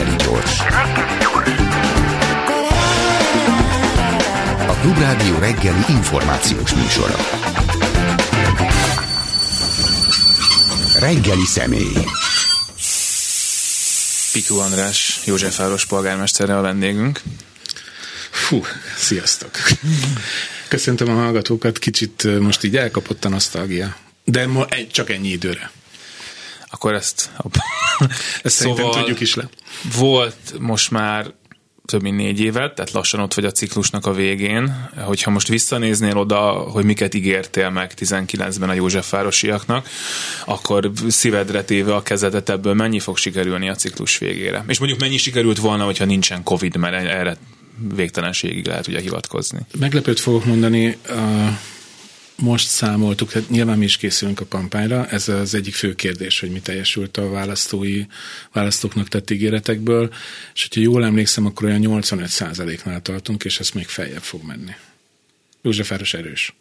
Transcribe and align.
reggeli 0.00 0.16
gyors. 0.16 0.58
A 4.66 4.72
Klubrádió 4.80 5.38
reggeli 5.38 5.84
információs 5.88 6.74
műsora. 6.74 7.16
Reggeli 10.98 11.44
személy. 11.44 11.92
Pitu 14.32 14.58
András, 14.58 15.20
Józsefváros 15.24 15.86
polgármesterre 15.86 16.56
a 16.56 16.60
vendégünk. 16.60 17.20
Fú, 18.30 18.64
sziasztok! 18.96 19.50
Köszöntöm 20.68 21.08
a 21.08 21.22
hallgatókat, 21.22 21.78
kicsit 21.78 22.40
most 22.40 22.64
így 22.64 22.76
elkapott 22.76 23.24
a 23.24 23.28
nosztalgia. 23.28 23.96
De 24.24 24.46
ma 24.46 24.66
egy, 24.68 24.90
csak 24.90 25.10
ennyi 25.10 25.28
időre. 25.28 25.70
Akkor 26.70 26.94
ezt, 26.94 27.30
ezt 28.42 28.56
szóval 28.56 28.92
tudjuk 28.92 29.20
is 29.20 29.34
le. 29.34 29.48
Volt 29.96 30.58
most 30.58 30.90
már 30.90 31.34
több 31.90 32.02
mint 32.02 32.16
négy 32.16 32.40
évet, 32.40 32.74
tehát 32.74 32.90
lassan 32.90 33.20
ott 33.20 33.34
vagy 33.34 33.44
a 33.44 33.50
ciklusnak 33.50 34.06
a 34.06 34.12
végén. 34.12 34.88
Hogyha 34.96 35.30
most 35.30 35.48
visszanéznél 35.48 36.16
oda, 36.16 36.38
hogy 36.50 36.84
miket 36.84 37.14
ígértél 37.14 37.70
meg 37.70 37.92
19-ben 37.96 38.68
a 38.68 38.72
Józsefvárosiaknak, 38.72 39.88
akkor 40.44 40.90
szívedre 41.08 41.64
téve 41.64 41.94
a 41.94 42.02
kezedet 42.02 42.48
ebből 42.48 42.74
mennyi 42.74 42.98
fog 42.98 43.16
sikerülni 43.16 43.68
a 43.68 43.74
ciklus 43.74 44.18
végére? 44.18 44.64
És 44.68 44.78
mondjuk 44.78 45.00
mennyi 45.00 45.16
sikerült 45.16 45.58
volna, 45.58 45.84
hogyha 45.84 46.04
nincsen 46.04 46.42
Covid, 46.42 46.76
mert 46.76 47.06
erre 47.06 47.36
végtelenségig 47.94 48.66
lehet 48.66 48.86
ugye 48.86 49.00
hivatkozni. 49.00 49.58
Meglepőt 49.78 50.20
fogok 50.20 50.44
mondani, 50.44 50.96
most 52.40 52.68
számoltuk, 52.68 53.32
hát 53.32 53.48
nyilván 53.48 53.78
mi 53.78 53.84
is 53.84 53.96
készülünk 53.96 54.40
a 54.40 54.48
kampányra, 54.48 55.06
ez 55.06 55.28
az 55.28 55.54
egyik 55.54 55.74
fő 55.74 55.94
kérdés, 55.94 56.40
hogy 56.40 56.50
mi 56.50 56.60
teljesült 56.60 57.16
a 57.16 57.30
választói, 57.30 58.04
választóknak 58.52 59.08
tett 59.08 59.30
ígéretekből, 59.30 60.12
és 60.54 60.62
hogyha 60.62 60.80
jól 60.80 61.04
emlékszem, 61.04 61.46
akkor 61.46 61.68
olyan 61.68 61.82
85%-nál 61.84 63.02
tartunk, 63.02 63.44
és 63.44 63.60
ez 63.60 63.70
még 63.70 63.86
feljebb 63.86 64.22
fog 64.22 64.42
menni. 64.42 64.72
Józsefáros 65.62 66.14
erős. 66.14 66.54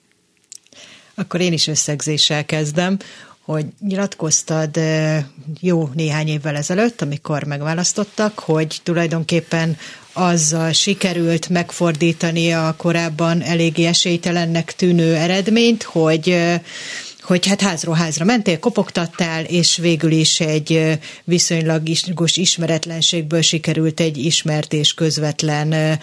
Akkor 1.13 1.39
én 1.39 1.53
is 1.53 1.67
összegzéssel 1.67 2.45
kezdem 2.45 2.97
hogy 3.49 3.65
nyilatkoztad 3.79 4.79
jó 5.59 5.89
néhány 5.93 6.27
évvel 6.27 6.55
ezelőtt, 6.55 7.01
amikor 7.01 7.43
megválasztottak, 7.43 8.39
hogy 8.39 8.79
tulajdonképpen 8.83 9.77
azzal 10.13 10.71
sikerült 10.71 11.49
megfordítani 11.49 12.53
a 12.53 12.73
korábban 12.77 13.41
eléggé 13.41 13.85
esélytelennek 13.85 14.75
tűnő 14.75 15.15
eredményt, 15.15 15.83
hogy 15.83 16.37
hogy 17.29 17.47
hát 17.47 17.61
házról 17.61 17.95
házra 17.95 18.25
mentél, 18.25 18.59
kopogtattál, 18.59 19.43
és 19.43 19.77
végül 19.77 20.11
is 20.11 20.39
egy 20.39 20.99
viszonylag 21.23 21.89
ismeretlenségből 22.33 23.41
sikerült 23.41 23.99
egy 23.99 24.17
ismert 24.17 24.73
és 24.73 24.93
közvetlen 24.93 25.99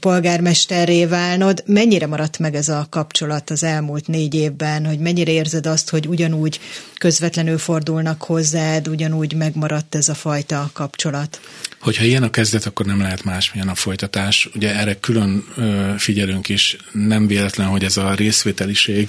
polgármesterré 0.00 1.04
válnod. 1.04 1.62
Mennyire 1.66 2.06
maradt 2.06 2.38
meg 2.38 2.54
ez 2.54 2.68
a 2.68 2.86
kapcsolat 2.90 3.50
az 3.50 3.62
elmúlt 3.62 4.06
négy 4.06 4.34
évben, 4.34 4.86
hogy 4.86 4.98
mennyire 4.98 5.30
érzed 5.30 5.66
azt, 5.66 5.90
hogy 5.90 6.06
ugyanúgy 6.06 6.60
közvetlenül 6.98 7.58
fordulnak 7.58 8.22
hozzád, 8.22 8.88
ugyanúgy 8.88 9.34
megmaradt 9.34 9.94
ez 9.94 10.08
a 10.08 10.14
fajta 10.14 10.70
kapcsolat? 10.72 11.40
Hogyha 11.80 12.04
ilyen 12.04 12.22
a 12.22 12.30
kezdet, 12.30 12.66
akkor 12.66 12.86
nem 12.86 13.00
lehet 13.00 13.24
más, 13.24 13.52
milyen 13.52 13.68
a 13.68 13.74
folytatás. 13.74 14.48
Ugye 14.54 14.76
erre 14.76 14.94
külön 14.94 15.44
figyelünk 15.98 16.48
is, 16.48 16.76
nem 16.92 17.26
véletlen, 17.26 17.66
hogy 17.66 17.84
ez 17.84 17.96
a 17.96 18.14
részvételiség 18.14 19.08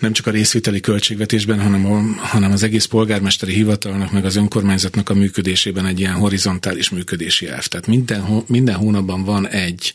nem 0.00 0.12
csak 0.12 0.26
a 0.26 0.30
részviteli 0.30 0.80
költségvetésben, 0.80 1.60
hanem, 1.60 1.86
a, 1.86 2.26
hanem 2.26 2.52
az 2.52 2.62
egész 2.62 2.84
polgármesteri 2.84 3.52
hivatalnak, 3.52 4.12
meg 4.12 4.24
az 4.24 4.36
önkormányzatnak 4.36 5.08
a 5.08 5.14
működésében 5.14 5.86
egy 5.86 6.00
ilyen 6.00 6.14
horizontális 6.14 6.90
működési 6.90 7.48
elv. 7.48 7.66
Tehát 7.66 7.86
minden, 7.86 8.44
minden 8.46 8.74
hónapban 8.74 9.24
van 9.24 9.48
egy 9.48 9.94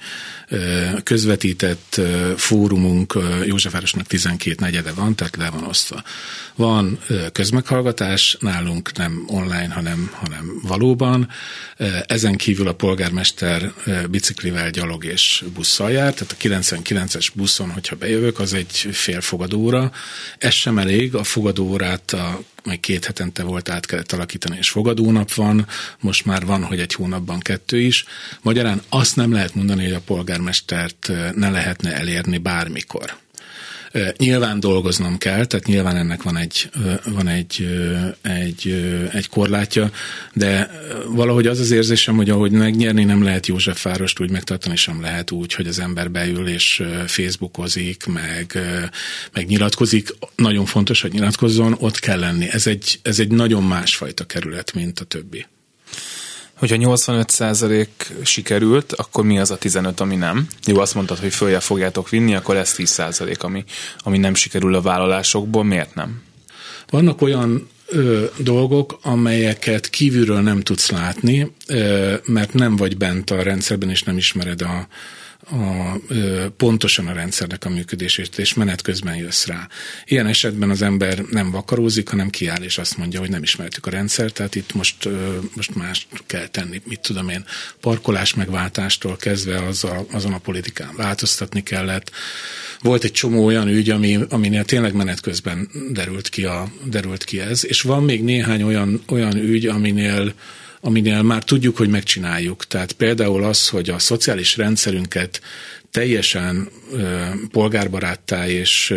közvetített 1.04 2.02
fórumunk, 2.36 3.18
Józsefvárosnak 3.46 4.08
12 4.08 4.56
negyede 4.60 4.92
van, 4.92 5.16
tehát 5.16 5.36
le 5.36 5.50
van 5.50 5.64
osztva. 5.64 6.04
Van 6.56 7.00
közmeghallgatás, 7.32 8.38
nálunk 8.40 8.98
nem 8.98 9.24
online, 9.28 9.74
hanem, 9.74 10.12
hanem 10.14 10.60
valóban. 10.64 11.30
Ezen 12.06 12.36
kívül 12.36 12.68
a 12.68 12.74
polgármester 12.74 13.74
biciklivel, 14.10 14.70
gyalog 14.70 15.06
és 15.06 15.44
busszal 15.54 15.92
jár, 15.92 16.14
tehát 16.14 16.36
a 16.40 16.66
99-es 16.66 17.28
buszon, 17.34 17.70
hogyha 17.70 17.96
bejövök, 17.96 18.40
az 18.40 18.54
egy 18.54 18.88
fél 18.92 19.22
fogadóra. 19.22 19.92
Ez 20.38 20.54
sem 20.54 20.78
elég, 20.78 21.16
a 21.16 21.24
fogadórát 21.24 22.12
a 22.14 22.40
majd 22.64 22.80
két 22.80 23.06
hetente 23.06 23.44
volt, 23.44 23.70
át 23.70 23.86
kellett 23.86 24.12
alakítani, 24.12 24.58
és 24.58 24.70
fogadónap 24.70 25.34
van, 25.34 25.68
most 26.00 26.26
már 26.26 26.46
van, 26.46 26.64
hogy 26.64 26.80
egy 26.80 26.94
hónapban 26.94 27.40
kettő 27.40 27.80
is. 27.80 28.06
Magyarán 28.42 28.82
azt 28.90 29.16
nem 29.16 29.32
lehet 29.32 29.56
mondani, 29.56 29.84
hogy 29.84 29.94
a 29.94 30.02
polgármestert 30.06 31.12
ne 31.36 31.50
lehetne 31.50 31.94
elérni 31.94 32.38
bármikor. 32.38 33.18
Nyilván 34.18 34.60
dolgoznom 34.60 35.18
kell, 35.18 35.46
tehát 35.46 35.66
nyilván 35.66 35.96
ennek 35.96 36.24
van 36.24 36.38
egy, 36.38 36.70
van 37.06 37.28
egy, 37.28 37.68
egy, 38.22 38.86
egy 39.14 39.30
korlátja, 39.30 39.92
de 40.34 40.70
valahogy 41.10 41.48
az 41.48 41.60
az 41.60 41.72
érzésem, 41.72 42.16
hogy 42.16 42.30
ahogy 42.30 42.52
megnyerni 42.52 43.04
nem 43.04 43.24
lehet 43.24 43.48
Józsefvárost, 43.48 44.20
úgy 44.20 44.32
megtartani 44.32 44.76
sem 44.76 45.02
lehet 45.02 45.32
úgy, 45.32 45.54
hogy 45.54 45.68
az 45.68 45.80
ember 45.80 46.12
beül 46.12 46.48
és 46.48 46.84
Facebookozik, 47.06 48.06
meg, 48.06 48.60
meg 49.34 49.48
nyilatkozik. 49.48 50.10
Nagyon 50.36 50.66
fontos, 50.66 51.02
hogy 51.02 51.12
nyilatkozzon, 51.12 51.76
ott 51.80 52.00
kell 52.00 52.20
lenni. 52.20 52.48
Ez 52.50 52.68
egy, 52.68 53.00
ez 53.02 53.20
egy 53.20 53.32
nagyon 53.32 53.64
másfajta 53.64 54.26
kerület, 54.26 54.74
mint 54.74 55.00
a 55.00 55.04
többi 55.04 55.46
hogyha 56.58 56.76
85% 56.80 57.88
sikerült, 58.24 58.94
akkor 58.94 59.24
mi 59.24 59.40
az 59.40 59.52
a 59.52 59.58
15, 59.58 60.00
ami 60.00 60.16
nem? 60.16 60.48
Jó, 60.66 60.80
azt 60.80 60.96
mondtad, 60.96 61.20
hogy 61.20 61.34
följebb 61.34 61.62
fogjátok 61.62 62.10
vinni, 62.10 62.36
akkor 62.36 62.56
ez 62.56 62.76
10%, 62.78 63.40
ami, 63.40 63.64
ami 63.98 64.18
nem 64.18 64.34
sikerül 64.34 64.76
a 64.76 64.82
vállalásokból. 64.82 65.64
Miért 65.64 65.96
nem? 65.96 66.22
Vannak 66.90 67.22
olyan 67.22 67.70
ö, 67.88 68.26
dolgok, 68.38 69.00
amelyeket 69.02 69.90
kívülről 69.90 70.42
nem 70.42 70.62
tudsz 70.62 70.92
látni, 70.92 71.52
ö, 71.68 72.14
mert 72.26 72.54
nem 72.54 72.76
vagy 72.76 72.98
bent 72.98 73.30
a 73.30 73.44
rendszerben, 73.44 73.90
és 73.90 74.04
nem 74.04 74.18
ismered 74.18 74.62
a, 74.62 74.88
a, 75.50 75.98
pontosan 76.58 77.08
a 77.08 77.14
rendszernek 77.14 77.66
a 77.66 77.70
működését, 77.70 78.38
és 78.38 78.54
menet 78.54 78.82
közben 78.82 79.16
jössz 79.16 79.46
rá. 79.46 79.68
Ilyen 80.06 80.28
esetben 80.28 80.70
az 80.70 80.82
ember 80.82 81.24
nem 81.32 81.52
vakarózik, 81.52 82.10
hanem 82.10 82.30
kiáll, 82.30 82.62
és 82.62 82.78
azt 82.78 82.98
mondja, 82.98 83.20
hogy 83.20 83.30
nem 83.30 83.44
ismertük 83.44 83.86
a 83.86 83.90
rendszert, 83.90 84.34
tehát 84.34 84.56
itt 84.56 84.74
most, 84.74 85.10
most 85.56 85.76
más 85.76 86.08
kell 86.26 86.48
tenni, 86.48 86.82
mit 86.86 87.00
tudom 87.00 87.30
én, 87.30 87.46
parkolás 87.82 88.34
megváltástól 88.34 89.16
kezdve 89.16 89.66
az 89.66 89.84
a, 89.84 90.06
azon 90.12 90.34
a 90.34 90.38
politikán 90.38 90.94
változtatni 90.96 91.64
kellett. 91.64 92.12
Volt 92.82 93.04
egy 93.04 93.12
csomó 93.12 93.46
olyan 93.46 93.68
ügy, 93.68 93.90
ami, 93.90 94.20
aminél 94.30 94.66
tényleg 94.66 94.94
menet 94.94 95.20
közben 95.20 95.70
derült 95.92 96.30
ki, 96.30 96.46
a, 96.46 96.72
derült 96.84 97.24
ki 97.24 97.40
ez, 97.40 97.66
és 97.66 97.82
van 97.82 98.04
még 98.04 98.24
néhány 98.24 98.64
olyan, 98.64 99.04
olyan 99.08 99.36
ügy, 99.36 99.66
aminél 99.66 100.34
aminél 100.86 101.22
már 101.22 101.44
tudjuk, 101.44 101.78
hogy 101.78 101.90
megcsináljuk. 101.90 102.68
Tehát 102.68 102.92
például 102.92 103.44
az, 103.44 103.70
hogy 103.70 103.90
a 103.90 104.00
szociális 104.00 104.58
rendszerünket 104.58 105.42
teljesen 105.92 106.70
polgárbaráttá 107.52 108.48
és 108.48 108.94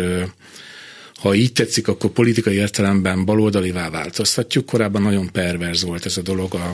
ha 1.19 1.33
így 1.33 1.53
tetszik, 1.53 1.87
akkor 1.87 2.09
politikai 2.09 2.55
értelemben 2.55 3.25
baloldalivá 3.25 3.89
változtatjuk. 3.89 4.65
Korábban 4.65 5.01
nagyon 5.01 5.31
perverz 5.31 5.83
volt 5.83 6.05
ez 6.05 6.17
a 6.17 6.21
dolog, 6.21 6.53
a 6.53 6.73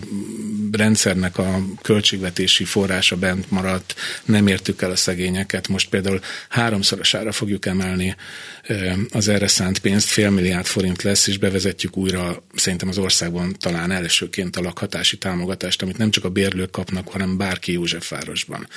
rendszernek 0.71 1.37
a 1.37 1.65
költségvetési 1.81 2.63
forrása 2.63 3.15
bent 3.15 3.51
maradt, 3.51 3.95
nem 4.25 4.47
értük 4.47 4.81
el 4.81 4.91
a 4.91 4.95
szegényeket. 4.95 5.67
Most 5.67 5.89
például 5.89 6.19
háromszorosára 6.49 7.31
fogjuk 7.31 7.65
emelni 7.65 8.15
az 9.11 9.27
erre 9.27 9.47
szánt 9.47 9.79
pénzt, 9.79 10.07
fél 10.07 10.29
milliárd 10.29 10.65
forint 10.65 11.01
lesz, 11.01 11.27
és 11.27 11.37
bevezetjük 11.37 11.97
újra 11.97 12.43
szerintem 12.55 12.89
az 12.89 12.97
országban 12.97 13.55
talán 13.59 13.91
elsőként 13.91 14.55
a 14.55 14.61
lakhatási 14.61 15.17
támogatást, 15.17 15.81
amit 15.81 15.97
nem 15.97 16.11
csak 16.11 16.23
a 16.23 16.29
bérlők 16.29 16.71
kapnak, 16.71 17.07
hanem 17.07 17.37
bárki 17.37 17.71
Józsefvárosban 17.71 18.67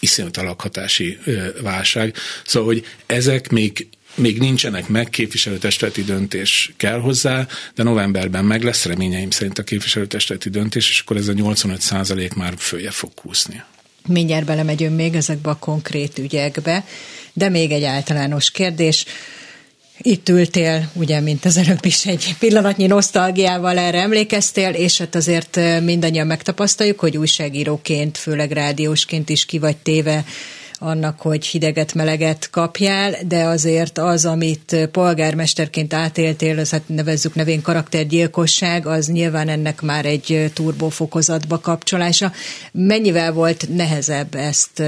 iszonyat 0.00 0.36
a 0.36 0.42
lakhatási 0.42 1.18
válság. 1.62 2.14
Szóval, 2.44 2.68
hogy 2.68 2.84
ezek 3.06 3.50
még 3.50 3.88
még 4.18 4.38
nincsenek 4.38 4.88
meg, 4.88 5.08
képviselőtestületi 5.08 6.04
döntés 6.04 6.72
kell 6.76 7.00
hozzá, 7.00 7.46
de 7.74 7.82
novemberben 7.82 8.44
meg 8.44 8.62
lesz 8.62 8.84
reményeim 8.84 9.30
szerint 9.30 9.58
a 9.58 9.62
képviselőtestületi 9.62 10.48
döntés, 10.50 10.90
és 10.90 11.00
akkor 11.00 11.16
ez 11.16 11.28
a 11.28 11.32
85 11.32 11.80
százalék 11.80 12.34
már 12.34 12.54
följe 12.58 12.90
fog 12.90 13.14
kúszni. 13.14 13.62
Mindjárt 14.06 14.44
belemegyünk 14.44 14.96
még 14.96 15.14
ezekbe 15.14 15.50
a 15.50 15.54
konkrét 15.54 16.18
ügyekbe, 16.18 16.84
de 17.32 17.48
még 17.48 17.70
egy 17.70 17.84
általános 17.84 18.50
kérdés. 18.50 19.04
Itt 20.00 20.28
ültél, 20.28 20.90
ugye, 20.94 21.20
mint 21.20 21.44
az 21.44 21.56
előbb 21.56 21.84
is 21.84 22.06
egy 22.06 22.34
pillanatnyi 22.38 22.86
nosztalgiával 22.86 23.78
erre 23.78 24.00
emlékeztél, 24.00 24.70
és 24.70 24.98
hát 24.98 25.14
azért 25.14 25.60
mindannyian 25.82 26.26
megtapasztaljuk, 26.26 27.00
hogy 27.00 27.16
újságíróként, 27.16 28.18
főleg 28.18 28.50
rádiósként 28.50 29.28
is 29.28 29.44
ki 29.44 29.58
vagy 29.58 29.76
téve 29.76 30.24
annak, 30.78 31.20
hogy 31.20 31.46
hideget, 31.46 31.94
meleget 31.94 32.50
kapjál, 32.50 33.14
de 33.26 33.44
azért 33.44 33.98
az, 33.98 34.24
amit 34.24 34.88
polgármesterként 34.92 35.94
átéltél, 35.94 36.58
az 36.58 36.70
hát 36.70 36.82
nevezzük 36.86 37.34
nevén 37.34 37.62
karaktergyilkosság, 37.62 38.86
az 38.86 39.06
nyilván 39.06 39.48
ennek 39.48 39.80
már 39.80 40.06
egy 40.06 40.50
turbófokozatba 40.54 41.58
kapcsolása. 41.58 42.32
Mennyivel 42.72 43.32
volt 43.32 43.68
nehezebb 43.74 44.34
ezt 44.34 44.82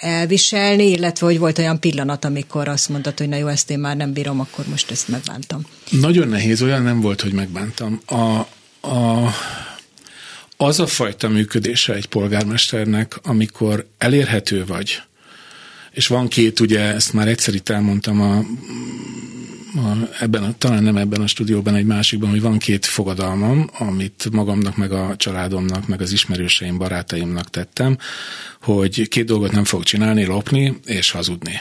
elviselni, 0.00 0.90
illetve 0.90 1.26
hogy 1.26 1.38
volt 1.38 1.58
olyan 1.58 1.80
pillanat, 1.80 2.24
amikor 2.24 2.68
azt 2.68 2.88
mondtad, 2.88 3.18
hogy 3.18 3.28
na 3.28 3.36
jó, 3.36 3.46
ezt 3.46 3.70
én 3.70 3.78
már 3.78 3.96
nem 3.96 4.12
bírom, 4.12 4.40
akkor 4.40 4.64
most 4.68 4.90
ezt 4.90 5.08
megbántam. 5.08 5.62
Nagyon 5.90 6.28
nehéz, 6.28 6.62
olyan 6.62 6.82
nem 6.82 7.00
volt, 7.00 7.20
hogy 7.20 7.32
megbántam. 7.32 8.00
A, 8.06 8.46
a, 8.88 9.30
az 10.62 10.80
a 10.80 10.86
fajta 10.86 11.28
működése 11.28 11.94
egy 11.94 12.06
polgármesternek, 12.06 13.18
amikor 13.22 13.86
elérhető 13.98 14.64
vagy, 14.64 15.02
és 15.90 16.06
van 16.06 16.28
két, 16.28 16.60
ugye, 16.60 16.80
ezt 16.80 17.12
már 17.12 17.28
egyszer 17.28 17.54
itt 17.54 17.68
elmondtam 17.68 18.20
a, 18.20 18.36
a, 19.80 20.08
ebben 20.20 20.42
a, 20.42 20.54
talán 20.58 20.82
nem 20.82 20.96
ebben 20.96 21.20
a 21.20 21.26
stúdióban, 21.26 21.74
egy 21.74 21.86
másikban, 21.86 22.30
hogy 22.30 22.40
van 22.40 22.58
két 22.58 22.86
fogadalmam, 22.86 23.70
amit 23.78 24.28
magamnak, 24.32 24.76
meg 24.76 24.92
a 24.92 25.16
családomnak, 25.16 25.86
meg 25.86 26.00
az 26.00 26.12
ismerőseim, 26.12 26.78
barátaimnak 26.78 27.50
tettem, 27.50 27.98
hogy 28.60 29.08
két 29.08 29.24
dolgot 29.24 29.52
nem 29.52 29.64
fog 29.64 29.82
csinálni, 29.82 30.24
lopni 30.24 30.80
és 30.84 31.10
hazudni 31.10 31.60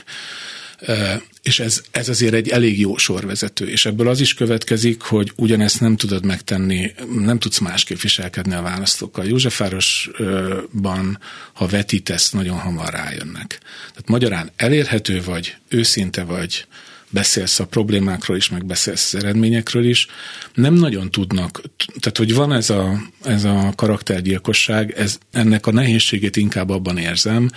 és 1.42 1.60
ez, 1.60 1.82
ez 1.92 2.10
azért 2.10 2.34
egy 2.34 2.50
elég 2.50 2.80
jó 2.80 2.98
sorvezető, 2.98 3.68
és 3.68 3.86
ebből 3.86 4.08
az 4.08 4.20
is 4.20 4.34
következik, 4.34 5.02
hogy 5.02 5.32
ugyanezt 5.36 5.80
nem 5.80 5.96
tudod 5.96 6.26
megtenni, 6.26 6.92
nem 7.20 7.40
tudsz 7.40 7.60
másképp 7.60 8.00
viselkedni 8.00 8.54
a 8.54 8.62
választókkal. 8.62 9.26
Józsefvárosban, 9.26 11.20
ha 11.54 11.68
vetítesz, 11.68 12.32
nagyon 12.32 12.58
hamar 12.58 12.94
rájönnek. 12.94 13.60
Tehát 13.90 14.08
magyarán 14.08 14.52
elérhető 14.56 15.22
vagy, 15.24 15.56
őszinte 15.70 16.24
vagy, 16.24 16.66
beszélsz 17.10 17.60
a 17.60 17.66
problémákról 17.66 18.38
is, 18.38 18.50
meg 18.50 18.66
beszélsz 18.66 19.14
az 19.14 19.24
eredményekről 19.24 19.86
is, 19.86 20.08
nem 20.54 20.74
nagyon 20.74 21.12
tudnak, 21.12 21.62
tehát 22.00 22.18
hogy 22.18 22.34
van 22.34 22.54
ez 22.54 22.70
a, 22.70 23.02
ez 23.24 23.44
a 23.44 23.74
karaktergyilkosság, 23.76 24.92
ez, 24.92 25.18
ennek 25.32 25.68
a 25.68 25.72
nehézségét 25.72 26.36
inkább 26.36 26.70
abban 26.70 26.98
érzem, 26.98 27.50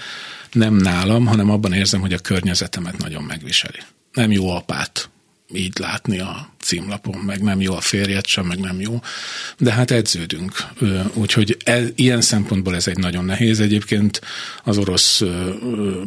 nem 0.54 0.74
nálam, 0.74 1.26
hanem 1.26 1.50
abban 1.50 1.72
érzem, 1.72 2.00
hogy 2.00 2.12
a 2.12 2.18
környezetemet 2.18 2.98
nagyon 2.98 3.22
megviseli. 3.22 3.78
Nem 4.12 4.32
jó 4.32 4.48
apát 4.50 5.10
így 5.52 5.78
látni 5.78 6.18
a 6.18 6.53
címlapon, 6.64 7.16
meg 7.16 7.42
nem 7.42 7.60
jó 7.60 7.74
a 7.74 7.80
férjet 7.80 8.26
sem, 8.26 8.46
meg 8.46 8.58
nem 8.58 8.80
jó. 8.80 9.00
De 9.58 9.72
hát 9.72 9.90
edződünk. 9.90 10.52
Úgyhogy 11.14 11.56
ez, 11.64 11.88
ilyen 11.94 12.20
szempontból 12.20 12.74
ez 12.74 12.86
egy 12.86 12.98
nagyon 12.98 13.24
nehéz. 13.24 13.60
Egyébként 13.60 14.20
az 14.64 14.78
orosz 14.78 15.22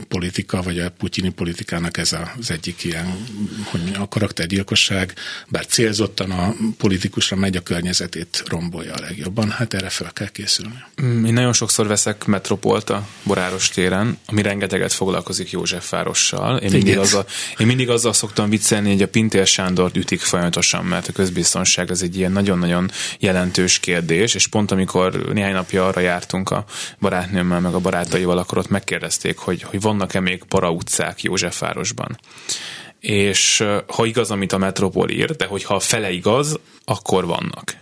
politika, 0.08 0.62
vagy 0.62 0.80
a 0.80 0.90
putyini 0.90 1.30
politikának 1.30 1.98
ez 1.98 2.16
az 2.40 2.52
egyik 2.52 2.84
ilyen, 2.84 3.28
hogy 3.64 3.82
a 4.00 4.08
karaktergyilkosság, 4.08 5.14
bár 5.48 5.66
célzottan 5.66 6.32
a 6.32 6.56
politikusra 6.78 7.36
megy, 7.36 7.56
a 7.56 7.62
környezetét 7.62 8.44
rombolja 8.48 8.94
a 8.94 9.02
legjobban. 9.02 9.50
Hát 9.50 9.74
erre 9.74 9.90
fel 9.90 10.12
kell 10.14 10.30
készülni. 10.30 10.84
Mm, 11.02 11.26
én 11.26 11.34
nagyon 11.34 11.54
sokszor 11.54 11.88
veszek 11.88 12.26
metropolt 12.26 12.90
a 12.90 13.08
Boráros 13.24 13.70
téren, 13.70 14.18
ami 14.26 14.42
rengeteget 14.42 14.94
foglalkozik 14.94 15.52
Józsefvárossal. 15.52 16.58
Én 16.58 16.72
mindig, 16.72 16.98
azzal, 16.98 17.26
én 17.58 17.68
mindig 17.68 17.90
azzal 17.90 18.14
szoktam 18.14 18.50
viccelni, 18.50 18.92
hogy 18.92 19.02
a 19.02 19.08
Pintér 19.08 19.48
Sándor 19.48 19.92
ütik 19.94 20.22
folyamatosan, 20.48 20.86
mert 20.86 21.08
a 21.08 21.12
közbiztonság 21.12 21.92
az 21.92 22.04
egy 22.04 22.18
ilyen 22.18 22.32
nagyon-nagyon 22.32 22.92
jelentős 23.20 23.80
kérdés, 23.80 24.36
és 24.36 24.48
pont 24.48 24.72
amikor 24.72 25.34
néhány 25.34 25.54
napja 25.54 25.88
arra 25.88 26.02
jártunk 26.02 26.50
a 26.50 26.66
barátnőmmel, 27.00 27.60
meg 27.60 27.74
a 27.74 27.80
barátaival, 27.80 28.38
akkor 28.38 28.58
ott 28.58 28.70
megkérdezték, 28.70 29.38
hogy, 29.38 29.62
hogy 29.62 29.82
vannak-e 29.82 30.20
még 30.20 30.44
para 30.44 30.72
utcák 30.72 31.22
Józsefvárosban. 31.22 32.20
És 33.00 33.64
ha 33.88 34.06
igaz, 34.06 34.32
amit 34.32 34.52
a 34.52 34.58
Metropol 34.58 35.10
ír, 35.10 35.36
de 35.36 35.46
hogyha 35.46 35.76
a 35.76 35.80
fele 35.80 36.12
igaz, 36.12 36.60
akkor 36.86 37.26
vannak. 37.26 37.76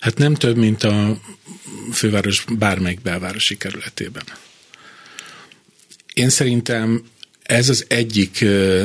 Hát 0.00 0.18
nem 0.18 0.34
több, 0.34 0.56
mint 0.56 0.82
a 0.82 1.18
főváros 1.92 2.44
bármelyik 2.58 3.00
belvárosi 3.00 3.56
kerületében. 3.56 4.24
Én 6.14 6.28
szerintem 6.28 7.04
ez 7.42 7.68
az 7.68 7.84
egyik 7.88 8.44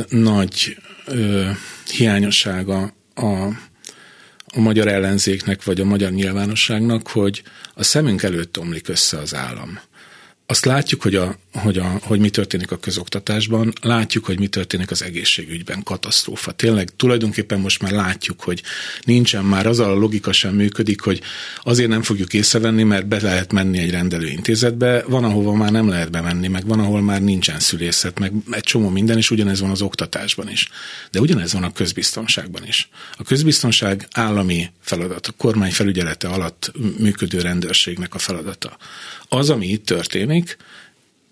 nagy 0.10 0.78
ö, 1.08 1.50
hiányossága 1.92 2.94
a, 3.16 3.46
a 4.46 4.60
magyar 4.60 4.88
ellenzéknek, 4.88 5.64
vagy 5.64 5.82
a 5.82 5.86
magyar 5.86 6.12
nyilvánosságnak, 6.12 7.08
hogy 7.08 7.44
a 7.74 7.84
szemünk 7.84 8.24
előtt 8.24 8.60
omlik 8.60 8.88
össze 8.88 9.18
az 9.18 9.36
állam 9.36 9.80
azt 10.50 10.66
látjuk, 10.66 11.02
hogy, 11.02 11.16
a, 11.16 11.36
hogy, 11.54 11.78
a, 11.78 12.00
hogy 12.02 12.20
mi 12.20 12.30
történik 12.30 12.72
a 12.72 12.78
közoktatásban, 12.78 13.74
látjuk, 13.82 14.26
hogy 14.26 14.40
mi 14.40 14.48
történik 14.48 14.92
az 14.92 15.04
egészségügyben, 15.04 15.84
katasztrófa. 15.84 16.52
Tényleg 16.52 16.90
tulajdonképpen 16.96 17.60
most 17.60 17.82
már 17.82 17.92
látjuk, 17.92 18.42
hogy 18.42 18.64
nincsen 19.02 19.46
már 19.46 19.68
az 19.68 19.80
a 19.80 19.94
logika 19.94 20.32
sem 20.32 20.56
működik, 20.56 21.02
hogy 21.02 21.22
azért 21.64 21.90
nem 21.90 22.02
fogjuk 22.02 22.34
észrevenni, 22.34 22.84
mert 22.84 23.08
be 23.08 23.22
lehet 23.22 23.52
menni 23.52 23.78
egy 23.78 23.92
rendelőintézetbe, 23.92 25.04
van, 25.08 25.24
ahova 25.24 25.54
már 25.54 25.72
nem 25.72 25.88
lehet 25.88 26.12
bemenni, 26.12 26.48
meg 26.48 26.68
van, 26.68 26.80
ahol 26.80 27.02
már 27.02 27.22
nincsen 27.22 27.60
szülészet, 27.60 28.20
meg 28.20 28.32
egy 28.52 28.64
csomó 28.64 28.90
minden, 28.90 29.18
és 29.18 29.32
ugyanez 29.32 29.60
van 29.60 29.70
az 29.70 29.82
oktatásban 29.82 30.50
is. 30.50 30.70
De 31.12 31.20
ugyanez 31.20 31.54
van 31.54 31.64
a 31.64 31.74
közbiztonságban 31.74 32.66
is. 32.66 32.90
A 33.18 33.24
közbiztonság 33.24 34.08
állami 34.12 34.70
feladat, 34.82 35.28
a 35.28 35.32
kormány 35.38 35.72
felügyelete 35.72 36.28
alatt 36.28 36.72
működő 36.98 37.40
rendőrségnek 37.40 38.16
a 38.16 38.18
feladata. 38.18 38.78
Az, 39.30 39.50
ami 39.50 39.68
itt 39.68 39.86
történik, 39.86 40.58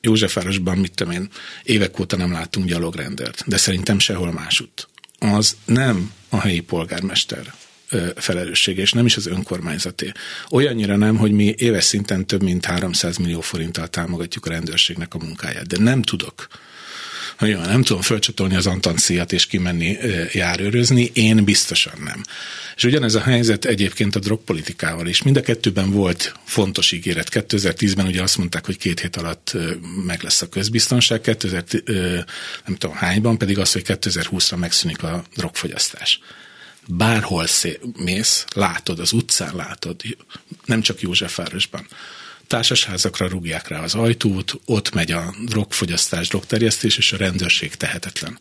Józsefvárosban, 0.02 0.78
mit 0.78 0.94
tudom 0.94 1.14
én, 1.14 1.30
évek 1.64 2.00
óta 2.00 2.18
nem 2.18 2.32
láttunk 2.32 2.68
gyalogrendert, 2.68 3.44
de 3.48 3.58
szerintem 3.58 4.00
sehol 4.00 4.32
másutt. 4.32 4.88
Az 5.20 5.56
nem 5.66 6.12
a 6.30 6.40
helyi 6.40 6.60
polgármester 6.60 7.54
felelőssége, 8.16 8.82
és 8.82 8.92
nem 8.92 9.06
is 9.06 9.18
az 9.18 9.28
önkormányzaté. 9.28 10.12
Olyannyira 10.50 10.96
nem, 10.96 11.18
hogy 11.18 11.32
mi 11.32 11.54
éves 11.58 11.84
szinten 11.84 12.26
több 12.26 12.44
mint 12.44 12.66
300 12.66 13.18
millió 13.18 13.42
forinttal 13.42 13.88
támogatjuk 13.88 14.46
a 14.46 14.50
rendőrségnek 14.50 15.14
a 15.14 15.18
munkáját, 15.18 15.68
de 15.68 15.78
nem 15.80 16.02
tudok 16.02 16.48
hogy 17.38 17.58
nem 17.58 17.84
tudom 17.84 18.02
fölcsatolni 18.02 18.56
az 18.56 18.68
Antanciát 18.68 19.32
és 19.32 19.46
kimenni 19.46 19.98
járőrözni, 20.32 21.12
én 21.14 21.44
biztosan 21.44 21.94
nem. 22.04 22.24
És 22.76 22.84
ugyanez 22.84 23.16
a 23.16 23.22
helyzet 23.22 23.66
egyébként 23.66 24.16
a 24.16 24.20
drogpolitikával 24.20 25.08
is. 25.08 25.22
Mind 25.22 25.38
a 25.38 25.42
kettőben 25.42 25.92
volt 25.92 26.34
fontos 26.44 26.92
ígéret. 26.92 27.30
2010-ben 27.32 28.06
ugye 28.06 28.22
azt 28.22 28.38
mondták, 28.38 28.66
hogy 28.66 28.78
két 28.78 29.00
hét 29.00 29.16
alatt 29.16 29.58
meg 30.06 30.22
lesz 30.22 30.42
a 30.42 30.50
közbiztonság, 30.50 31.22
2000, 31.22 31.64
nem 32.66 32.76
tudom 32.78 32.96
hányban 32.96 33.38
pedig 33.38 33.60
az, 33.60 33.72
hogy 33.72 33.84
2020-ra 33.86 34.58
megszűnik 34.58 35.04
a 35.04 35.24
drogfogyasztás 35.36 36.20
bárhol 36.88 37.48
szé- 37.48 37.80
mész, 37.98 38.46
látod, 38.54 39.00
az 39.00 39.12
utcán 39.12 39.56
látod, 39.56 40.02
nem 40.66 40.82
csak 40.82 41.02
Józsefvárosban 41.02 41.88
társasházakra 42.48 43.28
rúgják 43.28 43.68
rá 43.68 43.82
az 43.82 43.96
ajtót, 43.96 44.54
ott 44.66 44.94
megy 44.94 45.12
a 45.12 45.34
drogfogyasztás, 45.46 46.28
drogterjesztés, 46.28 46.98
és 46.98 47.12
a 47.12 47.18
rendőrség 47.18 47.76
tehetetlen. 47.76 48.40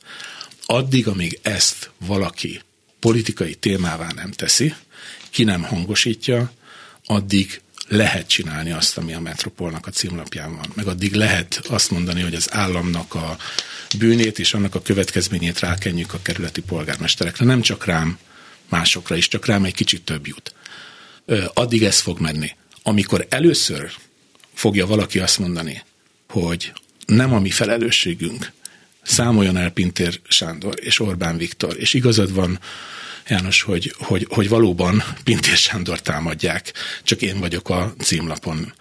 Addig, 0.67 1.09
amíg 1.09 1.39
ezt 1.43 1.91
valaki 1.99 2.61
politikai 2.99 3.55
témává 3.55 4.13
nem 4.15 4.31
teszi, 4.31 4.75
ki 5.31 5.45
nem 5.45 5.63
hangosítja, 5.63 6.53
addig 7.05 7.61
lehet 7.89 8.29
csinálni 8.29 8.73
azt, 8.73 8.99
ami 8.99 9.15
a 9.15 9.21
Metropolnak 9.21 9.87
a 9.87 9.91
címlapján 9.91 10.57
van. 10.57 10.67
Meg 10.75 10.87
addig 10.87 11.15
lehet 11.15 11.63
azt 11.69 11.91
mondani, 11.91 12.21
hogy 12.23 12.35
az 12.35 12.53
államnak 12.53 13.15
a 13.15 13.37
bűnét 13.99 14.39
és 14.39 14.55
annak 14.55 14.75
a 14.75 14.83
következményét 14.83 15.59
rákenjük 15.59 16.15
a 16.15 16.23
kerületi 16.23 16.61
polgármesterekre. 16.61 17.45
Nem 17.45 17.61
csak 17.61 17.85
rám, 17.85 18.19
másokra 18.69 19.17
is, 19.17 19.29
csak 19.29 19.47
rám 19.47 19.65
egy 19.65 19.75
kicsit 19.75 20.03
több 20.03 20.27
jut. 20.27 20.55
Addig 21.55 21.83
ez 21.83 22.01
fog 22.01 22.21
menni 22.21 22.57
amikor 22.87 23.27
először 23.29 23.93
fogja 24.55 24.87
valaki 24.87 25.19
azt 25.19 25.39
mondani, 25.39 25.83
hogy 26.29 26.73
nem 27.07 27.33
a 27.33 27.41
mi 27.41 27.51
felelősségünk, 27.51 28.53
számoljon 29.03 29.57
el 29.57 29.71
Pintér 29.71 30.21
Sándor 30.29 30.75
és 30.81 31.01
Orbán 31.01 31.37
Viktor, 31.37 31.77
és 31.79 31.95
igazad 31.95 32.35
van, 32.35 32.59
János, 33.29 33.63
hogy, 33.63 33.95
hogy, 33.99 34.27
hogy 34.31 34.49
valóban 34.49 35.03
Pintér 35.25 35.57
Sándor 35.57 36.01
támadják, 36.01 36.73
csak 37.03 37.23
én 37.23 37.39
vagyok 37.39 37.71
a 37.71 37.95
címlapon, 37.99 38.75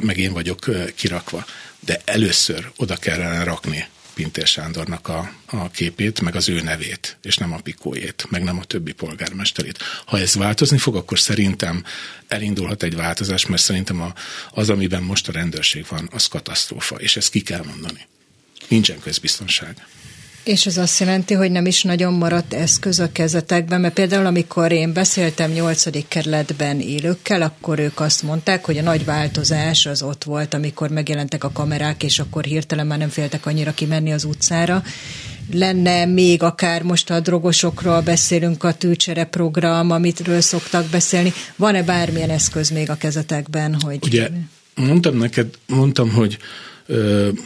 meg 0.00 0.18
én 0.18 0.32
vagyok 0.32 0.70
kirakva. 0.94 1.44
De 1.80 2.00
először 2.04 2.70
oda 2.76 2.96
kellene 2.96 3.44
rakni 3.44 3.88
Pintér 4.20 4.46
Sándornak 4.46 5.08
a, 5.08 5.32
a 5.46 5.70
képét, 5.70 6.20
meg 6.20 6.34
az 6.34 6.48
ő 6.48 6.60
nevét, 6.60 7.16
és 7.22 7.36
nem 7.36 7.52
a 7.52 7.60
pikójét, 7.60 8.26
meg 8.28 8.42
nem 8.42 8.58
a 8.58 8.64
többi 8.64 8.92
polgármesterét. 8.92 9.78
Ha 10.06 10.18
ez 10.18 10.34
változni 10.34 10.78
fog, 10.78 10.96
akkor 10.96 11.18
szerintem 11.18 11.84
elindulhat 12.28 12.82
egy 12.82 12.94
változás, 12.94 13.46
mert 13.46 13.62
szerintem 13.62 14.00
a, 14.00 14.14
az, 14.50 14.70
amiben 14.70 15.02
most 15.02 15.28
a 15.28 15.32
rendőrség 15.32 15.86
van, 15.88 16.08
az 16.12 16.26
katasztrófa, 16.26 16.96
és 16.96 17.16
ezt 17.16 17.30
ki 17.30 17.40
kell 17.40 17.64
mondani. 17.64 18.06
Nincsen 18.68 18.98
közbiztonság. 18.98 19.86
És 20.50 20.66
ez 20.66 20.76
azt 20.76 21.00
jelenti, 21.00 21.34
hogy 21.34 21.50
nem 21.50 21.66
is 21.66 21.82
nagyon 21.82 22.12
maradt 22.12 22.54
eszköz 22.54 22.98
a 22.98 23.12
kezetekben, 23.12 23.80
mert 23.80 23.94
például 23.94 24.26
amikor 24.26 24.72
én 24.72 24.92
beszéltem 24.92 25.50
8. 25.50 26.08
kerületben 26.08 26.80
élőkkel, 26.80 27.42
akkor 27.42 27.78
ők 27.78 28.00
azt 28.00 28.22
mondták, 28.22 28.64
hogy 28.64 28.78
a 28.78 28.82
nagy 28.82 29.04
változás 29.04 29.86
az 29.86 30.02
ott 30.02 30.24
volt, 30.24 30.54
amikor 30.54 30.90
megjelentek 30.90 31.44
a 31.44 31.50
kamerák, 31.52 32.02
és 32.02 32.18
akkor 32.18 32.44
hirtelen 32.44 32.86
már 32.86 32.98
nem 32.98 33.08
féltek 33.08 33.46
annyira 33.46 33.74
kimenni 33.74 34.12
az 34.12 34.24
utcára. 34.24 34.82
Lenne 35.52 36.04
még 36.04 36.42
akár 36.42 36.82
most 36.82 37.10
a 37.10 37.20
drogosokról 37.20 38.00
beszélünk, 38.00 38.64
a 38.64 38.72
tűcsere 38.72 39.24
program, 39.24 39.90
amitről 39.90 40.40
szoktak 40.40 40.86
beszélni. 40.86 41.32
Van-e 41.56 41.82
bármilyen 41.82 42.30
eszköz 42.30 42.70
még 42.70 42.90
a 42.90 42.96
kezetekben? 42.96 43.76
Hogy... 43.80 43.98
Ugye 44.02 44.28
mondtam 44.74 45.16
neked, 45.16 45.48
mondtam, 45.66 46.10
hogy 46.10 46.38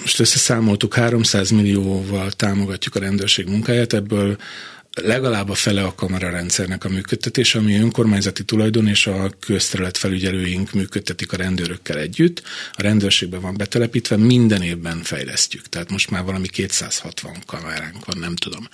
most 0.00 0.20
összeszámoltuk, 0.20 0.94
300 0.94 1.50
millióval 1.50 2.30
támogatjuk 2.30 2.94
a 2.94 3.00
rendőrség 3.00 3.48
munkáját, 3.48 3.92
ebből 3.92 4.36
legalább 5.02 5.48
a 5.48 5.54
fele 5.54 5.82
a 5.82 5.94
kamerarendszernek 5.94 6.84
a 6.84 6.88
működtetése, 6.88 7.58
ami 7.58 7.78
önkormányzati 7.78 8.44
tulajdon 8.44 8.86
és 8.86 9.06
a 9.06 9.30
közterület 9.40 9.96
felügyelőink 9.96 10.72
működtetik 10.72 11.32
a 11.32 11.36
rendőrökkel 11.36 11.98
együtt. 11.98 12.42
A 12.72 12.82
rendőrségben 12.82 13.40
van 13.40 13.56
betelepítve, 13.56 14.16
minden 14.16 14.62
évben 14.62 15.02
fejlesztjük. 15.02 15.68
Tehát 15.68 15.90
most 15.90 16.10
már 16.10 16.24
valami 16.24 16.48
260 16.48 17.36
kameránk 17.46 18.04
van, 18.04 18.18
nem 18.18 18.36
tudom. 18.36 18.68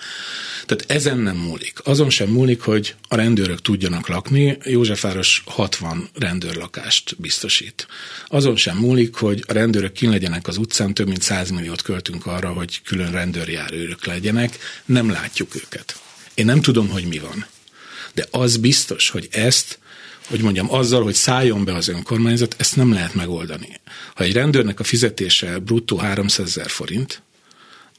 Tehát 0.66 0.84
ezen 0.86 1.18
nem 1.18 1.36
múlik. 1.36 1.78
Azon 1.84 2.10
sem 2.10 2.28
múlik, 2.28 2.60
hogy 2.60 2.94
a 3.08 3.16
rendőrök 3.16 3.60
tudjanak 3.60 4.08
lakni. 4.08 4.58
Józsefváros 4.64 5.42
60 5.46 6.08
rendőrlakást 6.14 7.16
biztosít. 7.18 7.86
Azon 8.26 8.56
sem 8.56 8.76
múlik, 8.76 9.14
hogy 9.14 9.44
a 9.46 9.52
rendőrök 9.52 9.92
kin 9.92 10.10
legyenek 10.10 10.48
az 10.48 10.56
utcán, 10.56 10.94
több 10.94 11.06
mint 11.06 11.22
100 11.22 11.50
milliót 11.50 11.82
költünk 11.82 12.26
arra, 12.26 12.48
hogy 12.48 12.82
külön 12.82 13.10
rendőrjárőrök 13.10 14.06
legyenek. 14.06 14.58
Nem 14.84 15.10
látjuk 15.10 15.54
őket. 15.54 16.00
Én 16.40 16.46
nem 16.46 16.60
tudom, 16.60 16.88
hogy 16.88 17.04
mi 17.04 17.18
van. 17.18 17.46
De 18.14 18.26
az 18.30 18.56
biztos, 18.56 19.10
hogy 19.10 19.28
ezt, 19.30 19.78
hogy 20.26 20.40
mondjam, 20.40 20.72
azzal, 20.72 21.02
hogy 21.02 21.14
szálljon 21.14 21.64
be 21.64 21.74
az 21.74 21.88
önkormányzat, 21.88 22.54
ezt 22.58 22.76
nem 22.76 22.92
lehet 22.92 23.14
megoldani. 23.14 23.80
Ha 24.14 24.24
egy 24.24 24.32
rendőrnek 24.32 24.80
a 24.80 24.84
fizetése 24.84 25.58
bruttó 25.58 25.96
300 25.96 26.46
ezer 26.46 26.70
forint, 26.70 27.22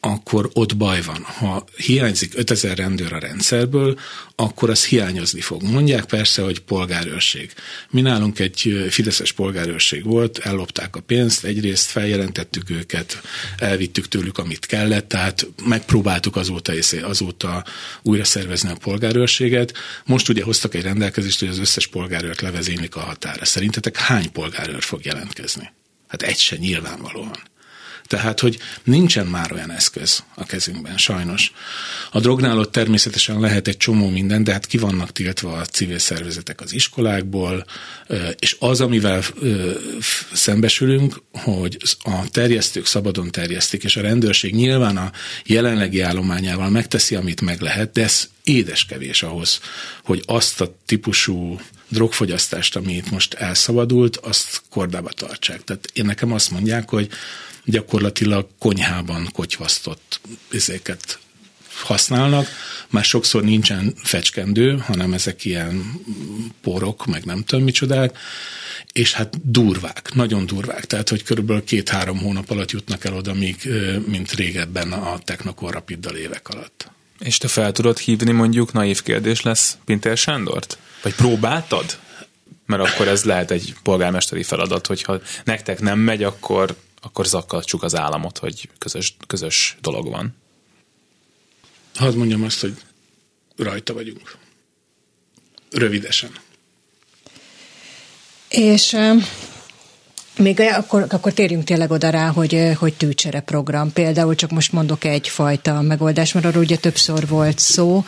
akkor 0.03 0.49
ott 0.53 0.77
baj 0.77 1.01
van. 1.01 1.23
Ha 1.23 1.65
hiányzik 1.75 2.33
5000 2.35 2.77
rendőr 2.77 3.13
a 3.13 3.19
rendszerből, 3.19 3.99
akkor 4.35 4.69
az 4.69 4.85
hiányozni 4.85 5.41
fog. 5.41 5.63
Mondják 5.63 6.05
persze, 6.05 6.41
hogy 6.41 6.59
polgárőrség. 6.59 7.53
Mi 7.89 8.01
nálunk 8.01 8.39
egy 8.39 8.87
fideszes 8.89 9.31
polgárőrség 9.31 10.03
volt, 10.03 10.37
ellopták 10.37 10.95
a 10.95 10.99
pénzt, 10.99 11.43
egyrészt 11.43 11.89
feljelentettük 11.89 12.69
őket, 12.69 13.21
elvittük 13.57 14.07
tőlük, 14.07 14.37
amit 14.37 14.65
kellett, 14.65 15.07
tehát 15.07 15.47
megpróbáltuk 15.65 16.35
azóta, 16.35 16.73
azóta 17.01 17.65
újra 18.01 18.23
szervezni 18.23 18.69
a 18.69 18.75
polgárőrséget. 18.75 19.73
Most 20.05 20.29
ugye 20.29 20.43
hoztak 20.43 20.75
egy 20.75 20.83
rendelkezést, 20.83 21.39
hogy 21.39 21.49
az 21.49 21.59
összes 21.59 21.87
polgárőrt 21.87 22.41
levezénylik 22.41 22.95
a 22.95 22.99
határa. 22.99 23.45
Szerintetek 23.45 23.97
hány 23.97 24.31
polgárőr 24.31 24.83
fog 24.83 25.05
jelentkezni? 25.05 25.71
Hát 26.07 26.21
egy 26.21 26.37
se 26.37 26.55
nyilvánvalóan. 26.55 27.50
Tehát, 28.11 28.39
hogy 28.39 28.57
nincsen 28.83 29.25
már 29.27 29.53
olyan 29.53 29.71
eszköz 29.71 30.23
a 30.35 30.45
kezünkben, 30.45 30.97
sajnos. 30.97 31.51
A 32.11 32.19
drognál 32.19 32.57
ott 32.57 32.71
természetesen 32.71 33.39
lehet 33.39 33.67
egy 33.67 33.77
csomó 33.77 34.09
minden, 34.09 34.43
de 34.43 34.51
hát 34.51 34.65
ki 34.65 34.77
vannak 34.77 35.11
tiltva 35.11 35.51
a 35.57 35.65
civil 35.65 35.99
szervezetek 35.99 36.61
az 36.61 36.73
iskolákból, 36.73 37.65
és 38.39 38.55
az, 38.59 38.81
amivel 38.81 39.23
szembesülünk, 40.33 41.21
hogy 41.31 41.77
a 42.03 42.29
terjesztők 42.31 42.85
szabadon 42.85 43.31
terjesztik, 43.31 43.83
és 43.83 43.95
a 43.95 44.01
rendőrség 44.01 44.55
nyilván 44.55 44.97
a 44.97 45.11
jelenlegi 45.45 46.01
állományával 46.01 46.69
megteszi, 46.69 47.15
amit 47.15 47.41
meg 47.41 47.61
lehet, 47.61 47.91
de 47.91 48.03
ez 48.03 48.29
édes 48.43 48.85
kevés 48.85 49.23
ahhoz, 49.23 49.59
hogy 50.03 50.23
azt 50.25 50.61
a 50.61 50.75
típusú 50.85 51.59
drogfogyasztást, 51.87 52.75
ami 52.75 52.93
itt 52.93 53.11
most 53.11 53.33
elszabadult, 53.33 54.17
azt 54.17 54.61
kordába 54.69 55.09
tartsák. 55.09 55.63
Tehát 55.63 55.89
én 55.93 56.05
nekem 56.05 56.31
azt 56.31 56.51
mondják, 56.51 56.89
hogy 56.89 57.09
gyakorlatilag 57.65 58.47
konyhában 58.59 59.29
kotyvasztott 59.33 60.21
izéket 60.51 61.19
használnak, 61.83 62.47
már 62.89 63.03
sokszor 63.03 63.43
nincsen 63.43 63.93
fecskendő, 64.03 64.77
hanem 64.77 65.13
ezek 65.13 65.45
ilyen 65.45 66.01
porok, 66.61 67.05
meg 67.05 67.25
nem 67.25 67.43
tudom 67.43 67.63
micsodák, 67.63 68.17
és 68.93 69.13
hát 69.13 69.51
durvák, 69.51 70.13
nagyon 70.13 70.45
durvák, 70.45 70.85
tehát 70.85 71.09
hogy 71.09 71.23
körülbelül 71.23 71.63
két-három 71.63 72.17
hónap 72.17 72.49
alatt 72.49 72.71
jutnak 72.71 73.05
el 73.05 73.13
oda, 73.13 73.33
míg, 73.33 73.69
mint 74.05 74.31
régebben 74.31 74.91
a 74.91 75.19
Technokor 75.19 75.73
Rapiddal 75.73 76.15
évek 76.15 76.49
alatt. 76.49 76.91
És 77.19 77.37
te 77.37 77.47
fel 77.47 77.71
tudod 77.71 77.97
hívni 77.97 78.31
mondjuk, 78.31 78.73
naív 78.73 79.01
kérdés 79.01 79.41
lesz, 79.41 79.77
Pintér 79.85 80.17
Sándort? 80.17 80.77
Vagy 81.01 81.15
próbáltad? 81.15 81.97
Mert 82.65 82.81
akkor 82.81 83.07
ez 83.07 83.23
lehet 83.23 83.51
egy 83.51 83.75
polgármesteri 83.83 84.43
feladat, 84.43 84.87
hogyha 84.87 85.21
nektek 85.43 85.79
nem 85.79 85.99
megy, 85.99 86.23
akkor 86.23 86.75
akkor 87.01 87.25
zakkatsuk 87.25 87.83
az 87.83 87.95
államot, 87.95 88.37
hogy 88.37 88.69
közös, 88.77 89.15
közös 89.27 89.77
dolog 89.81 90.09
van. 90.09 90.35
Hadd 91.95 92.15
mondjam 92.15 92.43
azt, 92.43 92.59
hogy 92.59 92.73
rajta 93.55 93.93
vagyunk. 93.93 94.37
Rövidesen. 95.71 96.31
És 98.49 98.97
még 100.37 100.59
akkor, 100.59 101.05
akkor 101.09 101.33
térjünk 101.33 101.63
tényleg 101.63 101.91
oda 101.91 102.09
rá, 102.09 102.29
hogy, 102.29 102.71
hogy 102.77 102.93
tűcsere 102.93 103.39
program. 103.39 103.93
Például 103.93 104.35
csak 104.35 104.49
most 104.49 104.71
mondok 104.71 105.03
egyfajta 105.03 105.81
megoldást, 105.81 106.33
mert 106.33 106.45
arról 106.45 106.63
ugye 106.63 106.77
többször 106.77 107.27
volt 107.27 107.59
szó. 107.59 108.05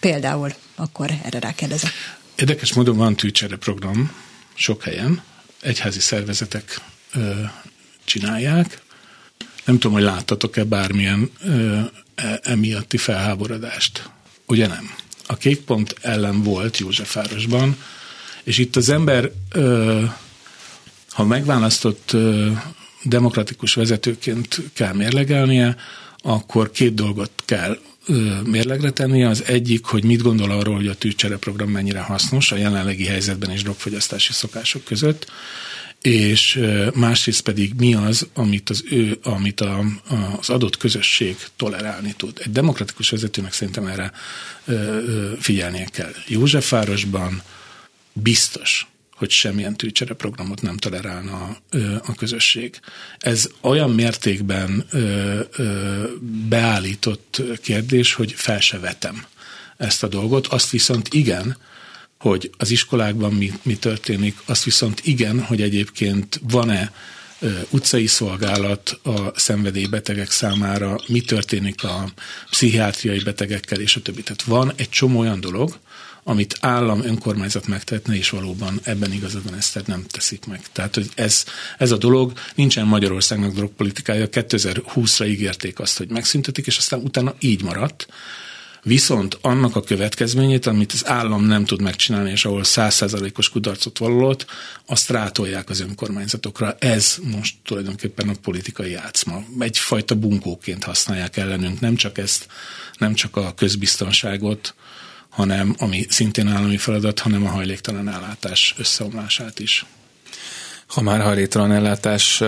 Például 0.00 0.52
akkor 0.74 1.10
erre 1.22 1.38
rákérdezek. 1.38 1.90
Érdekes 2.34 2.72
módon 2.72 2.96
van 2.96 3.16
tűcsere 3.16 3.56
program 3.56 4.12
sok 4.54 4.82
helyen, 4.82 5.22
egyházi 5.62 6.00
szervezetek 6.00 6.80
csinálják. 8.04 8.82
Nem 9.64 9.78
tudom, 9.78 9.92
hogy 9.92 10.02
láttatok-e 10.02 10.64
bármilyen 10.64 11.30
e, 12.14 12.40
emiatti 12.42 12.96
felháborodást. 12.96 14.10
Ugye 14.46 14.66
nem? 14.66 14.94
A 15.26 15.36
kékpont 15.36 15.94
ellen 16.00 16.42
volt 16.42 16.78
Józsefvárosban, 16.78 17.76
és 18.42 18.58
itt 18.58 18.76
az 18.76 18.88
ember, 18.88 19.30
ha 21.10 21.24
megválasztott 21.24 22.16
demokratikus 23.02 23.74
vezetőként 23.74 24.60
kell 24.72 24.92
mérlegelnie, 24.92 25.76
akkor 26.18 26.70
két 26.70 26.94
dolgot 26.94 27.30
kell 27.44 27.78
mérlegre 28.44 28.90
tenni. 28.90 29.24
Az 29.24 29.44
egyik, 29.44 29.84
hogy 29.84 30.04
mit 30.04 30.22
gondol 30.22 30.50
arról, 30.50 30.74
hogy 30.74 30.88
a 30.88 30.94
tűzcsere 30.94 31.36
program 31.36 31.70
mennyire 31.70 32.00
hasznos 32.00 32.52
a 32.52 32.56
jelenlegi 32.56 33.04
helyzetben 33.04 33.50
és 33.50 33.62
drogfogyasztási 33.62 34.32
szokások 34.32 34.84
között, 34.84 35.30
és 36.00 36.60
másrészt 36.94 37.40
pedig 37.40 37.72
mi 37.76 37.94
az, 37.94 38.28
amit, 38.34 38.70
az, 38.70 38.84
ő, 38.90 39.18
amit 39.22 39.60
a, 39.60 39.84
az 40.38 40.50
adott 40.50 40.76
közösség 40.76 41.36
tolerálni 41.56 42.14
tud. 42.16 42.40
Egy 42.44 42.52
demokratikus 42.52 43.10
vezetőnek 43.10 43.52
szerintem 43.52 43.86
erre 43.86 44.12
figyelnie 45.38 45.84
kell. 45.84 46.12
Józsefvárosban 46.26 47.42
biztos, 48.12 48.86
hogy 49.22 49.30
semmilyen 49.30 49.76
tűcsere 49.76 50.14
programot 50.14 50.62
nem 50.62 50.76
tolerálna 50.76 51.56
a, 52.06 52.14
közösség. 52.14 52.80
Ez 53.18 53.48
olyan 53.60 53.90
mértékben 53.90 54.86
beállított 56.48 57.42
kérdés, 57.62 58.14
hogy 58.14 58.32
fel 58.32 58.60
se 58.60 58.78
vetem 58.78 59.24
ezt 59.76 60.02
a 60.02 60.08
dolgot. 60.08 60.46
Azt 60.46 60.70
viszont 60.70 61.14
igen, 61.14 61.56
hogy 62.18 62.50
az 62.56 62.70
iskolákban 62.70 63.32
mi, 63.32 63.52
mi 63.62 63.76
történik, 63.76 64.36
azt 64.44 64.64
viszont 64.64 65.00
igen, 65.04 65.40
hogy 65.40 65.62
egyébként 65.62 66.40
van-e 66.42 66.92
utcai 67.70 68.06
szolgálat 68.06 69.00
a 69.02 69.38
szenvedélybetegek 69.38 70.30
számára, 70.30 71.00
mi 71.06 71.20
történik 71.20 71.84
a 71.84 72.12
pszichiátriai 72.50 73.18
betegekkel, 73.18 73.80
és 73.80 73.96
a 73.96 74.00
többi. 74.02 74.22
Tehát 74.22 74.42
van 74.42 74.72
egy 74.76 74.88
csomó 74.88 75.18
olyan 75.18 75.40
dolog, 75.40 75.78
amit 76.24 76.56
állam, 76.60 77.02
önkormányzat 77.02 77.66
megtehetne, 77.66 78.16
és 78.16 78.30
valóban 78.30 78.80
ebben 78.82 79.12
igazadban 79.12 79.54
ezt 79.54 79.86
nem 79.86 80.04
teszik 80.06 80.46
meg. 80.46 80.60
Tehát, 80.72 80.94
hogy 80.94 81.08
ez, 81.14 81.44
ez 81.78 81.90
a 81.90 81.96
dolog, 81.96 82.32
nincsen 82.54 82.86
Magyarországnak 82.86 83.52
drogpolitikája, 83.52 84.28
2020-ra 84.30 85.26
ígérték 85.26 85.78
azt, 85.78 85.98
hogy 85.98 86.08
megszüntetik, 86.08 86.66
és 86.66 86.76
aztán 86.76 87.00
utána 87.00 87.34
így 87.38 87.62
maradt. 87.62 88.06
Viszont 88.84 89.38
annak 89.40 89.76
a 89.76 89.82
következményét, 89.82 90.66
amit 90.66 90.92
az 90.92 91.06
állam 91.06 91.44
nem 91.44 91.64
tud 91.64 91.80
megcsinálni, 91.80 92.30
és 92.30 92.44
ahol 92.44 92.64
százszázalékos 92.64 93.48
kudarcot 93.48 93.98
vallott, 93.98 94.46
azt 94.86 95.10
rátolják 95.10 95.70
az 95.70 95.80
önkormányzatokra. 95.80 96.76
Ez 96.78 97.16
most 97.22 97.54
tulajdonképpen 97.64 98.28
a 98.28 98.34
politikai 98.42 98.90
játszma. 98.90 99.44
Egyfajta 99.58 100.14
bunkóként 100.14 100.84
használják 100.84 101.36
ellenünk, 101.36 101.80
nem 101.80 101.94
csak 101.94 102.18
ezt, 102.18 102.46
nem 102.98 103.14
csak 103.14 103.36
a 103.36 103.54
közbiztonságot, 103.54 104.74
hanem 105.32 105.74
ami 105.78 106.06
szintén 106.08 106.48
állami 106.48 106.76
feladat, 106.76 107.18
hanem 107.18 107.46
a 107.46 107.48
hajléktalan 107.48 108.08
ellátás 108.08 108.74
összeomlását 108.78 109.58
is. 109.58 109.86
Ha 110.86 111.00
már 111.00 111.20
hajléktalan 111.20 111.72
ellátás, 111.72 112.42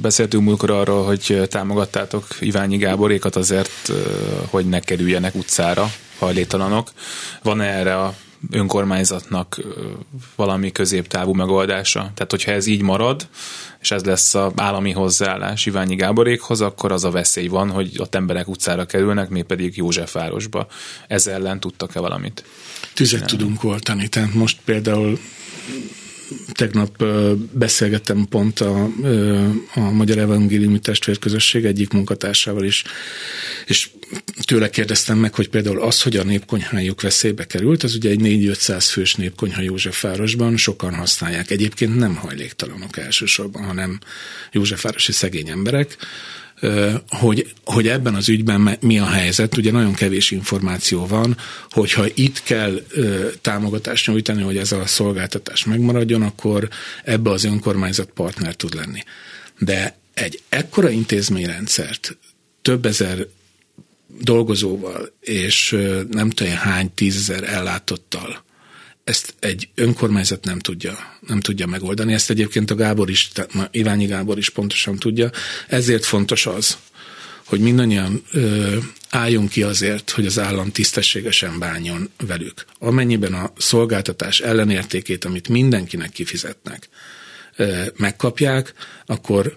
beszéltünk 0.00 0.44
múlkor 0.44 0.70
arról, 0.70 1.04
hogy 1.04 1.42
támogattátok 1.48 2.26
Iványi 2.40 2.76
Gáborékat 2.76 3.36
azért, 3.36 3.92
hogy 4.50 4.66
ne 4.68 4.80
kerüljenek 4.80 5.34
utcára 5.34 5.92
hajléktalanok. 6.18 6.90
Van-e 7.42 7.64
erre 7.64 7.96
a 7.96 8.14
önkormányzatnak 8.50 9.60
valami 10.36 10.72
középtávú 10.72 11.32
megoldása? 11.32 12.00
Tehát, 12.00 12.30
hogyha 12.30 12.52
ez 12.52 12.66
így 12.66 12.82
marad, 12.82 13.28
és 13.80 13.90
ez 13.90 14.04
lesz 14.04 14.34
az 14.34 14.52
állami 14.56 14.92
hozzáállás 14.92 15.66
Iványi 15.66 15.94
Gáborékhoz, 15.94 16.60
akkor 16.60 16.92
az 16.92 17.04
a 17.04 17.10
veszély 17.10 17.46
van, 17.46 17.70
hogy 17.70 17.90
ott 17.98 18.14
emberek 18.14 18.48
utcára 18.48 18.84
kerülnek, 18.84 19.28
mi 19.28 19.42
pedig 19.42 19.76
Józsefvárosba. 19.76 20.66
Ez 21.08 21.26
ellen 21.26 21.60
tudtak-e 21.60 22.00
valamit? 22.00 22.44
Tüzet 22.94 23.26
tudunk 23.26 23.64
oltani, 23.64 24.08
tehát 24.08 24.34
most 24.34 24.58
például 24.64 25.18
tegnap 26.52 27.04
beszélgettem 27.52 28.26
pont 28.28 28.60
a, 28.60 28.88
a 29.74 29.80
Magyar 29.80 30.18
Evangéliumi 30.18 30.78
Testvérközösség 30.78 31.64
egyik 31.64 31.92
munkatársával 31.92 32.64
is, 32.64 32.84
és 33.66 33.90
tőle 34.40 34.70
kérdeztem 34.70 35.18
meg, 35.18 35.34
hogy 35.34 35.48
például 35.48 35.80
az, 35.80 36.02
hogy 36.02 36.16
a 36.16 36.24
népkonyhájuk 36.24 37.00
veszélybe 37.00 37.44
került, 37.44 37.82
az 37.82 37.94
ugye 37.94 38.10
egy 38.10 38.20
4-500 38.22 38.86
fős 38.90 39.14
népkonyha 39.14 39.60
Józsefvárosban, 39.60 40.56
sokan 40.56 40.94
használják. 40.94 41.50
Egyébként 41.50 41.96
nem 41.96 42.16
hajléktalanok 42.16 42.96
elsősorban, 42.96 43.64
hanem 43.64 43.98
Józsefvárosi 44.52 45.12
szegény 45.12 45.48
emberek, 45.48 45.96
hogy, 47.08 47.52
hogy 47.64 47.88
ebben 47.88 48.14
az 48.14 48.28
ügyben 48.28 48.76
mi 48.80 48.98
a 48.98 49.06
helyzet. 49.06 49.56
Ugye 49.56 49.70
nagyon 49.70 49.94
kevés 49.94 50.30
információ 50.30 51.06
van, 51.06 51.36
hogyha 51.70 52.04
itt 52.14 52.42
kell 52.42 52.82
támogatást 53.40 54.06
nyújtani, 54.06 54.42
hogy 54.42 54.56
ez 54.56 54.72
a 54.72 54.86
szolgáltatás 54.86 55.64
megmaradjon, 55.64 56.22
akkor 56.22 56.68
ebbe 57.04 57.30
az 57.30 57.44
önkormányzat 57.44 58.10
partner 58.14 58.54
tud 58.54 58.74
lenni. 58.74 59.02
De 59.58 59.96
egy 60.14 60.42
ekkora 60.48 60.90
intézményrendszert 60.90 62.16
több 62.62 62.86
ezer 62.86 63.26
dolgozóval, 64.20 65.12
és 65.20 65.76
nem 66.10 66.30
tudom 66.30 66.52
hány 66.52 66.94
tízezer 66.94 67.42
ellátottal, 67.42 68.44
ezt 69.08 69.34
egy 69.40 69.68
önkormányzat 69.74 70.44
nem 70.44 70.58
tudja, 70.58 70.98
nem 71.20 71.40
tudja 71.40 71.66
megoldani. 71.66 72.12
Ezt 72.12 72.30
egyébként 72.30 72.70
a 72.70 72.74
Gábor 72.74 73.10
is, 73.10 73.30
Iványi 73.70 74.06
Gábor 74.06 74.38
is 74.38 74.50
pontosan 74.50 74.96
tudja. 74.96 75.30
Ezért 75.68 76.04
fontos 76.04 76.46
az, 76.46 76.78
hogy 77.44 77.60
mindannyian 77.60 78.22
ö, 78.32 78.76
álljunk 79.10 79.48
ki 79.48 79.62
azért, 79.62 80.10
hogy 80.10 80.26
az 80.26 80.38
állam 80.38 80.72
tisztességesen 80.72 81.58
bánjon 81.58 82.10
velük. 82.26 82.64
Amennyiben 82.78 83.34
a 83.34 83.52
szolgáltatás 83.56 84.40
ellenértékét, 84.40 85.24
amit 85.24 85.48
mindenkinek 85.48 86.10
kifizetnek, 86.10 86.88
ö, 87.56 87.84
megkapják, 87.96 88.74
akkor 89.06 89.56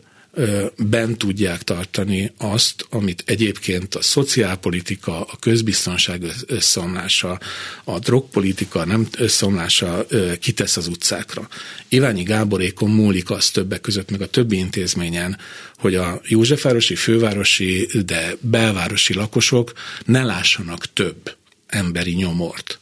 bent 0.77 1.17
tudják 1.17 1.63
tartani 1.63 2.31
azt, 2.37 2.85
amit 2.89 3.23
egyébként 3.25 3.95
a 3.95 4.01
szociálpolitika, 4.01 5.21
a 5.21 5.37
közbiztonság 5.39 6.23
összeomlása, 6.47 7.39
a 7.83 7.99
drogpolitika 7.99 8.85
nem 8.85 9.07
összeomlása 9.17 10.05
kitesz 10.39 10.77
az 10.77 10.87
utcákra. 10.87 11.47
Iványi 11.89 12.23
Gáborékon 12.23 12.89
múlik 12.89 13.29
az 13.29 13.49
többek 13.49 13.81
között, 13.81 14.11
meg 14.11 14.21
a 14.21 14.27
többi 14.27 14.57
intézményen, 14.57 15.37
hogy 15.75 15.95
a 15.95 16.21
Józsefvárosi, 16.27 16.95
fővárosi, 16.95 17.87
de 18.05 18.35
belvárosi 18.39 19.13
lakosok 19.13 19.71
ne 20.05 20.23
lássanak 20.23 20.93
több 20.93 21.35
emberi 21.67 22.13
nyomort. 22.13 22.79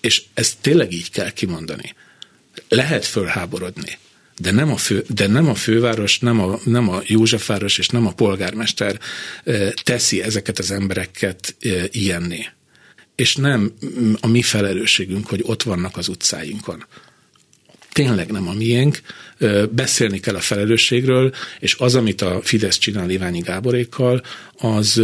És 0.00 0.22
ezt 0.34 0.56
tényleg 0.60 0.92
így 0.92 1.10
kell 1.10 1.30
kimondani. 1.30 1.94
Lehet 2.68 3.04
fölháborodni, 3.04 3.98
de 4.38 4.50
nem 4.50 4.70
a, 4.72 4.76
fő, 4.76 5.04
de 5.08 5.26
nem 5.26 5.48
a 5.48 5.54
főváros, 5.54 6.18
nem 6.18 6.40
a, 6.40 6.58
nem 6.64 6.88
a 6.88 7.00
Józsefváros 7.06 7.78
és 7.78 7.88
nem 7.88 8.06
a 8.06 8.12
polgármester 8.12 8.98
teszi 9.82 10.22
ezeket 10.22 10.58
az 10.58 10.70
embereket 10.70 11.56
ilyenné. 11.90 12.46
És 13.14 13.36
nem 13.36 13.72
a 14.20 14.26
mi 14.26 14.42
felelősségünk, 14.42 15.26
hogy 15.26 15.40
ott 15.42 15.62
vannak 15.62 15.96
az 15.96 16.08
utcáinkon. 16.08 16.86
Tényleg 17.94 18.30
nem 18.30 18.48
a 18.48 18.52
miénk, 18.52 19.00
beszélni 19.70 20.20
kell 20.20 20.34
a 20.34 20.40
felelősségről, 20.40 21.32
és 21.58 21.76
az, 21.78 21.94
amit 21.94 22.22
a 22.22 22.40
Fidesz 22.42 22.78
csinál 22.78 23.10
Iványi 23.10 23.40
Gáborékkal, 23.40 24.22
az, 24.58 25.02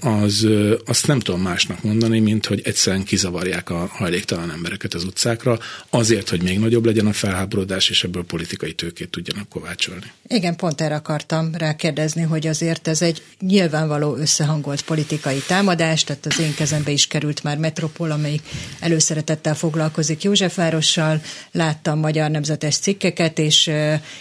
az, 0.00 0.46
azt 0.84 1.06
nem 1.06 1.18
tudom 1.18 1.40
másnak 1.40 1.82
mondani, 1.82 2.18
mint 2.18 2.46
hogy 2.46 2.60
egyszerűen 2.64 3.04
kizavarják 3.04 3.70
a 3.70 3.86
hajléktalan 3.90 4.50
embereket 4.50 4.94
az 4.94 5.04
utcákra, 5.04 5.58
azért, 5.90 6.28
hogy 6.28 6.42
még 6.42 6.58
nagyobb 6.58 6.84
legyen 6.84 7.06
a 7.06 7.12
felháborodás, 7.12 7.90
és 7.90 8.04
ebből 8.04 8.24
politikai 8.24 8.72
tőkét 8.72 9.10
tudjanak 9.10 9.48
kovácsolni. 9.48 10.12
Igen, 10.26 10.56
pont 10.56 10.80
erre 10.80 10.94
akartam 10.94 11.50
rákérdezni, 11.54 12.22
hogy 12.22 12.46
azért 12.46 12.88
ez 12.88 13.02
egy 13.02 13.22
nyilvánvaló 13.40 14.16
összehangolt 14.16 14.82
politikai 14.82 15.42
támadás, 15.46 16.04
tehát 16.04 16.26
az 16.26 16.40
én 16.40 16.54
kezembe 16.54 16.90
is 16.90 17.06
került 17.06 17.42
már 17.42 17.58
Metropol, 17.58 18.10
amelyik 18.10 18.42
előszeretettel 18.80 19.54
foglalkozik 19.54 20.22
Józsefvárossal, 20.22 21.20
láttam 21.52 21.98
magyar 21.98 22.30
nemzetes 22.32 22.76
cikkeket, 22.76 23.38
és 23.38 23.70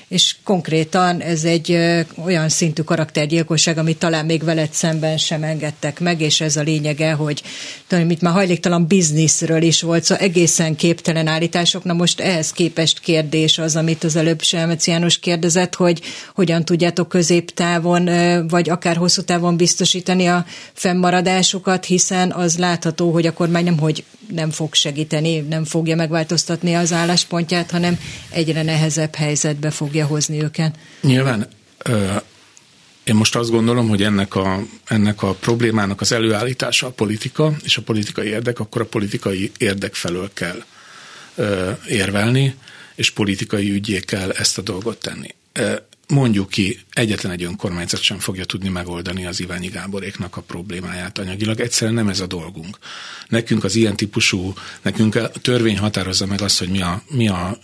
és 0.07 0.35
konkrétan 0.43 1.21
ez 1.21 1.43
egy 1.43 1.77
olyan 2.25 2.49
szintű 2.49 2.81
karaktergyilkosság, 2.81 3.77
amit 3.77 3.97
talán 3.97 4.25
még 4.25 4.43
veled 4.43 4.71
szemben 4.73 5.17
sem 5.17 5.43
engedtek 5.43 5.99
meg, 5.99 6.21
és 6.21 6.41
ez 6.41 6.55
a 6.55 6.61
lényege, 6.61 7.11
hogy 7.11 7.41
tudom, 7.87 8.05
mit 8.05 8.21
már 8.21 8.33
hajléktalan 8.33 8.87
bizniszről 8.87 9.61
is 9.61 9.81
volt, 9.81 10.03
szóval 10.03 10.23
egészen 10.23 10.75
képtelen 10.75 11.27
állítások. 11.27 11.83
Na 11.83 11.93
most 11.93 12.19
ehhez 12.19 12.51
képest 12.51 12.99
kérdés 12.99 13.57
az, 13.57 13.75
amit 13.75 14.03
az 14.03 14.15
előbb 14.15 14.41
Selmec 14.41 14.87
János 14.87 15.19
kérdezett, 15.19 15.75
hogy 15.75 16.01
hogyan 16.35 16.65
tudjátok 16.65 17.09
középtávon, 17.09 18.09
vagy 18.47 18.69
akár 18.69 18.95
hosszú 18.95 19.21
távon 19.21 19.57
biztosítani 19.57 20.27
a 20.27 20.45
fennmaradásukat, 20.73 21.85
hiszen 21.85 22.31
az 22.31 22.57
látható, 22.57 23.11
hogy 23.11 23.25
a 23.27 23.33
kormány 23.33 23.63
nem, 23.63 23.77
hogy 23.79 24.03
nem 24.31 24.49
fog 24.49 24.73
segíteni, 24.73 25.39
nem 25.39 25.63
fogja 25.63 25.95
megváltoztatni 25.95 26.73
az 26.73 26.93
álláspontját, 26.93 27.71
hanem 27.71 27.99
egyre 28.29 28.63
nehezebb 28.63 29.15
helyzetbe 29.15 29.71
fogja 29.71 30.05
hozni 30.05 30.43
őket. 30.43 30.75
Nyilván 31.01 31.47
én 33.03 33.15
most 33.15 33.35
azt 33.35 33.49
gondolom, 33.49 33.87
hogy 33.87 34.03
ennek 34.03 34.35
a, 34.35 34.59
ennek 34.87 35.23
a 35.23 35.33
problémának 35.33 36.01
az 36.01 36.11
előállítása 36.11 36.87
a 36.87 36.91
politika, 36.91 37.53
és 37.63 37.77
a 37.77 37.81
politikai 37.81 38.27
érdek, 38.27 38.59
akkor 38.59 38.81
a 38.81 38.85
politikai 38.85 39.51
érdek 39.57 39.95
felől 39.95 40.29
kell 40.33 40.63
érvelni, 41.87 42.55
és 42.95 43.11
politikai 43.11 43.71
ügyé 43.71 43.99
kell 43.99 44.29
ezt 44.29 44.57
a 44.57 44.61
dolgot 44.61 44.97
tenni 44.97 45.35
mondjuk 46.11 46.49
ki, 46.49 46.79
egyetlen 46.93 47.31
egy 47.31 47.43
önkormányzat 47.43 48.01
sem 48.01 48.19
fogja 48.19 48.45
tudni 48.45 48.69
megoldani 48.69 49.25
az 49.25 49.39
Iványi 49.39 49.67
Gáboréknak 49.67 50.37
a 50.37 50.41
problémáját 50.41 51.17
anyagilag. 51.17 51.59
Egyszerűen 51.59 51.95
nem 51.95 52.09
ez 52.09 52.19
a 52.19 52.27
dolgunk. 52.27 52.77
Nekünk 53.27 53.63
az 53.63 53.75
ilyen 53.75 53.95
típusú, 53.95 54.53
nekünk 54.81 55.15
a 55.15 55.29
törvény 55.29 55.77
határozza 55.77 56.25
meg 56.25 56.41
azt, 56.41 56.59
hogy 56.59 56.69
mi 56.69 56.81
a, 56.81 57.03
mi 57.09 57.27
a, 57.27 57.59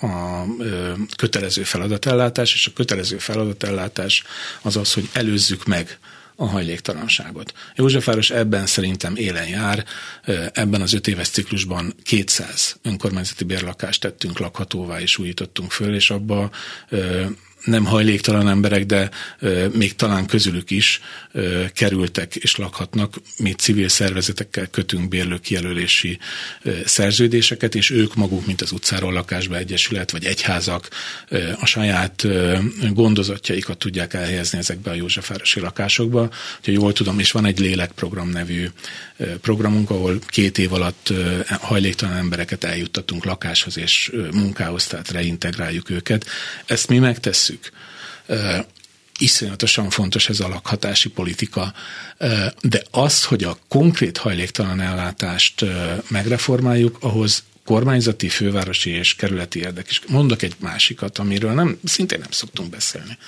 a, 0.00 0.06
a 0.06 0.46
kötelező 1.16 1.62
feladatellátás, 1.62 2.54
és 2.54 2.66
a 2.66 2.72
kötelező 2.72 3.18
feladatellátás 3.18 4.24
az 4.62 4.76
az, 4.76 4.92
hogy 4.92 5.08
előzzük 5.12 5.64
meg 5.64 5.98
a 6.36 6.46
hajléktalanságot. 6.46 7.54
Józsefváros 7.76 8.30
ebben 8.30 8.66
szerintem 8.66 9.16
élen 9.16 9.48
jár, 9.48 9.84
ebben 10.52 10.80
az 10.80 10.92
öt 10.92 11.06
éves 11.06 11.28
ciklusban 11.28 11.94
200 12.02 12.76
önkormányzati 12.82 13.44
bérlakást 13.44 14.00
tettünk 14.00 14.38
lakhatóvá 14.38 15.00
és 15.00 15.18
újítottunk 15.18 15.70
föl, 15.70 15.94
és 15.94 16.10
abba 16.10 16.50
nem 17.64 17.84
hajléktalan 17.84 18.48
emberek, 18.48 18.86
de 18.86 19.10
még 19.72 19.94
talán 19.94 20.26
közülük 20.26 20.70
is 20.70 21.00
kerültek 21.72 22.36
és 22.36 22.56
lakhatnak. 22.56 23.20
Mi 23.36 23.52
civil 23.52 23.88
szervezetekkel 23.88 24.66
kötünk 24.66 25.08
bérlőkijelölési 25.08 26.18
szerződéseket, 26.84 27.74
és 27.74 27.90
ők 27.90 28.14
maguk, 28.14 28.46
mint 28.46 28.60
az 28.60 28.72
utcáról 28.72 29.12
lakásba 29.12 29.56
egyesület, 29.56 30.10
vagy 30.10 30.24
egyházak 30.24 30.88
a 31.60 31.66
saját 31.66 32.26
gondozottjaikat 32.92 33.78
tudják 33.78 34.14
elhelyezni 34.14 34.58
ezekbe 34.58 34.90
a 34.90 34.94
Józsefvárosi 34.94 35.60
lakásokba. 35.60 36.20
Ha 36.64 36.70
jól 36.70 36.92
tudom, 36.92 37.18
és 37.18 37.32
van 37.32 37.44
egy 37.44 37.58
lélekprogram 37.58 38.28
nevű 38.28 38.68
programunk, 39.40 39.90
ahol 39.90 40.18
két 40.26 40.58
év 40.58 40.72
alatt 40.72 41.12
hajléktalan 41.46 42.16
embereket 42.16 42.64
eljuttatunk 42.64 43.24
lakáshoz 43.24 43.78
és 43.78 44.12
munkához, 44.32 44.86
tehát 44.86 45.10
reintegráljuk 45.10 45.90
őket. 45.90 46.26
Ezt 46.66 46.88
mi 46.88 46.98
megtesszük. 46.98 47.51
Iszonyatosan 49.18 49.90
fontos 49.90 50.28
ez 50.28 50.40
a 50.40 50.48
lakhatási 50.48 51.08
politika, 51.08 51.72
de 52.62 52.82
az, 52.90 53.24
hogy 53.24 53.44
a 53.44 53.58
konkrét 53.68 54.16
hajléktalan 54.16 54.80
ellátást 54.80 55.64
megreformáljuk, 56.08 56.98
ahhoz 57.00 57.42
kormányzati, 57.64 58.28
fővárosi 58.28 58.90
és 58.90 59.14
kerületi 59.14 59.58
érdek 59.58 59.90
is. 59.90 60.00
Mondok 60.08 60.42
egy 60.42 60.54
másikat, 60.58 61.18
amiről 61.18 61.52
nem, 61.52 61.78
szintén 61.84 62.18
nem 62.18 62.30
szoktunk 62.30 62.70
beszélni. 62.70 63.18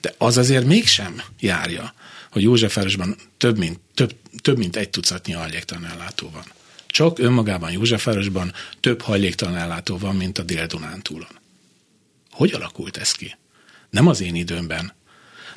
De 0.00 0.14
az 0.18 0.36
azért 0.36 0.64
mégsem 0.64 1.22
járja, 1.40 1.94
hogy 2.30 2.42
Józsefvárosban 2.42 3.16
több 3.38 3.58
mint, 3.58 3.78
több, 3.94 4.14
több 4.42 4.58
mint 4.58 4.76
egy 4.76 4.90
tucatnyi 4.90 5.32
hajléktalan 5.32 5.86
ellátó 5.86 6.30
van. 6.32 6.44
Csak 6.86 7.18
önmagában 7.18 7.70
Józsefvárosban 7.70 8.52
több 8.80 9.02
hajléktalan 9.02 9.56
ellátó 9.56 9.98
van, 9.98 10.16
mint 10.16 10.38
a 10.38 10.42
Dél-Dunántúlon. 10.42 11.38
hogy 12.30 12.52
alakult 12.52 12.96
ez 12.96 13.12
ki? 13.12 13.36
Nem 13.90 14.06
az 14.06 14.20
én 14.20 14.34
időmben. 14.34 14.92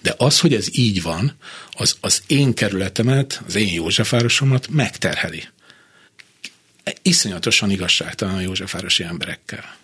De 0.01 0.13
az, 0.17 0.39
hogy 0.39 0.53
ez 0.53 0.77
így 0.77 1.01
van, 1.01 1.35
az, 1.71 1.97
az 2.01 2.23
én 2.27 2.53
kerületemet, 2.53 3.41
az 3.47 3.55
én 3.55 3.73
Józsefvárosomat 3.73 4.67
megterheli. 4.67 5.43
Iszonyatosan 7.01 7.71
igazságtalan 7.71 8.35
a 8.35 8.39
Józsefvárosi 8.39 9.03
emberekkel. 9.03 9.75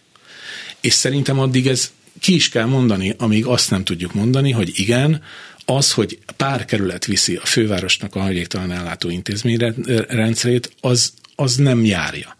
És 0.81 0.93
szerintem 0.93 1.39
addig 1.39 1.67
ez 1.67 1.91
ki 2.19 2.35
is 2.35 2.49
kell 2.49 2.65
mondani, 2.65 3.15
amíg 3.17 3.45
azt 3.45 3.69
nem 3.69 3.83
tudjuk 3.83 4.13
mondani, 4.13 4.51
hogy 4.51 4.71
igen, 4.79 5.23
az, 5.65 5.91
hogy 5.91 6.19
pár 6.37 6.65
kerület 6.65 7.05
viszi 7.05 7.35
a 7.35 7.45
fővárosnak 7.45 8.15
a 8.15 8.19
hajléktalan 8.19 8.71
ellátó 8.71 9.09
intézményrendszerét, 9.09 10.75
az, 10.81 11.13
az 11.35 11.55
nem 11.55 11.85
járja. 11.85 12.37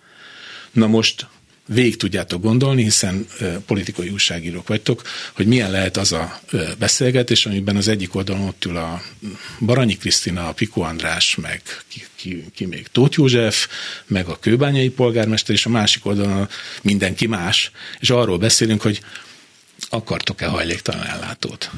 Na 0.71 0.87
most 0.87 1.27
végig 1.71 1.97
tudjátok 1.97 2.41
gondolni, 2.41 2.83
hiszen 2.83 3.27
politikai 3.65 4.09
újságírók 4.09 4.67
vagytok, 4.67 5.01
hogy 5.33 5.45
milyen 5.45 5.71
lehet 5.71 5.97
az 5.97 6.11
a 6.11 6.41
beszélgetés, 6.77 7.45
amiben 7.45 7.75
az 7.75 7.87
egyik 7.87 8.15
oldalon 8.15 8.47
ott 8.47 8.65
ül 8.65 8.77
a 8.77 9.01
Baranyi 9.59 9.97
Krisztina, 9.97 10.47
a 10.47 10.53
Piko 10.53 10.81
András, 10.81 11.35
meg 11.35 11.61
ki, 11.87 12.03
ki, 12.15 12.45
ki 12.55 12.65
még 12.65 12.87
Tóth 12.87 13.17
József, 13.17 13.67
meg 14.07 14.27
a 14.27 14.39
kőbányai 14.39 14.89
polgármester, 14.89 15.55
és 15.55 15.65
a 15.65 15.69
másik 15.69 16.05
oldalon 16.05 16.49
mindenki 16.81 17.27
más, 17.27 17.71
és 17.99 18.09
arról 18.09 18.37
beszélünk, 18.37 18.81
hogy 18.81 19.01
akartok-e 19.89 20.45
hajléktalan 20.45 21.05
ellátót? 21.05 21.71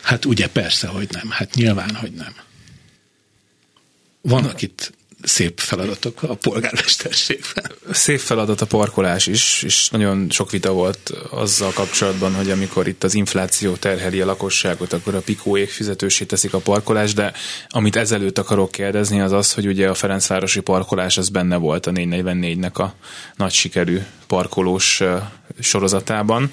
Hát 0.00 0.24
ugye 0.24 0.48
persze, 0.48 0.86
hogy 0.86 1.08
nem. 1.10 1.30
Hát 1.30 1.54
nyilván, 1.54 1.94
hogy 1.94 2.12
nem. 2.12 2.34
Vannak 4.20 4.62
itt 4.62 4.92
szép 5.22 5.60
feladatok 5.60 6.22
a 6.22 6.34
polgármesterségben. 6.34 7.72
Szép 7.90 8.18
feladat 8.18 8.60
a 8.60 8.66
parkolás 8.66 9.26
is, 9.26 9.62
és 9.62 9.88
nagyon 9.88 10.30
sok 10.30 10.50
vita 10.50 10.72
volt 10.72 11.12
azzal 11.30 11.72
kapcsolatban, 11.72 12.34
hogy 12.34 12.50
amikor 12.50 12.88
itt 12.88 13.04
az 13.04 13.14
infláció 13.14 13.74
terheli 13.74 14.20
a 14.20 14.26
lakosságot, 14.26 14.92
akkor 14.92 15.14
a 15.14 15.20
pikóék 15.20 15.70
fizetősé 15.70 16.24
teszik 16.24 16.54
a 16.54 16.58
parkolás, 16.58 17.14
de 17.14 17.32
amit 17.68 17.96
ezelőtt 17.96 18.38
akarok 18.38 18.70
kérdezni, 18.70 19.20
az 19.20 19.32
az, 19.32 19.52
hogy 19.52 19.66
ugye 19.66 19.88
a 19.88 19.94
Ferencvárosi 19.94 20.60
parkolás 20.60 21.18
az 21.18 21.28
benne 21.28 21.56
volt 21.56 21.86
a 21.86 21.90
444-nek 21.90 22.72
a 22.72 22.94
nagy 23.36 23.52
sikerű 23.52 24.00
parkolós 24.26 25.02
sorozatában 25.60 26.52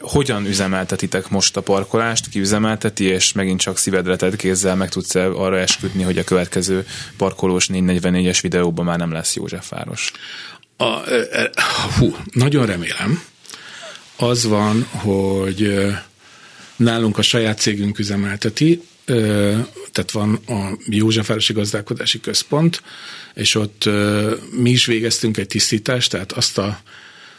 hogyan 0.00 0.46
üzemeltetitek 0.46 1.28
most 1.28 1.56
a 1.56 1.60
parkolást, 1.60 2.28
ki 2.28 2.40
üzemelteti, 2.40 3.04
és 3.04 3.32
megint 3.32 3.60
csak 3.60 3.78
szívedre 3.78 4.16
tett 4.16 4.36
kézzel 4.36 4.76
meg 4.76 4.88
tudsz 4.88 5.14
arra 5.14 5.58
esküdni, 5.58 6.02
hogy 6.02 6.18
a 6.18 6.24
következő 6.24 6.86
parkolós 7.16 7.68
444-es 7.72 8.38
videóban 8.42 8.84
már 8.84 8.98
nem 8.98 9.12
lesz 9.12 9.36
Józsefváros? 9.36 10.12
A, 10.76 10.98
hú, 11.98 12.16
nagyon 12.32 12.66
remélem. 12.66 13.22
Az 14.16 14.46
van, 14.46 14.82
hogy 14.82 15.86
nálunk 16.76 17.18
a 17.18 17.22
saját 17.22 17.58
cégünk 17.58 17.98
üzemelteti, 17.98 18.82
tehát 19.92 20.10
van 20.12 20.40
a 20.46 20.76
Józsefvárosi 20.88 21.52
Gazdálkodási 21.52 22.20
Központ, 22.20 22.82
és 23.34 23.54
ott 23.54 23.88
mi 24.50 24.70
is 24.70 24.86
végeztünk 24.86 25.36
egy 25.36 25.46
tisztítást, 25.46 26.10
tehát 26.10 26.32
azt 26.32 26.58
a 26.58 26.80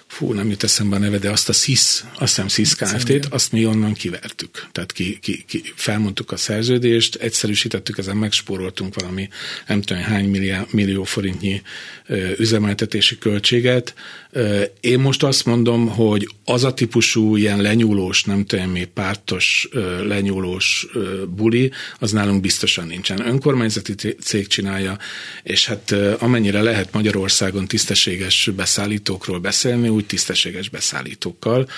fú, 0.08 0.34
nem 0.34 0.50
jut 0.50 0.64
eszembe 0.64 0.96
a 0.96 1.00
neve, 1.00 1.18
de 1.18 1.30
azt 1.30 1.50
a 1.50 1.54
SZISZ, 1.54 2.06
azt 2.20 2.20
hiszem 2.20 2.48
SZISZ 2.48 2.74
Kft-t, 2.74 3.26
azt 3.30 3.52
mi 3.52 3.66
onnan 3.66 3.94
kivertük. 3.94 4.68
Tehát 4.72 4.92
ki, 4.92 5.18
ki, 5.22 5.44
ki, 5.48 5.62
felmondtuk 5.76 6.32
a 6.32 6.38
szerződést, 6.38 7.16
egyszerűsítettük, 7.16 7.98
ezen 7.98 8.18
megspóroltunk 8.18 8.96
valami 8.96 9.30
nem 9.68 9.82
tudom 9.82 10.04
hány 10.04 10.30
millió, 10.30 10.56
millió 10.72 11.04
forintnyi 11.04 11.62
ö, 12.06 12.32
üzemeltetési 12.38 13.18
költséget. 13.18 13.94
Ö, 14.32 14.64
én 14.80 15.00
most 15.00 15.24
azt 15.24 15.46
mondom, 15.46 15.88
hogy 15.88 16.30
az 16.46 16.64
a 16.64 16.74
típusú 16.74 17.36
ilyen 17.36 17.62
lenyúlós, 17.62 18.24
nem 18.24 18.46
tudom 18.46 18.70
mi, 18.70 18.86
pártos 18.86 19.68
ö, 19.72 20.08
lenyúlós 20.08 20.88
ö, 20.94 21.26
buli, 21.26 21.72
az 22.00 22.12
nálunk 22.12 22.42
biztosan 22.42 22.88
nincsen. 22.88 23.28
Önkormányzati 23.28 23.94
cég 24.22 24.48
csinálja, 24.48 24.98
és 25.44 25.66
hát 25.66 25.92
ö, 25.92 26.14
amennyire 26.20 26.62
lehet 26.62 26.94
Magyarországon 26.94 27.68
tisztességes 27.68 28.50
beszállítókról 28.56 29.40
beszélni, 29.40 29.90
úgy 29.98 30.06
tisztességes 30.06 30.70
beszállítókkal, 30.70 31.70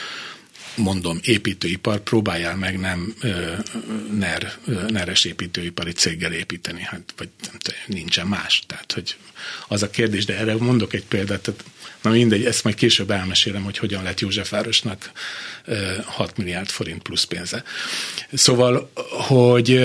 mondom, 0.75 1.19
építőipar, 1.23 1.99
próbáljál 1.99 2.55
meg 2.55 2.79
nem 2.79 3.13
ö, 3.21 3.53
NER, 4.17 4.53
neres 4.87 5.25
építőipari 5.25 5.91
céggel 5.91 6.33
építeni, 6.33 6.81
hát, 6.81 7.13
vagy 7.17 7.29
nincsen 7.85 8.27
más. 8.27 8.63
Tehát, 8.67 8.91
hogy 8.91 9.15
az 9.67 9.83
a 9.83 9.89
kérdés, 9.89 10.25
de 10.25 10.37
erre 10.37 10.55
mondok 10.55 10.93
egy 10.93 11.05
példát, 11.05 11.41
tehát, 11.41 11.63
na 12.01 12.09
mindegy, 12.09 12.45
ezt 12.45 12.63
majd 12.63 12.75
később 12.75 13.11
elmesélem, 13.11 13.63
hogy 13.63 13.77
hogyan 13.77 14.03
lett 14.03 14.19
Józsefvárosnak 14.19 15.11
ö, 15.65 15.95
6 16.05 16.37
milliárd 16.37 16.69
forint 16.69 17.01
plusz 17.01 17.23
pénze. 17.23 17.63
Szóval, 18.33 18.91
hogy 19.27 19.79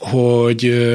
hogy 0.00 0.88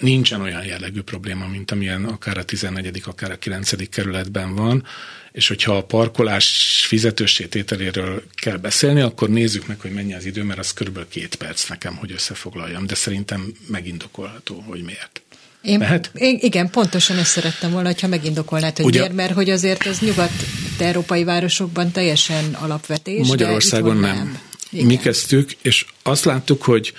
nincsen 0.00 0.40
olyan 0.40 0.64
jellegű 0.64 1.00
probléma, 1.00 1.46
mint 1.46 1.70
amilyen 1.70 2.04
akár 2.04 2.38
a 2.38 2.44
14., 2.44 3.02
akár 3.04 3.30
a 3.30 3.38
9. 3.38 3.88
kerületben 3.88 4.54
van, 4.54 4.86
és 5.34 5.48
hogyha 5.48 5.76
a 5.76 5.84
parkolás 5.84 6.46
fizetőssétételéről 6.86 8.22
kell 8.34 8.56
beszélni, 8.56 9.00
akkor 9.00 9.28
nézzük 9.28 9.66
meg, 9.66 9.80
hogy 9.80 9.90
mennyi 9.90 10.14
az 10.14 10.24
idő, 10.24 10.42
mert 10.42 10.58
az 10.58 10.72
körülbelül 10.72 11.08
két 11.08 11.34
perc 11.34 11.68
nekem, 11.68 11.96
hogy 11.96 12.12
összefoglaljam, 12.12 12.86
de 12.86 12.94
szerintem 12.94 13.52
megindokolható, 13.66 14.64
hogy 14.66 14.82
miért. 14.82 15.22
Én, 15.62 15.78
Mehet? 15.78 16.10
én, 16.14 16.38
igen, 16.40 16.70
pontosan 16.70 17.18
ezt 17.18 17.30
szerettem 17.30 17.70
volna, 17.70 17.90
ha 18.00 18.06
megindokolnád, 18.06 18.76
hogy 18.76 18.84
Ugye, 18.86 18.98
miért, 18.98 19.14
mert 19.14 19.32
hogy 19.32 19.50
azért 19.50 19.86
ez 19.86 19.98
nyugat-európai 19.98 21.24
városokban 21.24 21.90
teljesen 21.90 22.44
alapvetés. 22.52 23.26
Magyarországon 23.26 23.96
nem. 23.96 24.40
nem. 24.70 24.86
Mi 24.86 24.96
kezdtük, 24.96 25.52
és 25.62 25.86
azt 26.02 26.24
láttuk, 26.24 26.62
hogy 26.62 26.92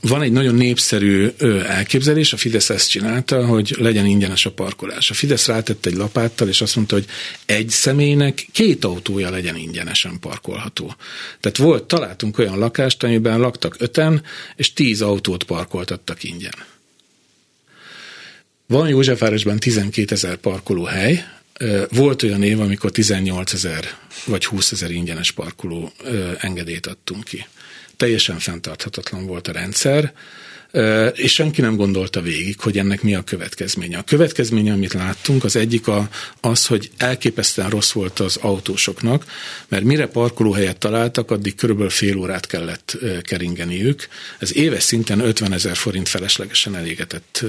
van 0.00 0.22
egy 0.22 0.32
nagyon 0.32 0.54
népszerű 0.54 1.28
elképzelés, 1.66 2.32
a 2.32 2.36
Fidesz 2.36 2.70
ezt 2.70 2.90
csinálta, 2.90 3.46
hogy 3.46 3.74
legyen 3.78 4.06
ingyenes 4.06 4.46
a 4.46 4.50
parkolás. 4.50 5.10
A 5.10 5.14
Fidesz 5.14 5.46
rátett 5.46 5.86
egy 5.86 5.94
lapáttal, 5.94 6.48
és 6.48 6.60
azt 6.60 6.76
mondta, 6.76 6.94
hogy 6.94 7.06
egy 7.46 7.68
személynek 7.68 8.46
két 8.52 8.84
autója 8.84 9.30
legyen 9.30 9.56
ingyenesen 9.56 10.18
parkolható. 10.20 10.94
Tehát 11.40 11.58
volt, 11.58 11.84
találtunk 11.84 12.38
olyan 12.38 12.58
lakást, 12.58 13.02
amiben 13.02 13.40
laktak 13.40 13.76
öten, 13.78 14.22
és 14.56 14.72
tíz 14.72 15.02
autót 15.02 15.42
parkoltattak 15.42 16.22
ingyen. 16.22 16.54
Van 18.66 18.88
Józsefvárosban 18.88 19.58
12 19.58 20.14
ezer 20.14 20.36
parkolóhely, 20.36 21.24
volt 21.90 22.22
olyan 22.22 22.42
év, 22.42 22.60
amikor 22.60 22.90
18 22.90 23.52
ezer 23.52 23.84
vagy 24.24 24.44
20 24.44 24.72
ezer 24.72 24.90
ingyenes 24.90 25.30
parkoló 25.30 25.92
engedélyt 26.38 26.86
adtunk 26.86 27.24
ki 27.24 27.46
teljesen 28.00 28.38
fenntarthatatlan 28.38 29.26
volt 29.26 29.48
a 29.48 29.52
rendszer, 29.52 30.12
és 31.14 31.32
senki 31.32 31.60
nem 31.60 31.76
gondolta 31.76 32.20
végig, 32.20 32.60
hogy 32.60 32.78
ennek 32.78 33.02
mi 33.02 33.14
a 33.14 33.22
következménye. 33.22 33.98
A 33.98 34.02
következménye, 34.02 34.72
amit 34.72 34.92
láttunk, 34.92 35.44
az 35.44 35.56
egyik 35.56 35.88
a, 35.88 36.08
az, 36.40 36.66
hogy 36.66 36.90
elképesztően 36.96 37.70
rossz 37.70 37.92
volt 37.92 38.20
az 38.20 38.36
autósoknak, 38.36 39.24
mert 39.68 39.84
mire 39.84 40.06
parkolóhelyet 40.06 40.78
találtak, 40.78 41.30
addig 41.30 41.54
körülbelül 41.54 41.90
fél 41.90 42.16
órát 42.16 42.46
kellett 42.46 42.98
keringeniük. 43.22 44.08
Ez 44.38 44.56
éves 44.56 44.82
szinten 44.82 45.20
50 45.20 45.52
ezer 45.52 45.76
forint 45.76 46.08
feleslegesen 46.08 46.76
elégetett 46.76 47.44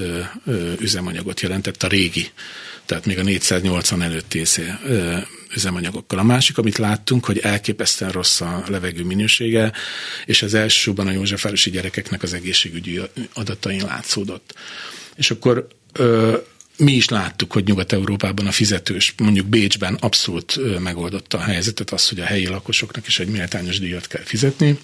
üzemanyagot 0.80 1.42
jelentett 1.42 1.84
a 1.84 1.88
régi 1.88 2.32
tehát 2.86 3.06
még 3.06 3.20
a 3.20 3.24
480 3.24 4.02
előtti 4.02 4.40
üzemanyagokkal. 5.56 6.20
A 6.20 6.24
másik, 6.24 6.58
amit 6.58 6.78
láttunk, 6.78 7.26
hogy 7.26 7.38
elképesztően 7.40 8.12
rossz 8.12 8.42
a 8.42 8.64
levegő 8.68 9.04
minősége, 9.04 9.72
és 10.26 10.42
az 10.42 10.54
elsősorban 10.54 11.08
a 11.08 11.12
Józsefvárosi 11.12 11.70
gyerekeknek 11.70 12.24
az 12.24 12.34
egészségügyi 12.34 13.02
adatain 13.34 13.84
látszódott. 13.86 14.54
És 15.16 15.32
akkor 15.32 15.68
ö, 15.94 16.38
mi 16.78 16.92
is 16.92 17.10
láttuk, 17.10 17.52
hogy 17.52 17.64
Nyugat-Európában 17.64 18.48
a 18.48 18.52
fizetős, 18.52 19.14
mondjuk 19.18 19.46
Bécsben 19.48 19.94
abszolút 19.94 20.80
megoldotta 20.80 21.38
a 21.38 21.42
helyzetet, 21.42 21.92
az, 21.92 22.10
hogy 22.10 22.20
a 22.20 22.26
helyi 22.26 22.48
lakosoknak 22.48 23.08
is 23.08 23.20
egy 23.20 23.28
méltányos 23.28 23.80
díjat 23.80 24.08
kell 24.08 24.24
fizetni, 24.24 24.80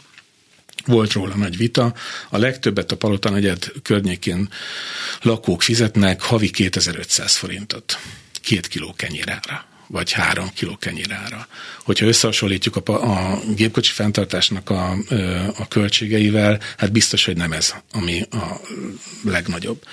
volt 0.86 1.12
róla 1.12 1.36
nagy 1.36 1.58
vita. 1.58 1.94
A 2.30 2.38
legtöbbet 2.38 2.92
a 2.92 2.98
Palota 2.98 3.30
negyed 3.30 3.72
környékén 3.84 4.50
lakók 5.22 5.62
fizetnek 5.62 6.22
havi 6.22 6.50
2500 6.50 7.36
forintot. 7.36 8.00
Két 8.42 8.68
kiló 8.68 8.94
kenyérára 8.96 9.66
vagy 9.88 10.12
három 10.12 10.50
kiló 10.54 10.78
kenyérára. 10.78 11.48
Hogyha 11.84 12.06
összehasonlítjuk 12.06 12.76
a, 12.76 12.92
a 12.92 13.40
gépkocsi 13.56 13.92
fenntartásnak 13.92 14.70
a, 14.70 14.98
a 15.58 15.68
költségeivel, 15.68 16.60
hát 16.78 16.92
biztos, 16.92 17.26
hogy 17.26 17.38
nem 17.38 17.52
ez, 17.52 17.74
ami 17.92 18.22
a 18.32 18.62
legnagyobb. 19.24 19.84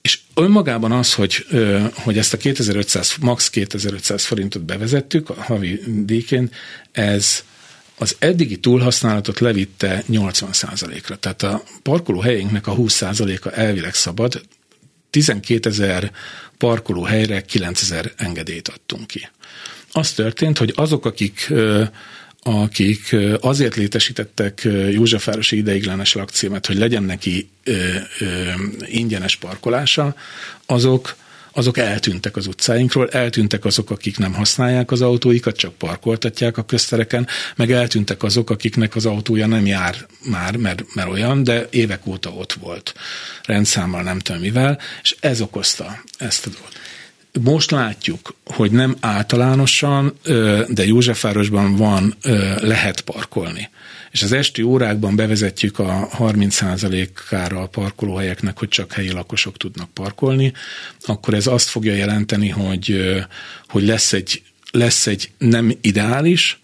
És 0.00 0.18
önmagában 0.34 0.92
az, 0.92 1.14
hogy, 1.14 1.46
hogy 1.92 2.18
ezt 2.18 2.32
a 2.32 2.36
2500, 2.36 3.14
max 3.20 3.50
2500 3.50 4.24
forintot 4.24 4.62
bevezettük 4.64 5.30
a 5.30 5.42
havi 5.42 5.80
díjként, 5.86 6.54
ez 6.92 7.44
az 7.98 8.16
eddigi 8.18 8.56
túlhasználatot 8.56 9.40
levitte 9.40 10.04
80%-ra. 10.10 11.16
Tehát 11.16 11.42
a 11.42 11.62
parkolóhelyeinknek 11.82 12.66
a 12.66 12.74
20%-a 12.74 13.48
elvileg 13.52 13.94
szabad, 13.94 14.42
12 15.16 15.68
ezer 15.68 16.10
parkolóhelyre 16.58 17.40
9 17.40 17.82
ezer 17.82 18.12
engedélyt 18.16 18.68
adtunk 18.68 19.06
ki. 19.06 19.28
Az 19.92 20.12
történt, 20.12 20.58
hogy 20.58 20.72
azok, 20.76 21.04
akik 21.06 21.52
akik 22.42 23.16
azért 23.40 23.76
létesítettek 23.76 24.68
Józsefvárosi 24.90 25.56
ideiglenes 25.56 26.12
lakcímet, 26.12 26.66
hogy 26.66 26.76
legyen 26.76 27.02
neki 27.02 27.48
ingyenes 28.86 29.36
parkolása, 29.36 30.16
azok 30.66 31.16
azok 31.56 31.78
eltűntek 31.78 32.36
az 32.36 32.46
utcáinkról, 32.46 33.08
eltűntek 33.08 33.64
azok, 33.64 33.90
akik 33.90 34.18
nem 34.18 34.34
használják 34.34 34.90
az 34.90 35.00
autóikat, 35.00 35.56
csak 35.56 35.74
parkoltatják 35.74 36.56
a 36.56 36.64
köztereken, 36.64 37.26
meg 37.56 37.72
eltűntek 37.72 38.22
azok, 38.22 38.50
akiknek 38.50 38.96
az 38.96 39.06
autója 39.06 39.46
nem 39.46 39.66
jár 39.66 40.06
már, 40.24 40.56
mert, 40.56 40.84
mert 40.94 41.08
olyan, 41.08 41.44
de 41.44 41.66
évek 41.70 42.06
óta 42.06 42.30
ott 42.30 42.52
volt. 42.52 42.94
Rendszámmal 43.42 44.02
nem 44.02 44.18
tudom 44.18 44.40
mivel, 44.40 44.78
és 45.02 45.16
ez 45.20 45.40
okozta 45.40 46.02
ezt 46.18 46.46
a 46.46 46.50
dolgot. 46.50 46.74
Most 47.42 47.70
látjuk, 47.70 48.34
hogy 48.44 48.70
nem 48.70 48.96
általánosan, 49.00 50.18
de 50.68 50.86
Józsefvárosban 50.86 51.76
van, 51.76 52.14
lehet 52.60 53.00
parkolni 53.00 53.68
és 54.16 54.22
az 54.22 54.32
esti 54.32 54.62
órákban 54.62 55.16
bevezetjük 55.16 55.78
a 55.78 56.08
30%-ára 56.18 57.62
a 57.62 57.66
parkolóhelyeknek, 57.66 58.58
hogy 58.58 58.68
csak 58.68 58.92
helyi 58.92 59.12
lakosok 59.12 59.56
tudnak 59.56 59.90
parkolni, 59.90 60.52
akkor 61.02 61.34
ez 61.34 61.46
azt 61.46 61.68
fogja 61.68 61.94
jelenteni, 61.94 62.48
hogy, 62.48 63.14
hogy 63.68 63.82
lesz, 63.82 64.12
egy, 64.12 64.42
lesz 64.70 65.06
egy 65.06 65.30
nem 65.38 65.72
ideális, 65.80 66.60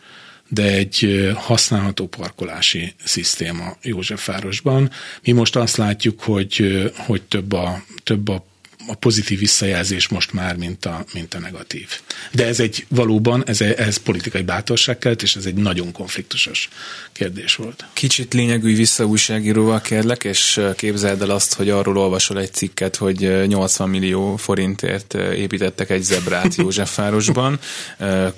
de 0.49 0.63
egy 0.63 1.31
használható 1.35 2.07
parkolási 2.07 2.95
szisztéma 3.05 3.77
Józsefvárosban. 3.83 4.91
Mi 5.23 5.33
most 5.33 5.57
azt 5.57 5.77
látjuk, 5.77 6.21
hogy, 6.21 6.91
hogy 6.97 7.23
több, 7.23 7.53
a, 7.53 7.85
több 8.03 8.29
a 8.29 8.45
a 8.87 8.95
pozitív 8.95 9.39
visszajelzés 9.39 10.09
most 10.09 10.33
már, 10.33 10.57
mint 10.57 10.85
a, 10.85 11.05
mint 11.13 11.35
a 11.35 11.39
negatív. 11.39 11.89
De 12.33 12.47
ez 12.47 12.61
egy 12.61 12.87
valóban, 12.89 13.43
ez, 13.47 13.61
ez 13.61 13.97
politikai 13.97 14.43
bátorság 14.43 14.99
kelt, 14.99 15.23
és 15.23 15.37
ez 15.37 15.45
egy 15.45 15.55
nagyon 15.55 15.93
konfliktusos 15.93 16.69
kérdés 17.13 17.55
volt. 17.55 17.85
Kicsit 17.93 18.35
lényegű 18.35 18.77
visszaújságíróval 18.77 19.81
kérlek, 19.81 20.25
és 20.25 20.61
képzeld 20.77 21.23
el 21.23 21.31
azt, 21.31 21.55
hogy 21.55 21.71
arról 21.71 21.99
olvasol 21.99 22.41
egy 22.41 22.53
cikket, 22.53 22.97
hogy 22.97 23.47
80 23.47 23.89
millió 23.89 24.37
forintért 24.37 25.15
építettek 25.15 25.91
egy 25.91 26.03
zebrát 26.03 26.55
Józsefvárosban, 26.55 27.59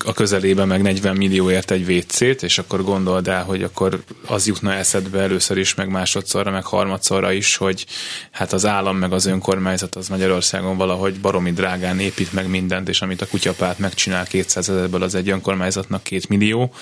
a 0.04 0.12
közelében 0.14 0.68
meg 0.68 0.82
40 0.82 1.16
millióért 1.16 1.70
egy 1.70 1.90
WC-t, 1.90 2.42
és 2.42 2.58
akkor 2.58 2.82
gondold 2.82 3.28
el, 3.28 3.44
hogy 3.44 3.62
akkor 3.62 4.02
az 4.26 4.46
jutna 4.46 4.74
eszedbe 4.74 5.20
először 5.20 5.56
is, 5.56 5.74
meg 5.74 5.88
másodszorra, 5.88 6.50
meg 6.50 6.64
harmadszorra 6.64 7.32
is, 7.32 7.56
hogy 7.56 7.86
hát 8.30 8.52
az 8.52 8.66
állam 8.66 8.96
meg 8.96 9.12
az 9.12 9.26
önkormányzat 9.26 9.94
az 9.94 10.08
Magyarország 10.08 10.32
Magyarországon 10.34 10.76
valahogy 10.76 11.20
baromi 11.20 11.52
drágán 11.52 12.00
épít 12.00 12.32
meg 12.32 12.48
mindent, 12.48 12.88
és 12.88 13.02
amit 13.02 13.20
a 13.20 13.26
kutyapát 13.26 13.78
megcsinál 13.78 14.26
200 14.26 14.68
ezerből, 14.68 15.02
az 15.02 15.14
egy 15.14 15.28
önkormányzatnak 15.28 16.02
két 16.02 16.28
millió. 16.28 16.72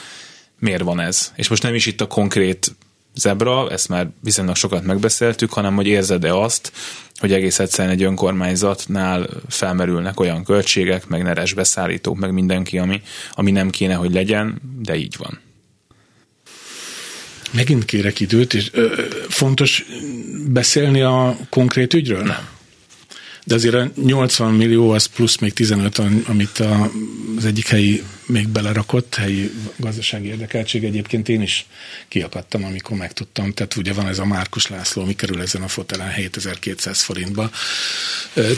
Miért 0.59 0.83
van 0.83 1.01
ez? 1.01 1.33
És 1.37 1.49
most 1.49 1.63
nem 1.63 1.75
is 1.75 1.87
itt 1.87 2.01
a 2.01 2.07
konkrét 2.07 2.75
zebra, 3.15 3.71
ezt 3.71 3.89
már 3.89 4.09
viszonylag 4.21 4.57
sokat 4.57 4.85
megbeszéltük, 4.85 5.53
hanem 5.53 5.75
hogy 5.75 5.87
érzed-e 5.87 6.35
azt, 6.35 6.73
hogy 7.17 7.33
egész 7.33 7.59
egyszerűen 7.59 7.95
egy 7.95 8.03
önkormányzatnál 8.03 9.29
felmerülnek 9.49 10.21
olyan 10.21 10.45
költségek, 10.45 11.07
meg 11.07 11.23
neres 11.23 11.53
beszállítók, 11.53 12.19
meg 12.19 12.33
mindenki, 12.33 12.79
ami, 12.79 13.03
ami 13.33 13.51
nem 13.51 13.71
kéne, 13.71 13.95
hogy 13.95 14.13
legyen, 14.13 14.61
de 14.79 14.95
így 14.95 15.17
van. 15.19 15.41
Megint 17.51 17.85
kérek 17.85 18.21
időt, 18.21 18.55
és 18.55 18.71
ö, 18.73 19.03
fontos 19.29 19.85
beszélni 20.49 21.03
a 21.03 21.37
konkrét 21.49 21.95
ügyről? 21.95 22.23
Nem 22.23 22.52
de 23.45 23.55
azért 23.55 23.75
a 23.75 23.91
80 24.03 24.55
millió 24.55 24.91
az 24.91 25.07
plusz 25.07 25.37
még 25.37 25.53
15, 25.53 25.99
amit 26.27 26.59
a, 26.59 26.91
az 27.37 27.45
egyik 27.45 27.67
helyi 27.67 28.03
még 28.27 28.49
belerakott, 28.49 29.15
helyi 29.15 29.51
gazdasági 29.77 30.29
érdekeltség. 30.29 30.85
Egyébként 30.85 31.29
én 31.29 31.43
is 31.43 31.67
kiakadtam, 32.09 32.65
amikor 32.65 32.97
megtudtam. 32.97 33.53
Tehát 33.53 33.77
ugye 33.77 33.93
van 33.93 34.09
ez 34.09 34.19
a 34.19 34.25
Márkus 34.25 34.67
László, 34.67 35.05
mi 35.05 35.15
kerül 35.15 35.41
ezen 35.41 35.63
a 35.63 35.69
fotelen 35.69 36.11
7200 36.11 37.01
forintba. 37.01 37.51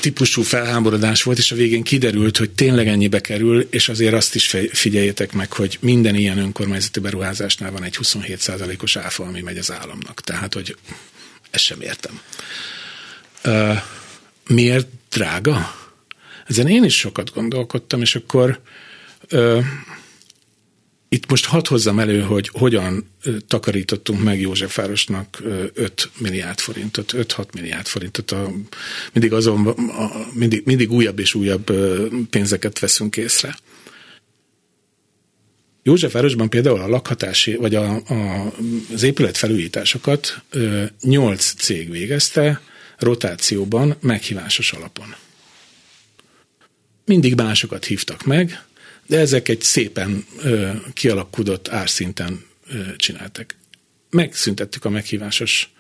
Típusú 0.01 0.43
felháborodás 0.43 1.23
volt, 1.23 1.39
és 1.39 1.53
a 1.53 1.57
végén 1.57 1.83
kiderült, 1.83 2.37
hogy 2.37 2.51
tényleg 2.51 2.89
ennyibe 2.89 3.21
kerül, 3.21 3.67
és 3.71 3.89
azért 3.89 4.15
azt 4.15 4.35
is 4.35 4.57
figyeljétek 4.73 5.33
meg, 5.33 5.53
hogy 5.53 5.79
minden 5.81 6.15
ilyen 6.15 6.39
önkormányzati 6.39 7.01
beruházásnál 7.01 7.71
van 7.71 7.83
egy 7.83 7.99
27%-os 8.03 8.97
áfa, 8.97 9.25
ami 9.25 9.41
megy 9.41 9.59
az 9.59 9.73
államnak. 9.73 10.21
Tehát, 10.21 10.55
hogy 10.55 10.77
ezt 11.51 11.65
sem 11.65 11.81
értem. 11.81 12.21
Uh, 13.45 13.79
miért 14.49 14.89
drága? 15.11 15.75
Ezen 16.47 16.69
én 16.69 16.85
is 16.85 16.97
sokat 16.97 17.33
gondolkodtam, 17.35 18.01
és 18.01 18.15
akkor 18.15 18.61
ö, 19.29 19.61
itt 21.09 21.31
most 21.31 21.45
hadd 21.45 21.69
hozzam 21.69 21.99
elő, 21.99 22.21
hogy 22.21 22.49
hogyan 22.53 23.09
takarítottunk 23.47 24.23
meg 24.23 24.41
Józsefvárosnak 24.41 25.43
5 25.75 26.11
milliárd 26.19 26.59
forintot, 26.59 27.13
5-6 27.17 27.53
milliárd 27.53 27.87
forintot. 27.87 28.31
A, 28.31 28.51
mindig 29.13 29.33
azon, 29.33 29.67
a, 29.67 30.11
mindig, 30.33 30.63
mindig 30.65 30.93
újabb 30.93 31.19
és 31.19 31.35
újabb 31.35 31.73
pénzeket 32.31 32.79
veszünk 32.79 33.17
észre. 33.17 33.57
Józsefvárosban 35.83 36.49
például 36.49 36.81
a 36.81 36.89
lakhatási, 36.89 37.55
vagy 37.55 37.75
a, 37.75 37.95
a, 37.95 38.53
az 38.93 39.03
épület 39.03 39.37
felújításokat 39.37 40.43
ö, 40.51 40.85
8 41.01 41.55
cég 41.55 41.91
végezte, 41.91 42.61
rotációban, 43.05 43.97
meghívásos 44.01 44.73
alapon. 44.73 45.15
Mindig 47.05 47.35
másokat 47.35 47.85
hívtak 47.85 48.25
meg, 48.25 48.63
de 49.07 49.19
ezek 49.19 49.49
egy 49.49 49.63
szépen 49.63 50.27
ö, 50.43 50.71
kialakulott 50.93 51.69
árszinten 51.69 52.47
ö, 52.67 52.97
csináltak. 52.97 53.55
Megszüntettük 54.11 54.85
a 54.85 54.89
meghívásos 54.89 55.73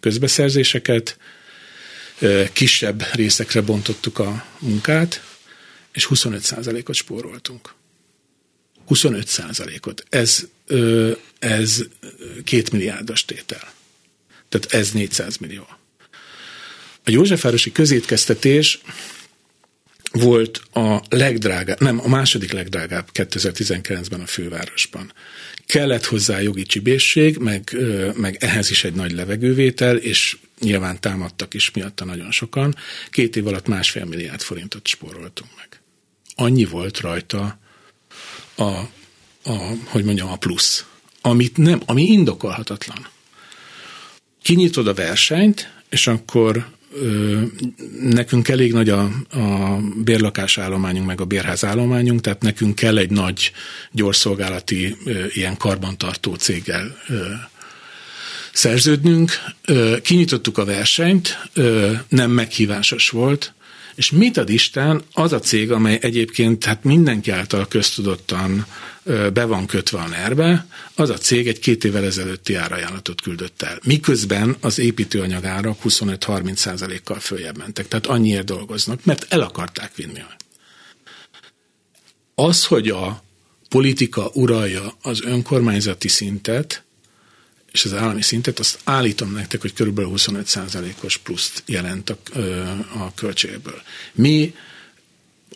közbeszerzéseket, 0.00 1.18
ö, 2.18 2.44
kisebb 2.52 3.06
részekre 3.12 3.60
bontottuk 3.60 4.18
a 4.18 4.46
munkát, 4.58 5.24
és 5.92 6.06
25%-ot 6.10 6.94
spóroltunk. 6.94 7.74
25%-ot. 8.88 10.04
Ez, 10.08 10.46
ö, 10.66 11.12
ez 11.38 11.84
két 12.44 12.70
milliárdos 12.70 13.24
tétel. 13.24 13.72
Tehát 14.48 14.72
ez 14.72 14.92
400 14.92 15.36
millió. 15.36 15.66
A 17.04 17.10
Józsefvárosi 17.10 17.72
közétkeztetés 17.72 18.80
volt 20.12 20.62
a 20.72 21.02
legdrágább, 21.08 21.80
nem, 21.80 22.00
a 22.00 22.08
második 22.08 22.52
legdrágább 22.52 23.08
2019-ben 23.14 24.20
a 24.20 24.26
fővárosban. 24.26 25.12
Kellett 25.66 26.04
hozzá 26.04 26.40
jogi 26.40 26.62
csibészség, 26.62 27.36
meg, 27.36 27.76
meg 28.14 28.36
ehhez 28.40 28.70
is 28.70 28.84
egy 28.84 28.94
nagy 28.94 29.12
levegővétel, 29.12 29.96
és 29.96 30.36
nyilván 30.60 31.00
támadtak 31.00 31.54
is 31.54 31.70
miatta 31.70 32.04
nagyon 32.04 32.30
sokan. 32.30 32.74
Két 33.10 33.36
év 33.36 33.46
alatt 33.46 33.66
másfél 33.66 34.04
milliárd 34.04 34.40
forintot 34.40 34.86
spóroltunk 34.86 35.50
meg. 35.56 35.80
Annyi 36.34 36.64
volt 36.64 37.00
rajta 37.00 37.58
a, 38.54 38.62
a 38.62 39.56
hogy 39.84 40.04
mondjam, 40.04 40.28
a 40.28 40.36
plusz, 40.36 40.84
amit 41.20 41.56
nem, 41.56 41.82
ami 41.86 42.02
indokolhatatlan. 42.02 43.06
Kinyitod 44.42 44.86
a 44.86 44.94
versenyt, 44.94 45.72
és 45.88 46.06
akkor 46.06 46.66
nekünk 48.00 48.48
elég 48.48 48.72
nagy 48.72 48.88
a, 48.88 49.02
a 49.30 49.78
bérlakásállományunk, 50.04 51.06
meg 51.06 51.20
a 51.20 51.24
bérházállományunk, 51.24 52.20
tehát 52.20 52.42
nekünk 52.42 52.74
kell 52.74 52.98
egy 52.98 53.10
nagy 53.10 53.52
gyorszolgálati 53.90 54.96
ilyen 55.28 55.56
karbantartó 55.56 56.34
céggel 56.34 56.96
szerződnünk. 58.52 59.32
Kinyitottuk 60.02 60.58
a 60.58 60.64
versenyt, 60.64 61.38
nem 62.08 62.30
meghívásos 62.30 63.08
volt, 63.08 63.54
és 63.94 64.10
mit 64.10 64.36
ad 64.36 64.50
Isten, 64.50 65.02
az 65.12 65.32
a 65.32 65.40
cég, 65.40 65.70
amely 65.70 65.98
egyébként 66.00 66.64
hát 66.64 66.84
mindenki 66.84 67.30
által 67.30 67.68
köztudottan 67.68 68.66
be 69.32 69.44
van 69.44 69.66
kötve 69.66 69.98
a 69.98 70.08
nerbe, 70.08 70.66
az 70.94 71.10
a 71.10 71.18
cég 71.18 71.48
egy 71.48 71.58
két 71.58 71.84
évvel 71.84 72.04
ezelőtti 72.04 72.54
árajánlatot 72.54 73.20
küldött 73.20 73.62
el. 73.62 73.78
Miközben 73.84 74.56
az 74.60 74.78
építőanyag 74.78 75.44
árak 75.44 75.78
25-30 75.84 76.54
százalékkal 76.54 77.18
följebb 77.20 77.58
mentek. 77.58 77.88
Tehát 77.88 78.06
annyiért 78.06 78.44
dolgoznak, 78.44 79.04
mert 79.04 79.26
el 79.28 79.40
akarták 79.40 79.94
vinni. 79.94 80.20
Az, 82.34 82.64
hogy 82.64 82.88
a 82.88 83.22
politika 83.68 84.30
uralja 84.34 84.96
az 85.02 85.22
önkormányzati 85.24 86.08
szintet, 86.08 86.84
és 87.72 87.84
az 87.84 87.94
állami 87.94 88.22
szintet, 88.22 88.58
azt 88.58 88.78
állítom 88.84 89.32
nektek, 89.32 89.60
hogy 89.60 89.72
körülbelül 89.72 90.12
25%-os 90.16 91.16
pluszt 91.16 91.62
jelent 91.66 92.10
a, 92.10 92.18
a 92.98 93.14
költségből. 93.14 93.82
Mi 94.12 94.54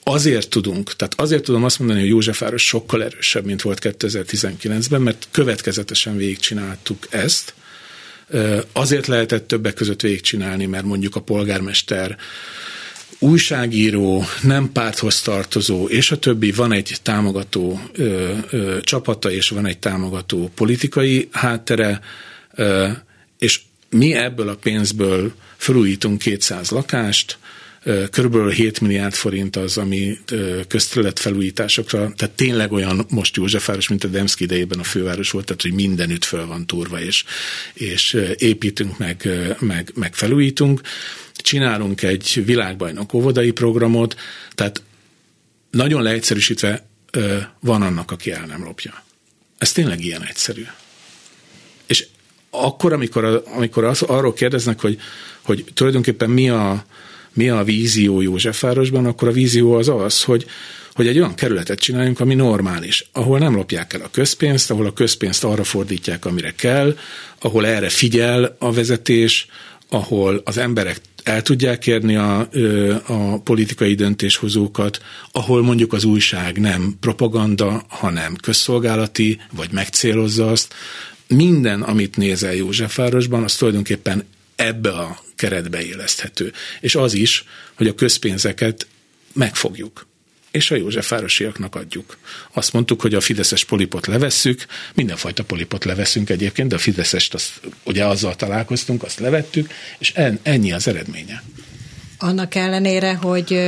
azért 0.03 0.49
tudunk, 0.49 0.97
tehát 0.97 1.21
azért 1.21 1.43
tudom 1.43 1.65
azt 1.65 1.79
mondani, 1.79 2.01
hogy 2.01 2.09
Józsefváros 2.09 2.67
sokkal 2.67 3.05
erősebb, 3.05 3.45
mint 3.45 3.63
volt 3.63 3.79
2019-ben, 3.83 5.03
mert 5.03 5.29
következetesen 5.31 6.17
végigcsináltuk 6.17 7.07
ezt. 7.11 7.55
Azért 8.73 9.07
lehetett 9.07 9.47
többek 9.47 9.75
között 9.75 10.01
végigcsinálni, 10.01 10.67
mert 10.67 10.85
mondjuk 10.85 11.17
a 11.17 11.21
polgármester 11.21 12.17
újságíró, 13.19 14.25
nem 14.43 14.73
párthoz 14.73 15.21
tartozó, 15.21 15.89
és 15.89 16.11
a 16.11 16.19
többi, 16.19 16.51
van 16.51 16.73
egy 16.73 16.97
támogató 17.03 17.81
ö, 17.93 18.33
ö, 18.51 18.81
csapata, 18.81 19.31
és 19.31 19.49
van 19.49 19.67
egy 19.67 19.79
támogató 19.79 20.51
politikai 20.55 21.29
háttere, 21.33 22.01
ö, 22.55 22.89
és 23.39 23.61
mi 23.91 24.15
ebből 24.15 24.49
a 24.49 24.55
pénzből 24.55 25.33
felújítunk 25.57 26.19
200 26.19 26.71
lakást, 26.71 27.39
Körülbelül 28.11 28.51
7 28.51 28.81
milliárd 28.81 29.15
forint 29.15 29.57
az, 29.57 29.77
ami 29.77 30.19
közterület 30.69 31.19
felújításokra, 31.19 32.13
tehát 32.17 32.35
tényleg 32.35 32.73
olyan 32.73 33.07
most 33.09 33.37
Józsefváros, 33.37 33.89
mint 33.89 34.05
a 34.05 34.09
Demszki 34.09 34.45
idejében 34.45 34.79
a 34.79 34.83
főváros 34.83 35.31
volt, 35.31 35.45
tehát 35.47 35.63
hogy 35.63 35.73
mindenütt 35.73 36.25
föl 36.25 36.47
van 36.47 36.67
turva, 36.67 37.01
és, 37.01 37.25
és 37.75 38.19
építünk, 38.37 38.99
meg, 38.99 39.29
meg, 39.59 39.91
meg 39.95 40.15
felújítunk. 40.15 40.81
Csinálunk 41.47 42.03
egy 42.03 42.43
világbajnok 42.45 43.15
óvodai 43.15 43.51
programot, 43.51 44.17
tehát 44.55 44.83
nagyon 45.71 46.03
leegyszerűsítve 46.03 46.87
van 47.61 47.83
annak, 47.83 48.11
aki 48.11 48.33
el 48.33 48.47
nem 48.47 48.65
lopja. 48.65 49.05
Ez 49.59 49.73
tényleg 49.73 50.05
ilyen 50.05 50.25
egyszerű. 50.25 50.67
És 51.87 52.07
akkor, 52.51 52.93
amikor, 52.93 53.43
amikor 53.55 53.85
az, 53.85 54.03
arról 54.03 54.33
kérdeznek, 54.33 54.81
hogy, 54.81 54.99
hogy 55.43 55.65
tulajdonképpen 55.75 56.31
mi 56.31 56.49
a, 56.49 56.85
mi 57.33 57.49
a 57.49 57.65
vízió 57.65 58.21
Józsefvárosban, 58.21 59.07
akkor 59.07 59.29
a 59.29 59.33
vízió 59.33 59.73
az 59.73 59.89
az, 59.89 60.23
hogy, 60.23 60.47
hogy 60.93 61.07
egy 61.07 61.19
olyan 61.19 61.35
kerületet 61.35 61.79
csináljunk, 61.79 62.21
ami 62.21 62.35
normális, 62.35 63.09
ahol 63.13 63.39
nem 63.39 63.55
lopják 63.55 63.93
el 63.93 64.01
a 64.01 64.11
közpénzt, 64.11 64.71
ahol 64.71 64.87
a 64.87 64.93
közpénzt 64.93 65.45
arra 65.45 65.65
fordítják, 65.65 66.25
amire 66.25 66.53
kell, 66.53 66.99
ahol 67.41 67.67
erre 67.67 67.89
figyel 67.89 68.57
a 68.59 68.73
vezetés, 68.73 69.47
ahol 69.89 70.41
az 70.45 70.59
emberek 70.59 71.01
el 71.27 71.43
tudják 71.43 71.79
kérni 71.79 72.17
a, 72.17 72.49
a 73.07 73.41
politikai 73.41 73.95
döntéshozókat, 73.95 75.03
ahol 75.33 75.63
mondjuk 75.63 75.93
az 75.93 76.05
újság 76.05 76.59
nem 76.59 76.97
propaganda, 77.01 77.85
hanem 77.89 78.37
közszolgálati, 78.37 79.41
vagy 79.53 79.71
megcélozza 79.73 80.51
azt. 80.51 80.75
Minden, 81.29 81.83
amit 81.83 82.17
nézel 82.17 82.55
Józsefvárosban, 82.55 83.43
az 83.43 83.57
tulajdonképpen 83.57 84.25
ebbe 84.57 84.91
a 84.91 85.19
keretbe 85.35 85.85
éleszthető. 85.85 86.53
És 86.81 86.95
az 86.95 87.15
is, 87.15 87.45
hogy 87.75 87.87
a 87.87 87.95
közpénzeket 87.95 88.87
megfogjuk 89.33 90.07
és 90.57 90.71
a 90.71 90.77
Józsefvárosiaknak 90.77 91.75
adjuk. 91.75 92.17
Azt 92.53 92.73
mondtuk, 92.73 93.01
hogy 93.01 93.15
a 93.15 93.21
fideszes 93.21 93.65
polipot 93.65 94.07
levesszük, 94.07 94.67
mindenfajta 94.95 95.45
polipot 95.45 95.85
leveszünk 95.85 96.31
egyébként, 96.31 96.69
de 96.69 96.75
a 96.75 96.79
fideszest 96.79 97.35
azt, 97.35 97.61
ugye 97.85 98.05
azzal 98.05 98.37
találkoztunk, 98.37 99.03
azt 99.03 99.19
levettük, 99.19 99.71
és 99.99 100.13
ennyi 100.43 100.73
az 100.73 100.89
eredménye. 100.89 101.43
Annak 102.19 102.55
ellenére, 102.55 103.15
hogy 103.15 103.61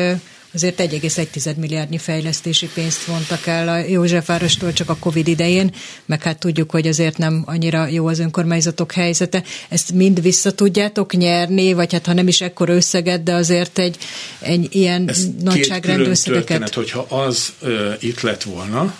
azért 0.54 0.80
1,1 0.80 1.56
milliárdnyi 1.56 1.98
fejlesztési 1.98 2.68
pénzt 2.74 3.04
vontak 3.04 3.46
el 3.46 3.68
a 3.68 3.76
Józsefvárostól 3.76 4.72
csak 4.72 4.88
a 4.90 4.96
Covid 4.96 5.28
idején, 5.28 5.74
meg 6.06 6.22
hát 6.22 6.38
tudjuk, 6.38 6.70
hogy 6.70 6.86
azért 6.86 7.18
nem 7.18 7.42
annyira 7.46 7.86
jó 7.86 8.06
az 8.06 8.18
önkormányzatok 8.18 8.92
helyzete. 8.92 9.42
Ezt 9.68 9.92
mind 9.92 10.22
vissza 10.22 10.52
tudjátok 10.52 11.12
nyerni, 11.12 11.72
vagy 11.72 11.92
hát 11.92 12.06
ha 12.06 12.12
nem 12.12 12.28
is 12.28 12.40
ekkor 12.40 12.68
összeget, 12.68 13.22
de 13.22 13.32
azért 13.32 13.78
egy, 13.78 13.96
egy 14.38 14.68
ilyen 14.70 15.08
Ez 15.08 15.26
nagyságrendű 15.40 16.04
összegeket. 16.04 16.46
Történet, 16.46 16.74
hogyha 16.74 17.00
az 17.00 17.52
ö, 17.60 17.92
itt 18.00 18.20
lett 18.20 18.42
volna, 18.42 18.94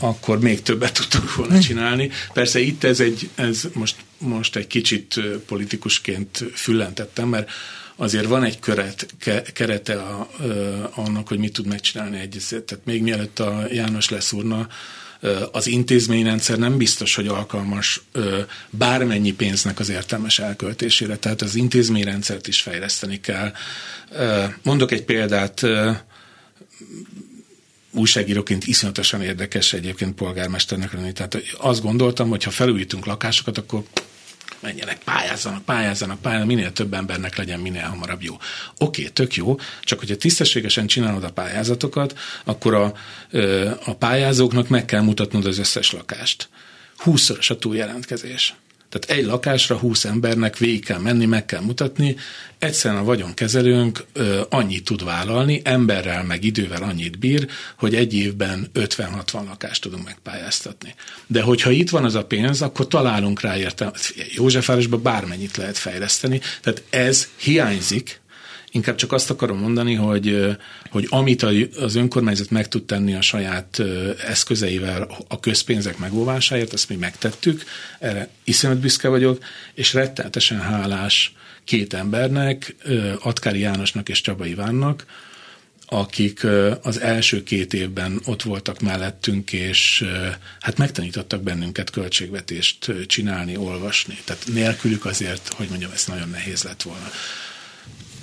akkor 0.00 0.38
még 0.40 0.62
többet 0.62 0.92
tudtunk 0.92 1.34
volna 1.34 1.54
hm. 1.54 1.60
csinálni. 1.60 2.10
Persze 2.32 2.60
itt 2.60 2.84
ez 2.84 3.00
egy, 3.00 3.28
ez 3.34 3.62
most, 3.72 3.96
most 4.18 4.56
egy 4.56 4.66
kicsit 4.66 5.20
politikusként 5.46 6.44
füllentettem, 6.54 7.28
mert 7.28 7.50
azért 8.00 8.26
van 8.26 8.44
egy 8.44 8.58
köret, 8.58 9.06
ke, 9.18 9.42
kerete 9.42 9.94
a, 9.94 10.28
annak, 10.94 11.28
hogy 11.28 11.38
mit 11.38 11.52
tud 11.52 11.66
megcsinálni 11.66 12.18
egy. 12.18 12.42
Tehát 12.48 12.84
még 12.84 13.02
mielőtt 13.02 13.38
a 13.38 13.66
János 13.70 14.08
leszúrna, 14.08 14.68
az 15.52 15.66
intézményrendszer 15.66 16.58
nem 16.58 16.76
biztos, 16.76 17.14
hogy 17.14 17.26
alkalmas 17.26 18.02
bármennyi 18.70 19.32
pénznek 19.32 19.78
az 19.78 19.88
értelmes 19.88 20.38
elköltésére, 20.38 21.16
tehát 21.16 21.42
az 21.42 21.54
intézményrendszert 21.54 22.46
is 22.46 22.60
fejleszteni 22.60 23.20
kell. 23.20 23.52
Mondok 24.62 24.90
egy 24.90 25.04
példát, 25.04 25.66
újságíróként 27.90 28.66
iszonyatosan 28.66 29.22
érdekes 29.22 29.72
egyébként 29.72 30.14
polgármesternek 30.14 30.92
lenni. 30.92 31.12
Tehát 31.12 31.42
azt 31.58 31.82
gondoltam, 31.82 32.28
hogy 32.28 32.42
ha 32.42 32.50
felújítunk 32.50 33.06
lakásokat, 33.06 33.58
akkor 33.58 33.82
menjenek, 34.60 34.98
pályázzanak, 35.04 35.64
pályázzanak, 35.64 36.20
pályázzanak, 36.20 36.48
minél 36.48 36.72
több 36.72 36.94
embernek 36.94 37.36
legyen 37.36 37.60
minél 37.60 37.82
hamarabb 37.82 38.22
jó. 38.22 38.36
Oké, 38.78 39.08
tök 39.08 39.34
jó, 39.34 39.56
csak 39.82 39.98
hogyha 39.98 40.16
tisztességesen 40.16 40.86
csinálod 40.86 41.24
a 41.24 41.32
pályázatokat, 41.32 42.18
akkor 42.44 42.74
a, 42.74 42.92
a 43.84 43.94
pályázóknak 43.94 44.68
meg 44.68 44.84
kell 44.84 45.00
mutatnod 45.00 45.46
az 45.46 45.58
összes 45.58 45.92
lakást. 45.92 46.48
Húszszoros 46.96 47.50
a 47.50 47.58
túljelentkezés. 47.58 48.54
Tehát 48.88 49.18
egy 49.20 49.26
lakásra 49.26 49.76
20 49.76 50.04
embernek 50.04 50.56
végig 50.56 50.84
kell 50.84 50.98
menni, 50.98 51.24
meg 51.24 51.46
kell 51.46 51.60
mutatni. 51.60 52.16
Egyszerűen 52.58 53.00
a 53.00 53.04
vagyonkezelőnk 53.04 54.04
ö, 54.12 54.40
annyit 54.48 54.84
tud 54.84 55.04
vállalni, 55.04 55.60
emberrel 55.64 56.24
meg 56.24 56.44
idővel 56.44 56.82
annyit 56.82 57.18
bír, 57.18 57.48
hogy 57.76 57.94
egy 57.94 58.14
évben 58.14 58.70
50-60 58.74 59.32
lakást 59.32 59.82
tudunk 59.82 60.04
megpályáztatni. 60.04 60.94
De 61.26 61.42
hogyha 61.42 61.70
itt 61.70 61.90
van 61.90 62.04
az 62.04 62.14
a 62.14 62.24
pénz, 62.24 62.62
akkor 62.62 62.88
találunk 62.88 63.40
rá 63.40 63.56
értelme. 63.56 63.96
Józsefvárosban 64.34 65.02
bármennyit 65.02 65.56
lehet 65.56 65.78
fejleszteni. 65.78 66.40
Tehát 66.60 66.82
ez 66.90 67.28
hiányzik, 67.36 68.20
Inkább 68.70 68.94
csak 68.94 69.12
azt 69.12 69.30
akarom 69.30 69.58
mondani, 69.58 69.94
hogy, 69.94 70.56
hogy 70.90 71.06
amit 71.08 71.42
az 71.76 71.94
önkormányzat 71.94 72.50
meg 72.50 72.68
tud 72.68 72.84
tenni 72.84 73.14
a 73.14 73.20
saját 73.20 73.82
eszközeivel 74.26 75.08
a 75.28 75.40
közpénzek 75.40 75.98
megóvásáért, 75.98 76.72
azt 76.72 76.88
mi 76.88 76.96
megtettük, 76.96 77.62
erre 77.98 78.28
iszonyat 78.44 78.78
büszke 78.78 79.08
vagyok, 79.08 79.44
és 79.74 79.94
rettenetesen 79.94 80.60
hálás 80.60 81.32
két 81.64 81.94
embernek, 81.94 82.74
Atkári 83.20 83.58
Jánosnak 83.58 84.08
és 84.08 84.20
Csaba 84.20 84.46
Ivánnak, 84.46 85.06
akik 85.90 86.46
az 86.82 87.00
első 87.00 87.42
két 87.42 87.74
évben 87.74 88.20
ott 88.24 88.42
voltak 88.42 88.80
mellettünk, 88.80 89.52
és 89.52 90.04
hát 90.60 90.76
megtanítottak 90.76 91.42
bennünket 91.42 91.90
költségvetést 91.90 92.92
csinálni, 93.06 93.56
olvasni. 93.56 94.18
Tehát 94.24 94.44
nélkülük 94.52 95.04
azért, 95.04 95.52
hogy 95.52 95.68
mondjam, 95.68 95.90
ez 95.94 96.04
nagyon 96.06 96.28
nehéz 96.28 96.62
lett 96.62 96.82
volna 96.82 97.10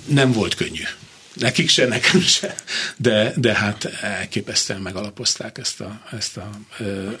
nem 0.06 0.32
volt 0.32 0.54
könnyű. 0.54 0.82
Nekik 1.34 1.68
se, 1.68 1.86
nekem 1.86 2.20
se, 2.20 2.54
de, 2.96 3.32
de 3.36 3.54
hát 3.54 3.84
elképesztően 3.84 4.80
megalapozták 4.80 5.58
ezt 5.58 5.80
a, 5.80 6.02
ezt 6.12 6.36
a 6.36 6.50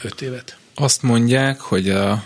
öt 0.02 0.20
évet. 0.20 0.56
Azt 0.74 1.02
mondják, 1.02 1.60
hogy 1.60 1.90
a 1.90 2.24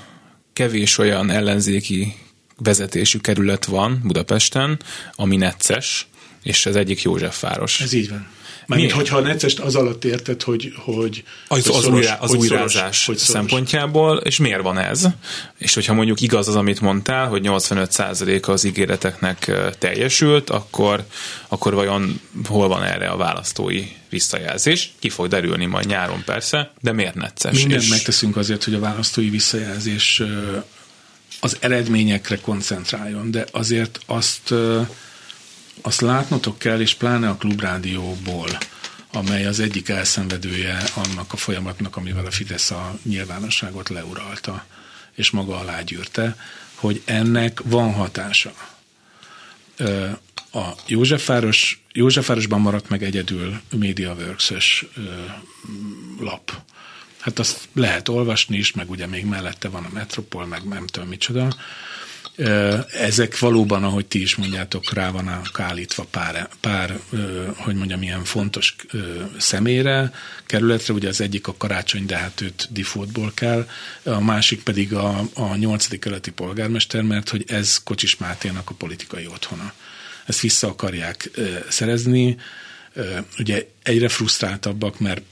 kevés 0.53 0.99
olyan 0.99 1.31
ellenzéki 1.31 2.15
vezetésű 2.57 3.19
kerület 3.19 3.65
van 3.65 4.01
Budapesten, 4.05 4.81
ami 5.15 5.37
necces, 5.37 6.07
és 6.43 6.67
ez 6.67 6.77
egyik 6.77 7.03
Józsefváros. 7.03 7.81
Ez 7.81 7.93
így 7.93 8.09
van. 8.09 8.29
Mármint, 8.71 8.93
hogyha 8.93 9.17
a 9.17 9.21
necest 9.21 9.59
az 9.59 9.75
alatt 9.75 10.05
érted, 10.05 10.43
hogy, 10.43 10.73
hogy 10.77 11.23
az, 11.49 11.65
hogy 11.65 11.75
az, 11.75 11.83
szoros, 11.83 11.99
újra, 11.99 12.17
az 12.21 12.31
hogy 12.31 12.39
újrázás 12.39 12.73
szoros, 12.73 13.07
hogy 13.07 13.17
szempontjából, 13.17 14.17
és 14.17 14.39
miért 14.39 14.63
van 14.63 14.79
ez? 14.79 15.07
És 15.59 15.75
hogyha 15.75 15.95
mondjuk 15.95 16.21
igaz 16.21 16.49
az, 16.49 16.57
amit 16.57 16.81
mondtál, 16.81 17.29
hogy 17.29 17.43
85% 17.45 18.49
az 18.49 18.65
ígéreteknek 18.65 19.53
teljesült, 19.79 20.51
akkor, 20.51 21.05
akkor 21.49 21.75
vajon 21.75 22.21
hol 22.45 22.69
van 22.69 22.83
erre 22.83 23.09
a 23.09 23.17
választói 23.17 23.85
visszajelzés? 24.11 24.93
Ki 24.99 25.09
fog 25.09 25.29
derülni 25.29 25.67
majd 25.67 25.87
nyáron 25.87 26.23
persze, 26.25 26.73
de 26.81 26.93
miért 26.93 27.15
necces? 27.15 27.53
Mindent 27.53 27.83
és... 27.83 27.89
megteszünk 27.89 28.37
azért, 28.37 28.65
hogy 28.65 28.75
a 28.75 28.81
választói 28.81 29.29
visszajelzés 29.29 30.23
az 31.41 31.57
eredményekre 31.61 32.37
koncentráljon, 32.37 33.31
de 33.31 33.45
azért 33.53 33.99
azt 34.07 34.55
azt 35.83 36.01
látnotok 36.01 36.59
kell, 36.59 36.81
és 36.81 36.95
pláne 36.95 37.29
a 37.29 37.37
klubrádióból, 37.37 38.59
amely 39.13 39.47
az 39.47 39.61
egyik 39.61 39.89
elszenvedője 39.89 40.83
annak 40.95 41.33
a 41.33 41.37
folyamatnak, 41.37 41.97
amivel 41.97 42.27
a 42.27 42.31
Fidesz 42.31 42.71
a 42.71 42.99
nyilvánosságot 43.03 43.89
leuralta, 43.89 44.65
és 45.15 45.31
maga 45.31 45.59
alá 45.59 45.83
gyűrte, 45.83 46.37
hogy 46.75 47.03
ennek 47.05 47.61
van 47.65 47.93
hatása. 47.93 48.53
A 50.53 50.69
Józsefváros, 50.87 51.83
Józsefvárosban 51.93 52.61
maradt 52.61 52.89
meg 52.89 53.03
egyedül 53.03 53.61
MediaWorks-ös 53.71 54.85
lap. 56.19 56.53
Hát 57.21 57.39
azt 57.39 57.69
lehet 57.73 58.09
olvasni 58.09 58.57
is, 58.57 58.73
meg 58.73 58.91
ugye 58.91 59.07
még 59.07 59.25
mellette 59.25 59.69
van 59.69 59.85
a 59.85 59.91
Metropol, 59.93 60.47
meg 60.47 60.65
nem 60.65 60.87
tudom 60.87 61.09
micsoda 61.09 61.55
ezek 62.93 63.39
valóban, 63.39 63.85
ahogy 63.85 64.07
ti 64.07 64.21
is 64.21 64.37
mondjátok, 64.37 64.93
rá 64.93 65.11
van 65.11 65.41
állítva 65.53 66.07
pár, 66.11 66.49
pár 66.61 67.01
hogy 67.57 67.75
mondjam, 67.75 68.03
ilyen 68.03 68.25
fontos 68.25 68.77
személyre, 69.39 70.13
kerületre, 70.47 70.95
ugye 70.95 71.09
az 71.09 71.21
egyik 71.21 71.47
a 71.47 71.55
karácsony, 71.57 72.07
de 72.07 72.17
hát 72.17 72.41
őt 72.41 72.69
defaultból 72.71 73.33
kell, 73.35 73.69
a 74.03 74.21
másik 74.21 74.63
pedig 74.63 74.95
a, 74.95 75.29
a 75.35 75.57
8. 75.57 75.99
keleti 75.99 76.31
polgármester, 76.31 77.03
mert 77.03 77.29
hogy 77.29 77.45
ez 77.47 77.83
Kocsis 77.83 78.17
Máténak 78.17 78.71
a 78.71 78.75
politikai 78.75 79.27
otthona. 79.27 79.73
ezt 80.27 80.41
vissza 80.41 80.69
akarják 80.69 81.31
szerezni. 81.69 82.37
Ugye 83.39 83.67
egyre 83.83 84.09
frusztráltabbak, 84.09 84.99
mert 84.99 85.23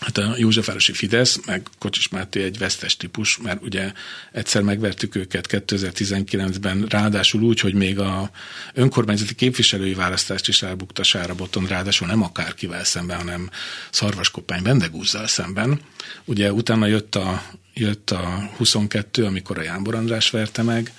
Hát 0.00 0.18
a 0.18 0.34
Józsefvárosi 0.36 0.92
Fidesz, 0.92 1.40
meg 1.46 1.66
Kocsis 1.78 2.08
Máté 2.08 2.42
egy 2.42 2.58
vesztes 2.58 2.96
típus, 2.96 3.38
mert 3.38 3.62
ugye 3.62 3.92
egyszer 4.32 4.62
megvertük 4.62 5.14
őket 5.14 5.46
2019-ben, 5.50 6.86
ráadásul 6.88 7.42
úgy, 7.42 7.60
hogy 7.60 7.74
még 7.74 7.98
a 7.98 8.30
önkormányzati 8.74 9.34
képviselői 9.34 9.94
választást 9.94 10.48
is 10.48 10.62
elbukta 10.62 11.02
Sára 11.02 11.34
Boton, 11.34 11.66
ráadásul 11.66 12.06
nem 12.06 12.22
akárkivel 12.22 12.84
szemben, 12.84 13.16
hanem 13.16 13.50
Szarvaskopány 13.90 14.62
Bendegúzzal 14.62 15.26
szemben. 15.26 15.80
Ugye 16.24 16.52
utána 16.52 16.86
jött 16.86 17.14
a, 17.14 17.42
jött 17.74 18.10
a 18.10 18.50
22, 18.56 19.24
amikor 19.24 19.58
a 19.58 19.62
Jánbor 19.62 19.94
András 19.94 20.30
verte 20.30 20.62
meg, 20.62 20.92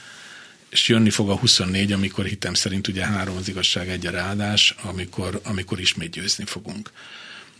és 0.69 0.87
jönni 0.87 1.09
fog 1.09 1.29
a 1.29 1.37
24, 1.37 1.91
amikor 1.91 2.25
hitem 2.25 2.53
szerint 2.53 2.87
ugye 2.87 3.05
három 3.05 3.35
az 3.37 3.47
igazság, 3.47 3.89
egy 3.89 4.05
a 4.05 4.11
ráadás, 4.11 4.75
amikor, 4.81 5.39
amikor 5.43 5.79
ismét 5.79 6.11
győzni 6.11 6.45
fogunk. 6.45 6.91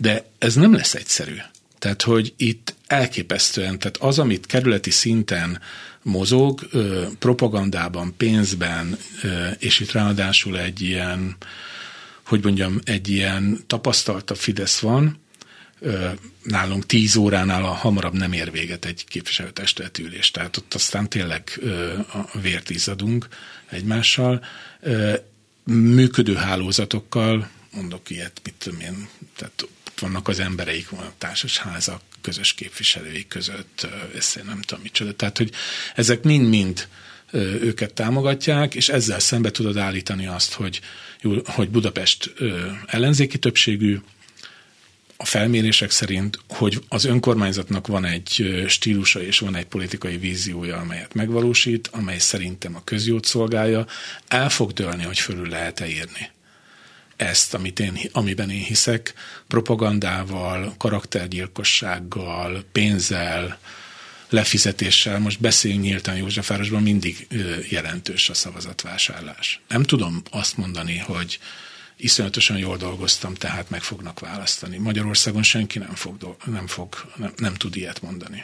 De 0.01 0.25
ez 0.37 0.55
nem 0.55 0.73
lesz 0.73 0.93
egyszerű. 0.93 1.35
Tehát, 1.79 2.01
hogy 2.01 2.33
itt 2.37 2.75
elképesztően, 2.87 3.79
tehát 3.79 3.97
az, 3.97 4.19
amit 4.19 4.45
kerületi 4.45 4.91
szinten 4.91 5.61
mozog, 6.01 6.69
propagandában, 7.19 8.13
pénzben, 8.17 8.97
és 9.59 9.79
itt 9.79 9.91
ráadásul 9.91 10.59
egy 10.59 10.81
ilyen, 10.81 11.35
hogy 12.23 12.43
mondjam, 12.43 12.79
egy 12.83 13.09
ilyen 13.09 13.63
tapasztalta 13.67 14.35
Fidesz 14.35 14.79
van, 14.79 15.19
nálunk 16.43 16.85
tíz 16.85 17.15
óránál 17.15 17.65
a 17.65 17.71
hamarabb 17.71 18.13
nem 18.13 18.31
ér 18.31 18.51
véget 18.51 18.85
egy 18.85 19.05
képviselőtestület 19.07 19.97
ülés. 19.97 20.31
Tehát 20.31 20.57
ott 20.57 20.73
aztán 20.73 21.09
tényleg 21.09 21.59
a 22.13 22.39
vért 22.39 22.69
izzadunk 22.69 23.27
egymással. 23.69 24.45
Működő 25.63 26.35
hálózatokkal, 26.35 27.49
mondok 27.71 28.09
ilyet, 28.09 28.41
mit 28.43 28.53
tudom 28.57 28.79
én, 28.79 29.07
tehát 29.35 29.67
vannak 29.99 30.27
az 30.27 30.39
embereik, 30.39 30.89
van 30.89 31.05
a 31.05 31.13
társasházak, 31.17 32.01
közös 32.21 32.53
képviselői 32.53 33.25
között, 33.27 33.87
ezt 34.15 34.43
nem 34.45 34.61
tudom 34.61 34.83
micsoda. 34.83 35.13
Tehát, 35.13 35.37
hogy 35.37 35.51
ezek 35.95 36.23
mind-mind 36.23 36.87
őket 37.61 37.93
támogatják, 37.93 38.75
és 38.75 38.89
ezzel 38.89 39.19
szembe 39.19 39.51
tudod 39.51 39.77
állítani 39.77 40.27
azt, 40.27 40.53
hogy, 40.53 40.81
hogy 41.43 41.69
Budapest 41.69 42.33
ellenzéki 42.85 43.37
többségű, 43.37 43.99
a 45.21 45.25
felmérések 45.25 45.91
szerint, 45.91 46.39
hogy 46.47 46.83
az 46.87 47.05
önkormányzatnak 47.05 47.87
van 47.87 48.05
egy 48.05 48.63
stílusa 48.67 49.23
és 49.23 49.39
van 49.39 49.55
egy 49.55 49.65
politikai 49.65 50.17
víziója, 50.17 50.77
amelyet 50.77 51.13
megvalósít, 51.13 51.87
amely 51.91 52.17
szerintem 52.17 52.75
a 52.75 52.83
közjót 52.83 53.25
szolgálja, 53.25 53.85
el 54.27 54.49
fog 54.49 54.71
dőlni, 54.71 55.03
hogy 55.03 55.19
fölül 55.19 55.47
lehet-e 55.47 55.87
írni 55.87 56.29
ezt, 57.19 57.53
amit 57.53 57.79
én, 57.79 57.99
amiben 58.11 58.49
én 58.49 58.63
hiszek, 58.63 59.13
propagandával, 59.47 60.73
karaktergyilkossággal, 60.77 62.63
pénzzel, 62.71 63.59
lefizetéssel, 64.29 65.19
most 65.19 65.39
beszéljünk 65.39 65.83
nyíltan 65.83 66.15
Józsefvárosban, 66.15 66.81
mindig 66.81 67.27
jelentős 67.69 68.29
a 68.29 68.33
szavazatvásárlás. 68.33 69.61
Nem 69.67 69.83
tudom 69.83 70.21
azt 70.31 70.57
mondani, 70.57 70.97
hogy 70.97 71.39
iszonyatosan 71.97 72.57
jól 72.57 72.77
dolgoztam, 72.77 73.33
tehát 73.33 73.69
meg 73.69 73.81
fognak 73.81 74.19
választani. 74.19 74.77
Magyarországon 74.77 75.43
senki 75.43 75.79
nem 75.79 75.95
fog, 75.95 76.35
nem, 76.45 76.67
fog 76.67 76.95
nem, 77.15 77.33
nem 77.37 77.53
tud 77.53 77.75
ilyet 77.75 78.01
mondani. 78.01 78.43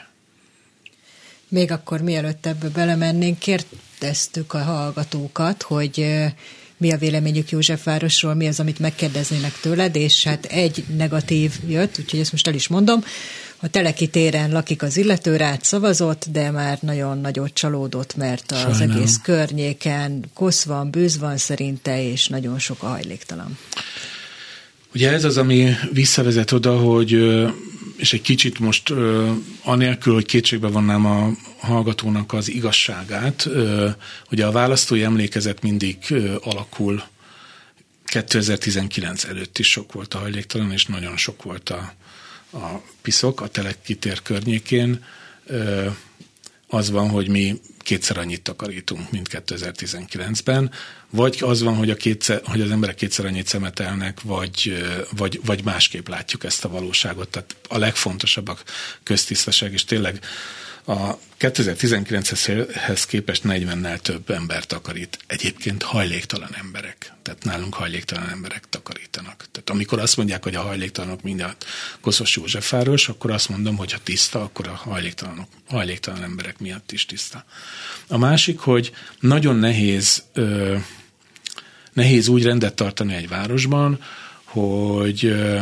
Még 1.47 1.71
akkor 1.71 2.01
mielőtt 2.01 2.45
ebbe 2.45 2.69
belemennénk, 2.69 3.39
kérdeztük 3.39 4.53
a 4.53 4.63
hallgatókat, 4.63 5.61
hogy 5.61 6.25
mi 6.77 6.91
a 6.91 6.97
véleményük 6.97 7.49
Józsefvárosról, 7.49 8.33
mi 8.33 8.47
az, 8.47 8.59
amit 8.59 8.79
megkérdeznének 8.79 9.59
tőled, 9.59 9.95
és 9.95 10.23
hát 10.23 10.45
egy 10.45 10.83
negatív 10.97 11.51
jött, 11.67 11.99
úgyhogy 11.99 12.19
ezt 12.19 12.31
most 12.31 12.47
el 12.47 12.53
is 12.53 12.67
mondom. 12.67 13.03
A 13.59 13.67
Teleki 13.67 14.07
téren 14.07 14.51
lakik 14.51 14.81
az 14.81 14.97
illető, 14.97 15.35
rád 15.35 15.63
szavazott, 15.63 16.25
de 16.31 16.51
már 16.51 16.77
nagyon 16.81 17.21
nagyot 17.21 17.53
csalódott, 17.53 18.15
mert 18.15 18.51
az 18.51 18.57
Sajnálom. 18.59 18.95
egész 18.95 19.19
környéken 19.23 20.25
kosz 20.33 20.63
van, 20.63 20.91
bűz 20.91 21.17
van 21.17 21.37
szerinte, 21.37 22.03
és 22.11 22.27
nagyon 22.27 22.59
sok 22.59 22.83
a 22.83 22.87
hajléktalan. 22.87 23.57
Ugye 24.93 25.11
ez 25.11 25.23
az, 25.23 25.37
ami 25.37 25.69
visszavezet 25.91 26.51
oda, 26.51 26.77
hogy 26.77 27.11
és 27.95 28.13
egy 28.13 28.21
kicsit 28.21 28.59
most 28.59 28.93
anélkül, 29.63 30.13
hogy 30.13 30.25
kétségbe 30.25 30.67
vonnám 30.67 31.05
a 31.05 31.31
hallgatónak 31.57 32.33
az 32.33 32.49
igazságát, 32.49 33.49
ugye 34.31 34.45
a 34.45 34.51
választói 34.51 35.03
emlékezet 35.03 35.61
mindig 35.61 35.97
alakul 36.41 37.03
2019 38.05 39.23
előtt 39.23 39.57
is 39.57 39.71
sok 39.71 39.93
volt 39.93 40.13
a 40.13 40.17
hajléktalan, 40.17 40.71
és 40.71 40.85
nagyon 40.85 41.17
sok 41.17 41.43
volt 41.43 41.69
a, 41.69 41.93
a 42.51 42.81
piszok 43.01 43.41
a 43.41 43.47
telekitér 43.47 44.21
környékén. 44.21 45.03
Az 46.67 46.89
van, 46.89 47.09
hogy 47.09 47.27
mi 47.27 47.59
kétszer 47.85 48.17
annyit 48.17 48.41
takarítunk, 48.41 49.11
mint 49.11 49.27
2019-ben, 49.31 50.71
vagy 51.09 51.37
az 51.41 51.61
van, 51.61 51.75
hogy, 51.75 51.89
a 51.89 51.95
kétszer, 51.95 52.41
hogy 52.43 52.61
az 52.61 52.71
emberek 52.71 52.95
kétszer 52.95 53.25
annyit 53.25 53.47
szemetelnek, 53.47 54.21
vagy, 54.21 54.83
vagy, 55.11 55.39
vagy 55.45 55.63
másképp 55.63 56.07
látjuk 56.07 56.43
ezt 56.43 56.65
a 56.65 56.69
valóságot. 56.69 57.29
Tehát 57.29 57.55
a 57.67 57.77
legfontosabb 57.77 58.47
a 58.47 58.57
köztisztaság, 59.03 59.73
és 59.73 59.83
tényleg 59.85 60.19
a 60.85 61.17
2019-hez 61.39 63.03
képest 63.07 63.41
40-nel 63.45 63.99
több 63.99 64.29
ember 64.29 64.65
takarít. 64.65 65.19
Egyébként 65.27 65.83
hajléktalan 65.83 66.55
emberek. 66.55 67.13
Tehát 67.21 67.43
nálunk 67.43 67.73
hajléktalan 67.73 68.29
emberek 68.29 68.69
takarítanak. 68.69 69.45
Tehát 69.51 69.69
amikor 69.69 69.99
azt 69.99 70.17
mondják, 70.17 70.43
hogy 70.43 70.55
a 70.55 70.61
hajléktalanok 70.61 71.21
mindjárt 71.21 71.65
Koszos 72.01 72.35
Józsefváros, 72.35 73.09
akkor 73.09 73.31
azt 73.31 73.49
mondom, 73.49 73.75
hogy 73.75 73.91
ha 73.91 73.99
tiszta, 74.03 74.41
akkor 74.41 74.67
a 74.67 74.75
hajléktalanok, 74.75 75.47
hajléktalan 75.67 76.23
emberek 76.23 76.59
miatt 76.59 76.91
is 76.91 77.05
tiszta. 77.05 77.45
A 78.07 78.17
másik, 78.17 78.59
hogy 78.59 78.91
nagyon 79.19 79.55
nehéz, 79.55 80.23
ö, 80.33 80.77
nehéz 81.93 82.27
úgy 82.27 82.43
rendet 82.43 82.73
tartani 82.73 83.13
egy 83.13 83.27
városban, 83.27 83.99
hogy 84.43 85.25
ö, 85.25 85.61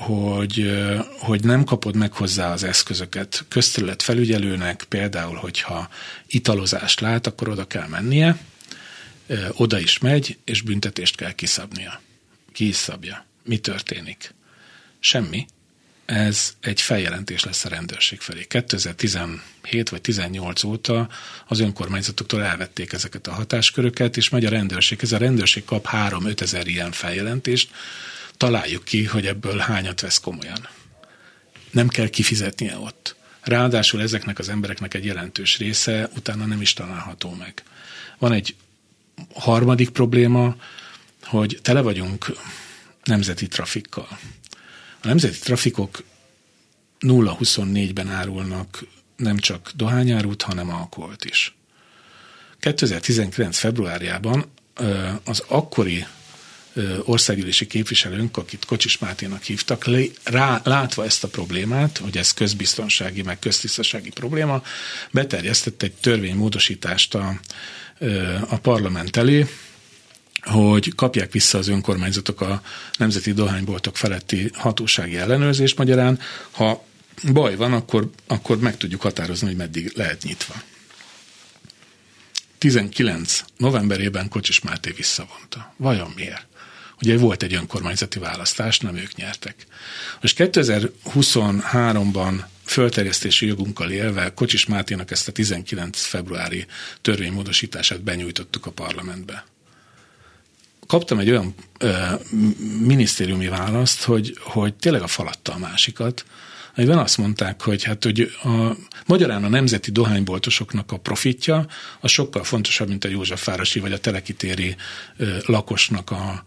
hogy, 0.00 0.70
hogy 1.18 1.44
nem 1.44 1.64
kapod 1.64 1.96
meg 1.96 2.12
hozzá 2.12 2.52
az 2.52 2.62
eszközöket. 2.62 3.44
Közterület 3.48 4.02
felügyelőnek 4.02 4.84
például, 4.88 5.36
hogyha 5.36 5.88
italozást 6.26 7.00
lát, 7.00 7.26
akkor 7.26 7.48
oda 7.48 7.66
kell 7.66 7.86
mennie, 7.86 8.38
oda 9.52 9.78
is 9.78 9.98
megy, 9.98 10.38
és 10.44 10.62
büntetést 10.62 11.16
kell 11.16 11.32
kiszabnia. 11.32 12.00
Ki 12.52 12.68
is 12.68 12.76
szabja. 12.76 13.24
Mi 13.44 13.58
történik? 13.58 14.34
Semmi. 14.98 15.46
Ez 16.04 16.54
egy 16.60 16.80
feljelentés 16.80 17.44
lesz 17.44 17.64
a 17.64 17.68
rendőrség 17.68 18.20
felé. 18.20 18.44
2017 18.48 19.88
vagy 19.90 20.00
18 20.00 20.64
óta 20.64 21.08
az 21.46 21.60
önkormányzatoktól 21.60 22.44
elvették 22.44 22.92
ezeket 22.92 23.26
a 23.26 23.32
hatásköröket, 23.32 24.16
és 24.16 24.28
megy 24.28 24.44
a 24.44 24.50
rendőrség. 24.50 24.98
Ez 25.02 25.12
a 25.12 25.18
rendőrség 25.18 25.64
kap 25.64 25.88
3-5 25.92 26.40
ezer 26.40 26.66
ilyen 26.66 26.92
feljelentést, 26.92 27.70
találjuk 28.40 28.84
ki, 28.84 29.04
hogy 29.04 29.26
ebből 29.26 29.58
hányat 29.58 30.00
vesz 30.00 30.20
komolyan. 30.20 30.68
Nem 31.70 31.88
kell 31.88 32.08
kifizetnie 32.08 32.78
ott. 32.78 33.16
Ráadásul 33.40 34.02
ezeknek 34.02 34.38
az 34.38 34.48
embereknek 34.48 34.94
egy 34.94 35.04
jelentős 35.04 35.58
része 35.58 36.10
utána 36.16 36.46
nem 36.46 36.60
is 36.60 36.72
található 36.72 37.34
meg. 37.34 37.62
Van 38.18 38.32
egy 38.32 38.54
harmadik 39.34 39.90
probléma, 39.90 40.56
hogy 41.22 41.58
tele 41.62 41.80
vagyunk 41.80 42.32
nemzeti 43.04 43.48
trafikkal. 43.48 44.18
A 45.02 45.06
nemzeti 45.06 45.38
trafikok 45.38 46.04
0-24-ben 47.00 48.08
árulnak 48.08 48.84
nem 49.16 49.38
csak 49.38 49.72
dohányárút, 49.74 50.42
hanem 50.42 50.70
alkoholt 50.70 51.24
is. 51.24 51.54
2019. 52.60 53.58
februárjában 53.58 54.44
az 55.24 55.42
akkori 55.48 56.06
országgyűlési 57.04 57.66
képviselőnk, 57.66 58.36
akit 58.36 58.64
Kocsis 58.64 58.98
Máténak 58.98 59.42
hívtak, 59.42 59.84
rá, 60.24 60.60
látva 60.64 61.04
ezt 61.04 61.24
a 61.24 61.28
problémát, 61.28 61.98
hogy 61.98 62.16
ez 62.16 62.34
közbiztonsági, 62.34 63.22
meg 63.22 63.38
köztisztasági 63.38 64.10
probléma, 64.10 64.62
beterjesztett 65.10 65.82
egy 65.82 65.92
törvénymódosítást 65.92 67.14
a, 67.14 67.40
a 68.48 68.58
parlament 68.58 69.16
elé, 69.16 69.46
hogy 70.40 70.94
kapják 70.94 71.32
vissza 71.32 71.58
az 71.58 71.68
önkormányzatok 71.68 72.40
a 72.40 72.62
nemzeti 72.98 73.32
dohányboltok 73.32 73.96
feletti 73.96 74.50
hatósági 74.54 75.16
ellenőrzést 75.16 75.78
magyarán. 75.78 76.20
Ha 76.50 76.84
baj 77.32 77.56
van, 77.56 77.72
akkor, 77.72 78.10
akkor 78.26 78.58
meg 78.58 78.76
tudjuk 78.76 79.00
határozni, 79.00 79.46
hogy 79.46 79.56
meddig 79.56 79.92
lehet 79.94 80.22
nyitva. 80.22 80.54
19 82.58 83.40
novemberében 83.56 84.28
Kocsis 84.28 84.60
Máté 84.60 84.90
visszavonta. 84.90 85.74
Vajon 85.76 86.12
miért? 86.16 86.49
Ugye 87.02 87.18
volt 87.18 87.42
egy 87.42 87.54
önkormányzati 87.54 88.18
választás, 88.18 88.78
nem 88.78 88.96
ők 88.96 89.14
nyertek. 89.14 89.66
Most 90.20 90.36
2023-ban 90.38 92.44
fölterjesztési 92.64 93.46
jogunkkal 93.46 93.90
élve 93.90 94.34
Kocsis 94.34 94.66
Máténak 94.66 95.10
ezt 95.10 95.28
a 95.28 95.32
19 95.32 96.00
februári 96.00 96.66
törvénymódosítását 97.00 98.02
benyújtottuk 98.02 98.66
a 98.66 98.70
parlamentbe. 98.70 99.44
kaptam 100.86 101.18
egy 101.18 101.30
olyan 101.30 101.54
ö, 101.78 101.92
minisztériumi 102.80 103.48
választ, 103.48 104.02
hogy, 104.02 104.38
hogy 104.40 104.74
tényleg 104.74 105.02
a 105.02 105.06
falatta 105.06 105.52
a 105.52 105.58
másikat, 105.58 106.24
amiben 106.76 106.98
azt 106.98 107.18
mondták, 107.18 107.62
hogy 107.62 107.82
hát 107.82 108.04
hogy 108.04 108.32
a, 108.42 108.76
magyarán 109.06 109.44
a 109.44 109.48
nemzeti 109.48 109.90
dohányboltosoknak 109.90 110.92
a 110.92 110.98
profitja 110.98 111.66
a 112.00 112.08
sokkal 112.08 112.44
fontosabb, 112.44 112.88
mint 112.88 113.04
a 113.04 113.08
Józsefvárosi 113.08 113.80
vagy 113.80 113.92
a 113.92 113.98
telekitéri 113.98 114.76
ö, 115.16 115.36
lakosnak 115.46 116.10
a, 116.10 116.44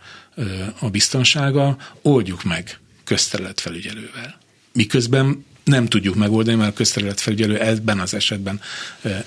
a 0.80 0.90
biztonsága, 0.90 1.78
oldjuk 2.02 2.44
meg 2.44 2.80
közterületfelügyelővel. 3.04 4.38
Miközben 4.74 5.46
nem 5.64 5.86
tudjuk 5.86 6.16
megoldani, 6.16 6.58
mert 6.58 6.72
a 6.72 6.74
közterületfelügyelő 6.74 7.60
ebben 7.60 8.00
az 8.00 8.14
esetben 8.14 8.62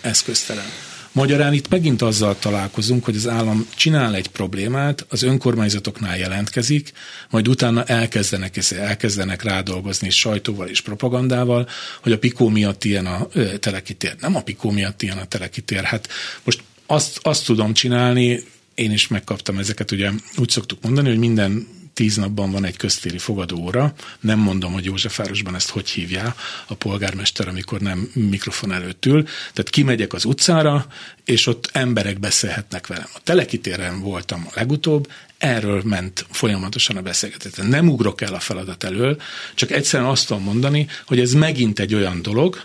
eszköztelen. 0.00 0.66
Magyarán 1.12 1.52
itt 1.52 1.68
megint 1.68 2.02
azzal 2.02 2.38
találkozunk, 2.38 3.04
hogy 3.04 3.16
az 3.16 3.28
állam 3.28 3.66
csinál 3.74 4.14
egy 4.14 4.28
problémát, 4.28 5.06
az 5.08 5.22
önkormányzatoknál 5.22 6.18
jelentkezik, 6.18 6.92
majd 7.30 7.48
utána 7.48 7.84
elkezdenek, 7.84 8.58
elkezdenek 8.70 9.42
rádolgozni 9.42 10.10
sajtóval 10.10 10.68
és 10.68 10.80
propagandával, 10.80 11.68
hogy 12.02 12.12
a 12.12 12.18
pikó 12.18 12.48
miatt 12.48 12.84
ilyen 12.84 13.06
a 13.06 13.28
telekitér. 13.60 14.14
Nem 14.20 14.36
a 14.36 14.42
pikó 14.42 14.70
miatt 14.70 15.02
ilyen 15.02 15.18
a 15.18 15.24
telekitér. 15.24 15.82
Hát 15.82 16.08
most 16.44 16.62
azt, 16.86 17.18
azt 17.22 17.44
tudom 17.44 17.72
csinálni, 17.72 18.44
én 18.76 18.90
is 18.90 19.08
megkaptam 19.08 19.58
ezeket, 19.58 19.90
ugye 19.90 20.10
úgy 20.36 20.48
szoktuk 20.48 20.82
mondani, 20.82 21.08
hogy 21.08 21.18
minden 21.18 21.68
tíz 21.96 22.16
napban 22.16 22.50
van 22.50 22.64
egy 22.64 22.76
köztéri 22.76 23.18
fogadóra. 23.18 23.94
Nem 24.20 24.38
mondom, 24.38 24.72
hogy 24.72 24.84
Józsefvárosban 24.84 25.54
ezt 25.54 25.70
hogy 25.70 25.90
hívja 25.90 26.34
a 26.66 26.74
polgármester, 26.74 27.48
amikor 27.48 27.80
nem 27.80 28.10
mikrofon 28.14 28.72
előtt 28.72 29.06
ül. 29.06 29.22
Tehát 29.22 29.70
kimegyek 29.70 30.12
az 30.12 30.24
utcára, 30.24 30.86
és 31.24 31.46
ott 31.46 31.70
emberek 31.72 32.20
beszélhetnek 32.20 32.86
velem. 32.86 33.08
A 33.14 33.20
telekitéren 33.24 34.00
voltam 34.00 34.46
a 34.46 34.52
legutóbb, 34.54 35.10
erről 35.38 35.82
ment 35.84 36.26
folyamatosan 36.30 36.96
a 36.96 37.02
beszélgetés. 37.02 37.52
Nem 37.54 37.88
ugrok 37.88 38.20
el 38.20 38.34
a 38.34 38.40
feladat 38.40 38.84
elől, 38.84 39.20
csak 39.54 39.70
egyszerűen 39.70 40.10
azt 40.10 40.26
tudom 40.26 40.42
mondani, 40.42 40.86
hogy 41.06 41.20
ez 41.20 41.32
megint 41.32 41.78
egy 41.78 41.94
olyan 41.94 42.22
dolog, 42.22 42.64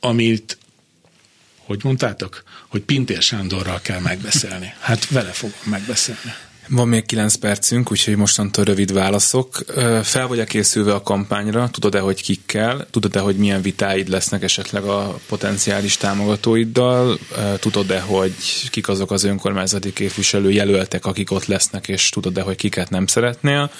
amit 0.00 0.58
hogy 1.64 1.80
mondtátok, 1.82 2.42
hogy 2.68 2.82
Pintér 2.82 3.22
Sándorral 3.22 3.80
kell 3.80 4.00
megbeszélni. 4.00 4.74
Hát 4.80 5.08
vele 5.08 5.30
fogom 5.30 5.58
megbeszélni. 5.64 6.34
Van 6.68 6.88
még 6.88 7.06
9 7.06 7.34
percünk, 7.34 7.90
úgyhogy 7.90 8.16
mostantól 8.16 8.64
rövid 8.64 8.92
válaszok. 8.92 9.64
Fel 10.02 10.26
vagy-e 10.26 10.44
készülve 10.44 10.94
a 10.94 11.02
kampányra? 11.02 11.68
Tudod-e, 11.70 11.98
hogy 11.98 12.22
kikkel? 12.22 12.86
Tudod-e, 12.90 13.20
hogy 13.20 13.36
milyen 13.36 13.62
vitáid 13.62 14.08
lesznek 14.08 14.42
esetleg 14.42 14.84
a 14.84 15.18
potenciális 15.28 15.96
támogatóiddal? 15.96 17.18
Tudod-e, 17.58 18.00
hogy 18.00 18.34
kik 18.70 18.88
azok 18.88 19.10
az 19.10 19.24
önkormányzati 19.24 19.92
képviselő 19.92 20.50
jelöltek, 20.50 21.06
akik 21.06 21.30
ott 21.30 21.46
lesznek, 21.46 21.88
és 21.88 22.08
tudod-e, 22.08 22.42
hogy 22.42 22.56
kiket 22.56 22.90
nem 22.90 23.06
szeretnél? 23.06 23.70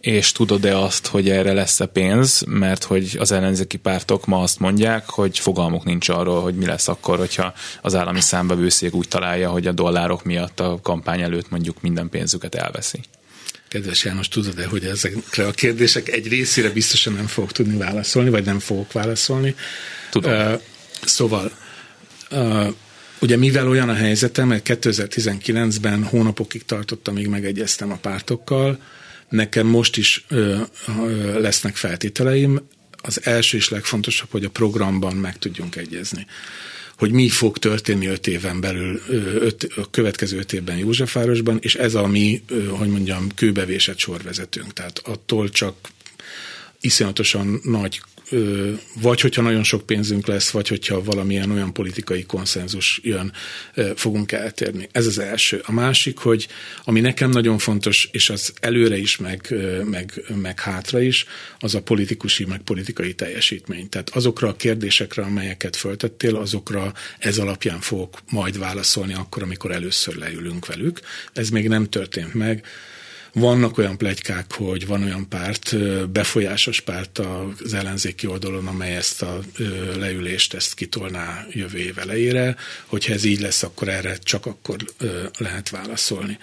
És 0.00 0.32
tudod-e 0.32 0.78
azt, 0.78 1.06
hogy 1.06 1.30
erre 1.30 1.52
lesz-e 1.52 1.86
pénz? 1.86 2.42
Mert 2.46 2.84
hogy 2.84 3.16
az 3.18 3.32
ellenzéki 3.32 3.76
pártok 3.76 4.26
ma 4.26 4.42
azt 4.42 4.58
mondják, 4.58 5.08
hogy 5.08 5.38
fogalmuk 5.38 5.84
nincs 5.84 6.08
arról, 6.08 6.42
hogy 6.42 6.54
mi 6.54 6.66
lesz 6.66 6.88
akkor, 6.88 7.18
hogyha 7.18 7.52
az 7.82 7.94
állami 7.94 8.20
számbevőszék 8.20 8.94
úgy 8.94 9.08
találja, 9.08 9.50
hogy 9.50 9.66
a 9.66 9.72
dollárok 9.72 10.24
miatt 10.24 10.60
a 10.60 10.78
kampány 10.82 11.20
előtt 11.20 11.50
mondjuk 11.50 11.80
minden 11.80 12.08
pénz 12.08 12.31
pénzüket 12.32 12.54
elveszi. 12.54 13.00
Kedves 13.68 14.04
János, 14.04 14.28
tudod-e, 14.28 14.66
hogy 14.66 14.84
ezekre 14.84 15.46
a 15.46 15.50
kérdések 15.50 16.08
egy 16.08 16.28
részére 16.28 16.70
biztosan 16.70 17.12
nem 17.12 17.26
fogok 17.26 17.52
tudni 17.52 17.76
válaszolni, 17.76 18.30
vagy 18.30 18.44
nem 18.44 18.58
fogok 18.58 18.92
válaszolni? 18.92 19.54
Tudom. 20.10 20.32
Uh, 20.32 20.60
szóval, 21.04 21.52
uh, 22.30 22.66
ugye 23.20 23.36
mivel 23.36 23.68
olyan 23.68 23.88
a 23.88 23.94
helyzetem, 23.94 24.48
mert 24.48 24.68
2019-ben 24.68 26.04
hónapokig 26.04 26.64
tartottam, 26.64 27.14
amíg 27.14 27.28
megegyeztem 27.28 27.92
a 27.92 27.96
pártokkal, 27.96 28.78
nekem 29.28 29.66
most 29.66 29.96
is 29.96 30.24
uh, 30.30 30.60
lesznek 31.38 31.76
feltételeim. 31.76 32.60
Az 33.02 33.20
első 33.24 33.56
és 33.56 33.68
legfontosabb, 33.68 34.30
hogy 34.30 34.44
a 34.44 34.50
programban 34.50 35.16
meg 35.16 35.38
tudjunk 35.38 35.76
egyezni 35.76 36.26
hogy 37.02 37.12
mi 37.12 37.28
fog 37.28 37.58
történni 37.58 38.06
öt 38.06 38.26
éven 38.26 38.60
belül, 38.60 39.00
öt, 39.40 39.68
a 39.76 39.90
következő 39.90 40.38
öt 40.38 40.52
évben 40.52 40.76
Józsefvárosban, 40.76 41.58
és 41.60 41.74
ez 41.74 41.94
a 41.94 42.06
mi, 42.06 42.42
hogy 42.68 42.88
mondjam, 42.88 43.28
kőbevésett 43.34 43.98
sorvezetőnk. 43.98 44.72
Tehát 44.72 44.98
attól 45.04 45.48
csak 45.50 45.74
iszonyatosan 46.80 47.60
nagy 47.62 48.02
vagy 49.00 49.20
hogyha 49.20 49.42
nagyon 49.42 49.62
sok 49.62 49.86
pénzünk 49.86 50.26
lesz, 50.26 50.50
vagy 50.50 50.68
hogyha 50.68 51.02
valamilyen 51.02 51.50
olyan 51.50 51.72
politikai 51.72 52.24
konszenzus 52.24 53.00
jön, 53.02 53.32
fogunk 53.94 54.32
eltérni. 54.32 54.88
Ez 54.92 55.06
az 55.06 55.18
első. 55.18 55.62
A 55.64 55.72
másik, 55.72 56.18
hogy 56.18 56.48
ami 56.84 57.00
nekem 57.00 57.30
nagyon 57.30 57.58
fontos, 57.58 58.08
és 58.12 58.30
az 58.30 58.52
előre 58.60 58.96
is, 58.96 59.16
meg, 59.16 59.54
meg, 59.84 60.24
meg 60.34 60.60
hátra 60.60 61.00
is, 61.00 61.24
az 61.58 61.74
a 61.74 61.82
politikusi, 61.82 62.44
meg 62.44 62.60
politikai 62.60 63.14
teljesítmény. 63.14 63.88
Tehát 63.88 64.10
azokra 64.10 64.48
a 64.48 64.56
kérdésekre, 64.56 65.22
amelyeket 65.22 65.76
föltettél, 65.76 66.36
azokra 66.36 66.92
ez 67.18 67.38
alapján 67.38 67.80
fogok 67.80 68.18
majd 68.30 68.58
válaszolni 68.58 69.14
akkor, 69.14 69.42
amikor 69.42 69.70
először 69.70 70.14
leülünk 70.14 70.66
velük. 70.66 71.00
Ez 71.32 71.48
még 71.48 71.68
nem 71.68 71.88
történt 71.88 72.34
meg 72.34 72.66
vannak 73.32 73.78
olyan 73.78 73.96
plegykák, 73.96 74.52
hogy 74.52 74.86
van 74.86 75.02
olyan 75.02 75.28
párt, 75.28 75.76
befolyásos 76.10 76.80
párt 76.80 77.18
az 77.18 77.74
ellenzéki 77.74 78.26
oldalon, 78.26 78.66
amely 78.66 78.96
ezt 78.96 79.22
a 79.22 79.40
leülést 79.96 80.54
ezt 80.54 80.74
kitolná 80.74 81.46
jövő 81.50 81.78
év 81.78 81.98
elejére. 81.98 82.56
Hogyha 82.86 83.12
ez 83.12 83.24
így 83.24 83.40
lesz, 83.40 83.62
akkor 83.62 83.88
erre 83.88 84.16
csak 84.16 84.46
akkor 84.46 84.76
lehet 85.38 85.70
válaszolni. 85.70 86.38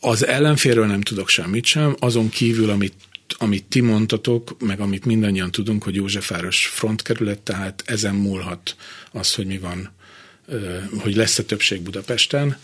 Az 0.00 0.26
ellenférről 0.26 0.86
nem 0.86 1.00
tudok 1.00 1.28
semmit 1.28 1.64
sem, 1.64 1.96
azon 1.98 2.28
kívül, 2.28 2.70
amit 2.70 2.94
amit 3.38 3.64
ti 3.64 3.80
mondtatok, 3.80 4.56
meg 4.60 4.80
amit 4.80 5.04
mindannyian 5.04 5.50
tudunk, 5.50 5.82
hogy 5.82 5.94
Józsefáros 5.94 6.66
frontkerület, 6.66 7.38
tehát 7.38 7.82
ezen 7.86 8.14
múlhat 8.14 8.76
az, 9.12 9.34
hogy 9.34 9.46
mi 9.46 9.58
van, 9.58 9.92
hogy 10.98 11.14
lesz-e 11.14 11.42
többség 11.42 11.80
Budapesten. 11.80 12.56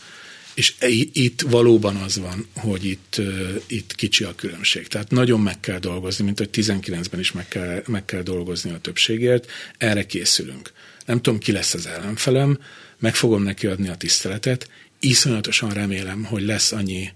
És 0.57 0.75
itt 1.13 1.41
valóban 1.41 1.97
az 1.97 2.19
van, 2.19 2.47
hogy 2.55 2.85
itt, 2.85 3.21
itt 3.67 3.95
kicsi 3.95 4.25
a 4.25 4.35
különbség. 4.35 4.87
Tehát 4.87 5.11
nagyon 5.11 5.41
meg 5.41 5.61
kell 5.61 5.79
dolgozni, 5.79 6.25
mint 6.25 6.39
hogy 6.39 6.49
19-ben 6.53 7.21
is 7.21 7.33
meg 7.33 7.49
kell, 7.49 7.83
meg 7.87 8.05
kell 8.05 8.23
dolgozni 8.23 8.71
a 8.71 8.79
többségért. 8.79 9.51
Erre 9.79 10.07
készülünk. 10.07 10.73
Nem 11.07 11.21
tudom, 11.23 11.39
ki 11.39 11.53
lesz 11.53 11.75
az 11.75 11.87
ellenfelem, 11.87 12.59
meg 12.99 13.15
fogom 13.15 13.43
neki 13.43 13.67
adni 13.67 13.89
a 13.89 13.97
tiszteletet. 13.97 14.69
Iszonyatosan 15.01 15.71
remélem, 15.71 16.25
hogy 16.25 16.43
lesz 16.43 16.73
annyi 16.73 17.13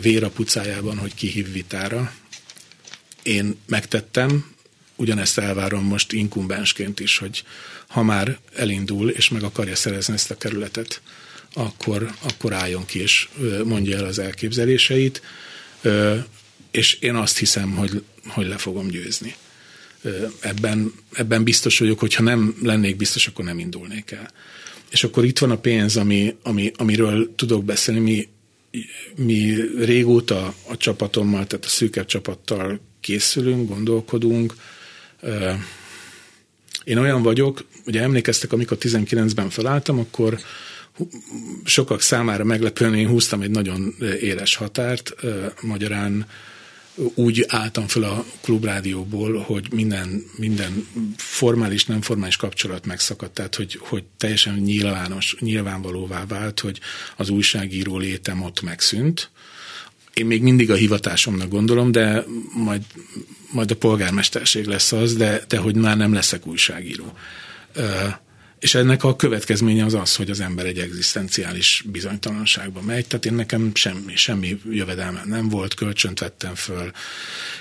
vér 0.00 0.24
a 0.24 0.30
pucájában, 0.30 0.98
hogy 0.98 1.14
kihív 1.14 1.52
vitára. 1.52 2.12
Én 3.22 3.56
megtettem, 3.66 4.54
ugyanezt 4.96 5.38
elvárom 5.38 5.84
most 5.84 6.12
inkumbensként 6.12 7.00
is, 7.00 7.18
hogy 7.18 7.44
ha 7.88 8.02
már 8.02 8.38
elindul 8.54 9.10
és 9.10 9.28
meg 9.28 9.42
akarja 9.42 9.76
szerezni 9.76 10.14
ezt 10.14 10.30
a 10.30 10.36
kerületet, 10.36 11.00
akkor, 11.56 12.10
akkor 12.22 12.52
álljon 12.52 12.84
ki 12.84 13.00
és 13.00 13.28
mondja 13.64 13.96
el 13.96 14.04
az 14.04 14.18
elképzeléseit, 14.18 15.22
és 16.70 16.94
én 17.00 17.14
azt 17.14 17.38
hiszem, 17.38 17.70
hogy, 17.70 18.02
hogy 18.26 18.46
le 18.46 18.56
fogom 18.56 18.88
győzni. 18.88 19.34
Ebben, 20.40 20.92
ebben 21.12 21.44
biztos 21.44 21.78
vagyok, 21.78 21.98
hogyha 21.98 22.22
nem 22.22 22.56
lennék 22.62 22.96
biztos, 22.96 23.26
akkor 23.26 23.44
nem 23.44 23.58
indulnék 23.58 24.10
el. 24.10 24.30
És 24.90 25.04
akkor 25.04 25.24
itt 25.24 25.38
van 25.38 25.50
a 25.50 25.58
pénz, 25.58 25.96
ami, 25.96 26.36
ami, 26.42 26.72
amiről 26.76 27.34
tudok 27.34 27.64
beszélni. 27.64 28.00
Mi, 28.00 28.28
mi 29.14 29.54
régóta 29.78 30.54
a 30.68 30.76
csapatommal, 30.76 31.46
tehát 31.46 31.64
a 31.64 31.68
szűkebb 31.68 32.06
csapattal 32.06 32.80
készülünk, 33.00 33.68
gondolkodunk. 33.68 34.54
Én 36.84 36.98
olyan 36.98 37.22
vagyok, 37.22 37.64
ugye 37.86 38.02
emlékeztek, 38.02 38.52
amikor 38.52 38.76
19-ben 38.80 39.50
felálltam, 39.50 39.98
akkor 39.98 40.40
sokak 41.64 42.00
számára 42.00 42.44
meglepően 42.44 42.94
én 42.94 43.08
húztam 43.08 43.40
egy 43.40 43.50
nagyon 43.50 43.94
éles 44.20 44.56
határt, 44.56 45.14
magyarán 45.62 46.26
úgy 47.14 47.44
álltam 47.48 47.86
fel 47.86 48.02
a 48.02 48.24
klubrádióból, 48.40 49.38
hogy 49.38 49.72
minden, 49.72 50.24
minden 50.36 50.86
formális, 51.16 51.84
nem 51.84 52.00
formális 52.00 52.36
kapcsolat 52.36 52.86
megszakadt, 52.86 53.34
tehát 53.34 53.54
hogy, 53.54 53.78
hogy 53.80 54.04
teljesen 54.16 54.54
nyilvános, 54.54 55.36
nyilvánvalóvá 55.40 56.24
vált, 56.26 56.60
hogy 56.60 56.80
az 57.16 57.28
újságíró 57.28 57.98
létem 57.98 58.42
ott 58.42 58.62
megszűnt. 58.62 59.30
Én 60.14 60.26
még 60.26 60.42
mindig 60.42 60.70
a 60.70 60.74
hivatásomnak 60.74 61.48
gondolom, 61.48 61.92
de 61.92 62.24
majd, 62.54 62.82
majd 63.52 63.70
a 63.70 63.76
polgármesterség 63.76 64.66
lesz 64.66 64.92
az, 64.92 65.14
de, 65.14 65.44
de 65.48 65.56
hogy 65.56 65.74
már 65.74 65.96
nem 65.96 66.12
leszek 66.12 66.46
újságíró. 66.46 67.12
És 68.58 68.74
ennek 68.74 69.04
a 69.04 69.16
következménye 69.16 69.84
az 69.84 69.94
az, 69.94 70.16
hogy 70.16 70.30
az 70.30 70.40
ember 70.40 70.66
egy 70.66 70.78
egzisztenciális 70.78 71.84
bizonytalanságba 71.86 72.80
megy. 72.80 73.06
Tehát 73.06 73.26
én 73.26 73.34
nekem 73.34 73.70
semmi, 73.74 74.16
semmi 74.16 74.60
jövedelme 74.70 75.22
nem 75.24 75.48
volt, 75.48 75.74
kölcsönt 75.74 76.20
vettem 76.20 76.54
föl, 76.54 76.90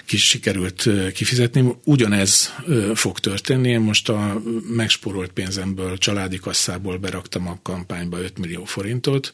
kis 0.05 0.27
sikerült 0.27 0.89
kifizetni. 1.13 1.75
Ugyanez 1.83 2.53
fog 2.93 3.19
történni. 3.19 3.69
Én 3.69 3.79
most 3.79 4.09
a 4.09 4.41
megspórolt 4.75 5.31
pénzemből, 5.31 5.97
családi 5.97 6.37
kasszából 6.37 6.97
beraktam 6.97 7.47
a 7.47 7.59
kampányba 7.61 8.21
5 8.21 8.37
millió 8.37 8.63
forintot, 8.63 9.33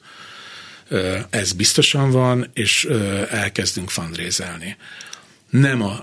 Ez 1.30 1.54
biztosan 1.54 2.12
van, 2.12 2.50
és 2.54 2.86
elkezdünk 3.30 3.90
fundraiselni. 3.90 4.78
Nem 5.50 5.82
a 5.82 6.00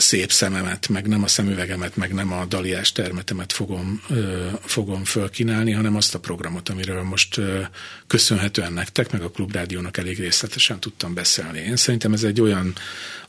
szép 0.00 0.32
szememet, 0.32 0.88
meg 0.88 1.06
nem 1.06 1.22
a 1.22 1.26
szemüvegemet, 1.26 1.96
meg 1.96 2.14
nem 2.14 2.32
a 2.32 2.44
daliás 2.44 2.92
termetemet 2.92 3.52
fogom, 3.52 4.02
ö, 4.08 4.46
fogom 4.64 5.04
fölkínálni, 5.04 5.72
hanem 5.72 5.96
azt 5.96 6.14
a 6.14 6.20
programot, 6.20 6.68
amiről 6.68 7.02
most 7.02 7.36
ö, 7.36 7.60
köszönhetően 8.06 8.72
nektek, 8.72 9.12
meg 9.12 9.22
a 9.22 9.30
Klubrádiónak 9.30 9.96
elég 9.96 10.18
részletesen 10.18 10.80
tudtam 10.80 11.14
beszélni. 11.14 11.58
Én 11.58 11.76
szerintem 11.76 12.12
ez 12.12 12.22
egy 12.22 12.40
olyan, 12.40 12.74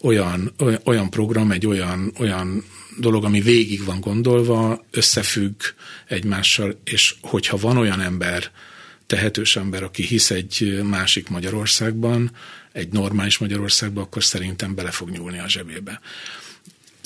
olyan, 0.01 0.53
olyan 0.83 1.09
program, 1.09 1.51
egy 1.51 1.65
olyan, 1.65 2.13
olyan 2.17 2.63
dolog, 2.97 3.23
ami 3.23 3.41
végig 3.41 3.85
van 3.85 3.99
gondolva, 3.99 4.85
összefügg 4.91 5.61
egymással, 6.07 6.79
és 6.83 7.15
hogyha 7.21 7.57
van 7.57 7.77
olyan 7.77 8.01
ember, 8.01 8.51
tehetős 9.07 9.55
ember, 9.55 9.83
aki 9.83 10.03
hisz 10.03 10.31
egy 10.31 10.81
másik 10.83 11.29
Magyarországban, 11.29 12.31
egy 12.71 12.91
normális 12.91 13.37
Magyarországban, 13.37 14.03
akkor 14.03 14.23
szerintem 14.23 14.75
bele 14.75 14.91
fog 14.91 15.09
nyúlni 15.09 15.39
a 15.39 15.49
zsebébe 15.49 16.01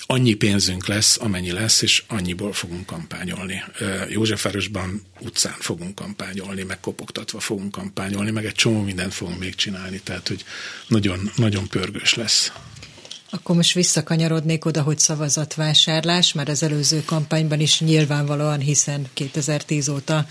annyi 0.08 0.34
pénzünk 0.34 0.88
lesz, 0.88 1.18
amennyi 1.20 1.52
lesz, 1.52 1.82
és 1.82 2.04
annyiból 2.08 2.54
fogunk 2.54 2.86
kampányolni. 2.86 3.64
Józsefvárosban 4.10 5.02
utcán 5.20 5.56
fogunk 5.60 5.96
kampányolni, 5.96 6.64
meg 6.64 6.80
kopogtatva 6.80 7.40
fogunk 7.40 7.72
kampányolni, 7.72 8.32
meg 8.32 8.46
egy 8.46 8.54
csomó 8.54 8.82
mindent 8.82 9.14
fogunk 9.14 9.40
még 9.40 9.56
csinálni, 9.56 10.00
tehát 10.04 10.28
hogy 10.28 10.44
nagyon, 10.88 11.32
nagyon 11.36 11.68
pörgős 11.68 12.14
lesz. 12.14 12.52
Akkor 13.30 13.56
most 13.56 13.74
visszakanyarodnék 13.74 14.66
oda, 14.66 14.82
hogy 14.82 15.00
szavazatvásárlás, 15.00 16.34
mert 16.34 16.50
az 16.50 16.64
előző 16.64 17.04
kampányban 17.06 17.60
is 17.60 17.80
nyilvánvalóan, 17.80 18.60
hiszen 18.60 19.08
2010 19.14 19.88
óta 19.88 20.28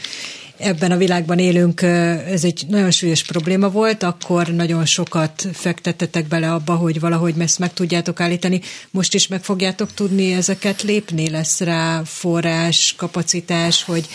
ebben 0.58 0.90
a 0.90 0.96
világban 0.96 1.38
élünk, 1.38 1.82
ez 1.82 2.44
egy 2.44 2.64
nagyon 2.68 2.90
súlyos 2.90 3.22
probléma 3.22 3.70
volt, 3.70 4.02
akkor 4.02 4.46
nagyon 4.46 4.86
sokat 4.86 5.48
fektettetek 5.52 6.28
bele 6.28 6.52
abba, 6.52 6.74
hogy 6.74 7.00
valahogy 7.00 7.34
ezt 7.38 7.58
meg 7.58 7.72
tudjátok 7.72 8.20
állítani. 8.20 8.60
Most 8.90 9.14
is 9.14 9.26
meg 9.26 9.42
fogjátok 9.42 9.94
tudni 9.94 10.32
ezeket 10.32 10.82
lépni? 10.82 11.30
Lesz 11.30 11.60
rá 11.60 12.02
forrás, 12.04 12.94
kapacitás, 12.96 13.82
hogy 13.82 14.08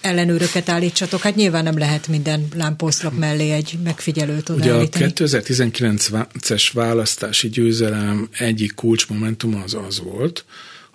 ellenőröket 0.00 0.68
állítsatok? 0.68 1.20
Hát 1.20 1.34
nyilván 1.34 1.64
nem 1.64 1.78
lehet 1.78 2.08
minden 2.08 2.48
lámpószlap 2.54 3.18
mellé 3.18 3.50
egy 3.50 3.78
megfigyelőt 3.84 4.48
odaállítani. 4.48 5.04
Ugye 5.04 5.24
a 5.24 5.40
2019-es 5.40 6.68
választási 6.72 7.48
győzelem 7.48 8.28
egyik 8.38 8.74
kulcsmomentum 8.74 9.62
az 9.64 9.76
az 9.88 10.00
volt, 10.00 10.44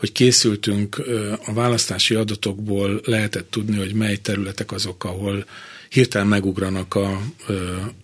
hogy 0.06 0.14
készültünk 0.14 1.02
a 1.46 1.54
választási 1.54 2.16
adatokból 2.16 3.02
lehetett 3.06 3.52
tudni, 3.52 3.78
hogy 3.78 3.94
mely 3.94 4.16
területek 4.16 4.72
azok, 4.72 5.04
ahol 5.04 5.46
hirtelen 5.90 6.28
megugranak 6.28 6.96
a, 6.96 7.22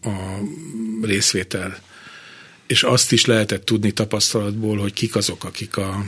a 0.02 0.40
részvétel. 1.02 1.78
És 2.68 2.84
azt 2.84 3.12
is 3.12 3.26
lehetett 3.26 3.66
tudni 3.66 3.92
tapasztalatból, 3.92 4.78
hogy 4.78 4.94
kik 4.94 5.16
azok, 5.16 5.44
akik 5.44 5.78
a 5.78 6.06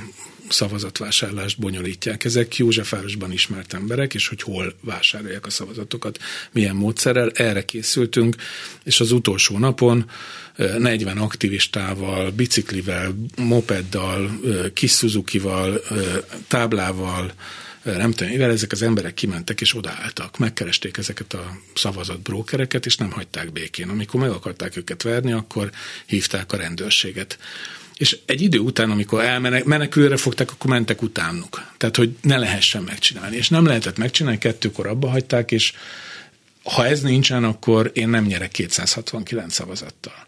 szavazatvásárlást 0.53 1.59
bonyolítják. 1.59 2.23
Ezek 2.23 2.57
Józsefvárosban 2.57 3.31
ismert 3.31 3.73
emberek, 3.73 4.13
és 4.13 4.27
hogy 4.27 4.41
hol 4.41 4.73
vásárolják 4.81 5.45
a 5.45 5.49
szavazatokat, 5.49 6.19
milyen 6.51 6.75
módszerrel. 6.75 7.31
Erre 7.33 7.65
készültünk, 7.65 8.35
és 8.83 8.99
az 8.99 9.11
utolsó 9.11 9.57
napon 9.57 10.09
40 10.77 11.17
aktivistával, 11.17 12.31
biciklivel, 12.31 13.15
mopeddal, 13.35 14.39
kis 14.73 14.91
Suzuki-val, 14.91 15.81
táblával, 16.47 17.33
nem 17.83 18.11
tudom, 18.11 18.31
mivel 18.31 18.51
ezek 18.51 18.71
az 18.71 18.81
emberek 18.81 19.13
kimentek 19.13 19.61
és 19.61 19.75
odaálltak, 19.75 20.37
megkeresték 20.37 20.97
ezeket 20.97 21.33
a 21.33 21.57
szavazat 21.73 22.21
brókereket, 22.21 22.85
és 22.85 22.97
nem 22.97 23.11
hagyták 23.11 23.51
békén. 23.51 23.89
Amikor 23.89 24.19
meg 24.19 24.29
akarták 24.29 24.77
őket 24.77 25.01
verni, 25.01 25.31
akkor 25.31 25.71
hívták 26.05 26.51
a 26.51 26.57
rendőrséget. 26.57 27.37
És 27.97 28.17
egy 28.25 28.41
idő 28.41 28.59
után, 28.59 28.91
amikor 28.91 29.23
elmenekülőre 29.23 30.17
fogták, 30.17 30.51
akkor 30.51 30.69
mentek 30.69 31.01
utánuk. 31.01 31.71
Tehát, 31.77 31.95
hogy 31.95 32.15
ne 32.21 32.37
lehessen 32.37 32.83
megcsinálni. 32.83 33.35
És 33.35 33.49
nem 33.49 33.65
lehetett 33.65 33.97
megcsinálni, 33.97 34.37
kettőkor 34.37 34.87
abba 34.87 35.09
hagyták, 35.09 35.51
és 35.51 35.73
ha 36.63 36.85
ez 36.85 37.01
nincsen, 37.01 37.43
akkor 37.43 37.91
én 37.93 38.09
nem 38.09 38.25
nyerek 38.25 38.51
269 38.51 39.53
szavazattal. 39.53 40.25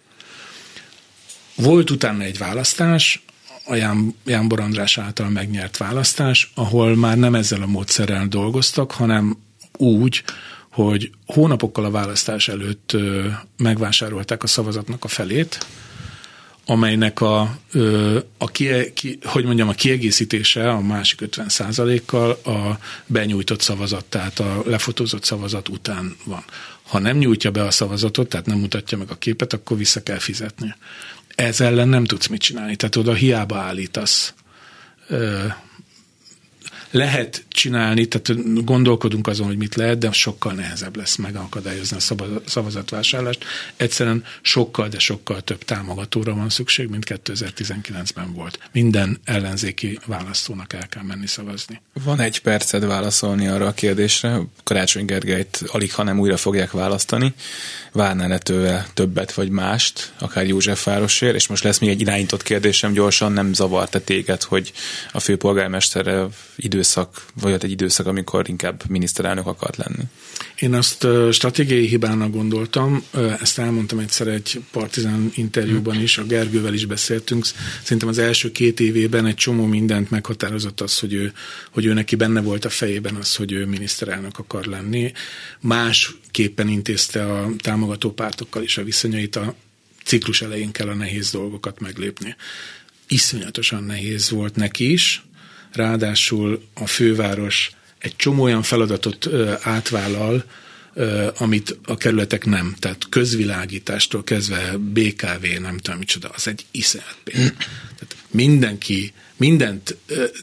Volt 1.56 1.90
utána 1.90 2.24
egy 2.24 2.38
választás, 2.38 3.24
a 3.66 3.76
Ján, 3.76 4.16
Jánbor 4.26 4.60
András 4.60 4.98
által 4.98 5.30
megnyert 5.30 5.78
választás, 5.78 6.52
ahol 6.56 6.96
már 6.96 7.18
nem 7.18 7.36
ezzel 7.36 7.62
a 7.62 7.66
módszerrel 7.68 8.28
dolgoztak, 8.28 8.92
hanem 8.92 9.38
úgy, 9.78 10.24
hogy 10.72 11.12
hónapokkal 11.26 11.86
a 11.86 11.92
választás 11.92 12.48
előtt 12.48 12.96
megvásárolták 13.58 14.44
a 14.44 14.48
szavazatnak 14.48 15.04
a 15.04 15.08
felét, 15.08 15.66
amelynek 16.66 17.22
a, 17.22 17.58
a 18.38 18.48
ki, 18.52 18.94
ki, 18.94 19.18
hogy 19.24 19.46
mondjam, 19.46 19.70
a 19.70 19.74
kiegészítése 19.74 20.70
a 20.70 20.80
másik 20.82 21.22
50 21.22 22.02
kal 22.06 22.32
a 22.32 22.80
benyújtott 23.06 23.62
szavazat, 23.62 24.06
tehát 24.06 24.40
a 24.40 24.64
lefotózott 24.66 25.24
szavazat 25.24 25.70
után 25.70 26.16
van. 26.24 26.44
Ha 26.84 27.00
nem 27.00 27.18
nyújtja 27.18 27.52
be 27.52 27.64
a 27.64 27.72
szavazatot, 27.72 28.30
tehát 28.30 28.46
nem 28.46 28.58
mutatja 28.58 28.98
meg 28.98 29.10
a 29.10 29.16
képet, 29.16 29.54
akkor 29.54 29.78
vissza 29.78 30.04
kell 30.04 30.20
fizetni. 30.20 30.76
Ez 31.36 31.62
ellen 31.62 31.88
nem 31.88 32.04
tudsz 32.04 32.28
mit 32.28 32.42
csinálni, 32.42 32.76
tehát 32.76 32.96
oda 32.96 33.14
hiába 33.14 33.58
állítasz 33.58 34.34
lehet 36.96 37.44
csinálni, 37.50 38.06
tehát 38.06 38.64
gondolkodunk 38.66 39.28
azon, 39.28 39.48
hogy 39.48 39.58
mit 39.58 39.76
lehet, 39.76 39.98
de 39.98 40.12
sokkal 40.12 40.54
nehezebb 40.54 40.96
lesz 40.96 41.16
megakadályozni 41.16 41.98
a 41.98 42.24
szavazatvásárlást. 42.46 43.44
Egyszerűen 43.76 44.24
sokkal, 44.42 44.88
de 44.88 45.00
sokkal 45.00 45.42
több 45.42 45.64
támogatóra 45.64 46.34
van 46.34 46.50
szükség, 46.50 46.90
mint 46.90 47.06
2019-ben 47.08 48.34
volt. 48.34 48.60
Minden 48.72 49.20
ellenzéki 49.24 50.00
választónak 50.06 50.74
el 50.74 50.88
kell 50.88 51.04
menni 51.04 51.28
szavazni. 51.28 51.82
Van 52.04 52.20
egy 52.20 52.40
perced 52.42 52.86
válaszolni 52.86 53.48
arra 53.48 53.68
a 53.68 53.74
kérdésre. 53.74 54.40
Karácsony 54.64 55.06
Gergelyt 55.06 55.64
alig, 55.68 55.94
ha 55.94 56.04
nem 56.04 56.20
újra 56.20 56.38
fogják 56.38 56.72
választani. 56.72 57.34
Várnál-e 57.92 58.38
tőle 58.38 58.88
többet 58.94 59.34
vagy 59.34 59.50
mást, 59.50 60.14
akár 60.20 60.48
Józsefvárosért? 60.48 61.36
És 61.36 61.48
most 61.48 61.64
lesz 61.64 61.80
még 61.80 61.90
egy 61.90 62.02
irányított 62.02 62.44
kérdésem 62.44 62.94
gyorsan, 62.94 63.32
nem 63.32 63.54
zavart-e 63.54 64.00
téged, 64.00 64.44
hogy 64.44 64.72
a 65.12 65.20
főpolgármesterre 65.20 66.26
idő 66.56 66.82
időszak, 66.86 67.26
vagy 67.42 67.64
egy 67.64 67.72
időszak, 67.72 68.06
amikor 68.06 68.50
inkább 68.50 68.84
miniszterelnök 68.90 69.48
akart 69.48 69.78
lenni? 69.78 70.04
Én 70.56 70.74
azt 70.74 71.08
stratégiai 71.32 71.88
hibának 71.88 72.32
gondoltam, 72.32 73.04
ezt 73.40 73.60
elmondtam 73.60 74.00
egyszer 74.00 74.28
egy 74.28 74.62
partizán 74.72 75.32
interjúban 75.36 76.02
is, 76.02 76.18
a 76.18 76.24
Gergővel 76.24 76.74
is 76.74 76.86
beszéltünk. 76.86 77.46
Szerintem 77.84 78.08
az 78.08 78.18
első 78.18 78.52
két 78.52 78.80
évében 78.80 79.26
egy 79.26 79.36
csomó 79.36 79.66
mindent 79.66 80.10
meghatározott 80.10 80.82
az, 80.82 81.00
hogy 81.00 81.14
ő, 81.14 81.34
hogy 81.72 81.86
ő 81.86 81.94
neki 81.94 82.16
benne 82.16 82.42
volt 82.42 82.66
a 82.66 82.70
fejében 82.70 83.16
az, 83.16 83.36
hogy 83.36 83.52
ő 83.52 83.66
miniszterelnök 83.66 84.40
akar 84.40 84.66
lenni. 84.66 85.12
Másképpen 85.60 86.68
intézte 86.68 87.34
a 87.34 87.50
támogató 87.58 88.12
pártokkal 88.12 88.64
is 88.64 88.78
a 88.78 88.84
viszonyait 88.84 89.36
a 89.36 89.56
ciklus 90.04 90.42
elején 90.42 90.72
kell 90.72 90.88
a 90.88 90.94
nehéz 90.96 91.32
dolgokat 91.32 91.80
meglépni. 91.80 92.36
Iszonyatosan 93.08 93.84
nehéz 93.84 94.30
volt 94.30 94.56
neki 94.56 94.92
is, 94.92 95.24
ráadásul 95.76 96.64
a 96.74 96.88
főváros 96.88 97.72
egy 97.98 98.16
csomó 98.16 98.44
olyan 98.44 98.62
feladatot 98.62 99.30
átvállal, 99.62 100.44
amit 101.38 101.78
a 101.86 101.98
kerületek 101.98 102.46
nem. 102.46 102.76
Tehát 102.80 103.10
közvilágítástól 103.10 104.24
kezdve 104.24 104.78
BKV, 104.78 105.62
nem 105.62 105.78
tudom 105.78 106.00
micsoda, 106.00 106.30
az 106.30 106.48
egy 106.48 106.66
iszonyat. 106.72 107.18
Tehát 107.26 108.16
mindenki, 108.32 109.14
mindent, 109.36 109.98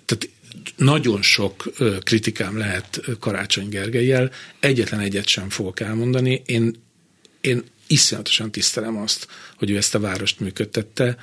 tehát 0.05 0.29
nagyon 0.77 1.23
sok 1.23 1.73
kritikám 2.03 2.59
lehet 2.59 3.01
Karácsony 3.21 3.69
Gergelyel, 3.69 4.31
egyetlen 4.61 5.01
egyet 5.01 5.27
sem 5.27 5.51
fogok 5.51 5.81
elmondani. 5.81 6.43
Én, 6.47 6.75
én 7.41 7.63
iszonyatosan 7.87 8.51
tisztelem 8.51 8.97
azt, 8.97 9.29
hogy 9.57 9.71
ő 9.71 9.77
ezt 9.77 9.95
a 9.95 10.01
várost 10.01 10.41
működtette, 10.41 11.17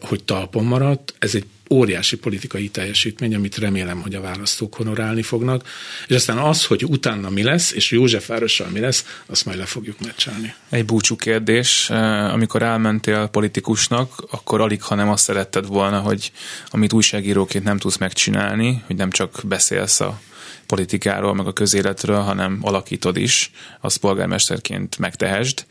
hogy 0.00 0.24
talpon 0.24 0.64
maradt. 0.64 1.14
Ez 1.18 1.34
egy 1.34 1.46
óriási 1.70 2.16
politikai 2.16 2.68
teljesítmény, 2.68 3.34
amit 3.34 3.58
remélem, 3.58 4.00
hogy 4.00 4.14
a 4.14 4.20
választók 4.20 4.74
honorálni 4.74 5.22
fognak. 5.22 5.68
És 6.06 6.14
aztán 6.14 6.38
az, 6.38 6.64
hogy 6.64 6.84
utána 6.84 7.30
mi 7.30 7.42
lesz, 7.42 7.72
és 7.72 7.90
Józsefvárossal 7.90 8.68
mi 8.68 8.80
lesz, 8.80 9.20
azt 9.26 9.44
majd 9.44 9.58
le 9.58 9.64
fogjuk 9.64 10.00
meccselni. 10.00 10.54
Egy 10.68 10.84
búcsú 10.84 11.16
kérdés. 11.16 11.90
Amikor 12.32 12.62
elmentél 12.62 13.26
politikusnak, 13.26 14.24
akkor 14.30 14.60
alig, 14.60 14.82
ha 14.82 14.94
nem 14.94 15.08
azt 15.08 15.24
szeretted 15.24 15.66
volna, 15.66 15.98
hogy 15.98 16.32
amit 16.70 16.92
újságíróként 16.92 17.64
nem 17.64 17.78
tudsz 17.78 17.96
megcsinálni, 17.96 18.82
hogy 18.86 18.96
nem 18.96 19.10
csak 19.10 19.40
beszélsz 19.44 20.00
a 20.00 20.20
politikáról, 20.66 21.34
meg 21.34 21.46
a 21.46 21.52
közéletről, 21.52 22.20
hanem 22.20 22.58
alakítod 22.60 23.16
is, 23.16 23.50
azt 23.80 23.98
polgármesterként 23.98 24.98
megtehesd 24.98 25.66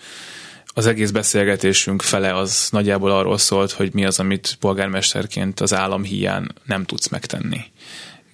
az 0.79 0.85
egész 0.85 1.11
beszélgetésünk 1.11 2.01
fele 2.01 2.35
az 2.35 2.67
nagyjából 2.71 3.11
arról 3.11 3.37
szólt, 3.37 3.71
hogy 3.71 3.93
mi 3.93 4.05
az, 4.05 4.19
amit 4.19 4.57
polgármesterként 4.59 5.59
az 5.59 5.73
állam 5.73 6.03
hiány 6.03 6.45
nem 6.65 6.85
tudsz 6.85 7.07
megtenni. 7.07 7.61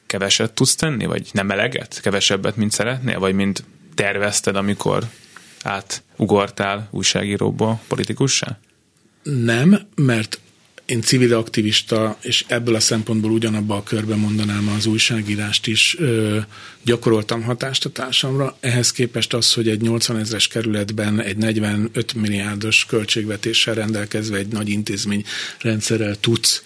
Keveset 0.06 0.54
tudsz 0.54 0.76
tenni, 0.76 1.06
vagy 1.06 1.30
nem 1.32 1.52
eleget? 1.52 2.00
Kevesebbet, 2.02 2.56
mint 2.56 2.72
szeretnél, 2.72 3.20
vagy 3.20 3.34
mint 3.34 3.64
tervezted, 3.96 4.56
amikor 4.56 5.04
átugortál 5.64 6.88
újságíróból 6.92 7.82
politikussá? 7.88 8.60
Nem, 9.24 9.80
mert 9.96 10.40
én 10.86 11.02
civil 11.02 11.34
aktivista, 11.34 12.18
és 12.22 12.46
ebből 12.48 12.76
a 12.76 12.80
szempontból 12.80 13.32
ugyanabba 13.32 13.76
a 13.76 13.84
körbe 13.84 14.16
mondanám 14.16 14.68
az 14.68 14.86
újságírást 14.86 15.68
is, 15.68 15.96
ö, 16.00 16.40
gyakoroltam 16.84 17.44
hatást 17.44 17.86
a 17.86 17.90
társamra. 17.90 18.58
Ehhez 18.60 18.92
képest 18.92 19.34
az, 19.34 19.54
hogy 19.54 19.70
egy 19.70 19.82
80 19.82 20.18
ezres 20.18 20.48
kerületben 20.48 21.22
egy 21.22 21.38
45 21.38 22.14
milliárdos 22.14 22.86
költségvetéssel 22.86 23.74
rendelkezve 23.74 24.38
egy 24.38 24.48
nagy 24.48 24.70
intézmény 24.70 25.24
rendszerrel 25.62 26.16
tudsz 26.16 26.64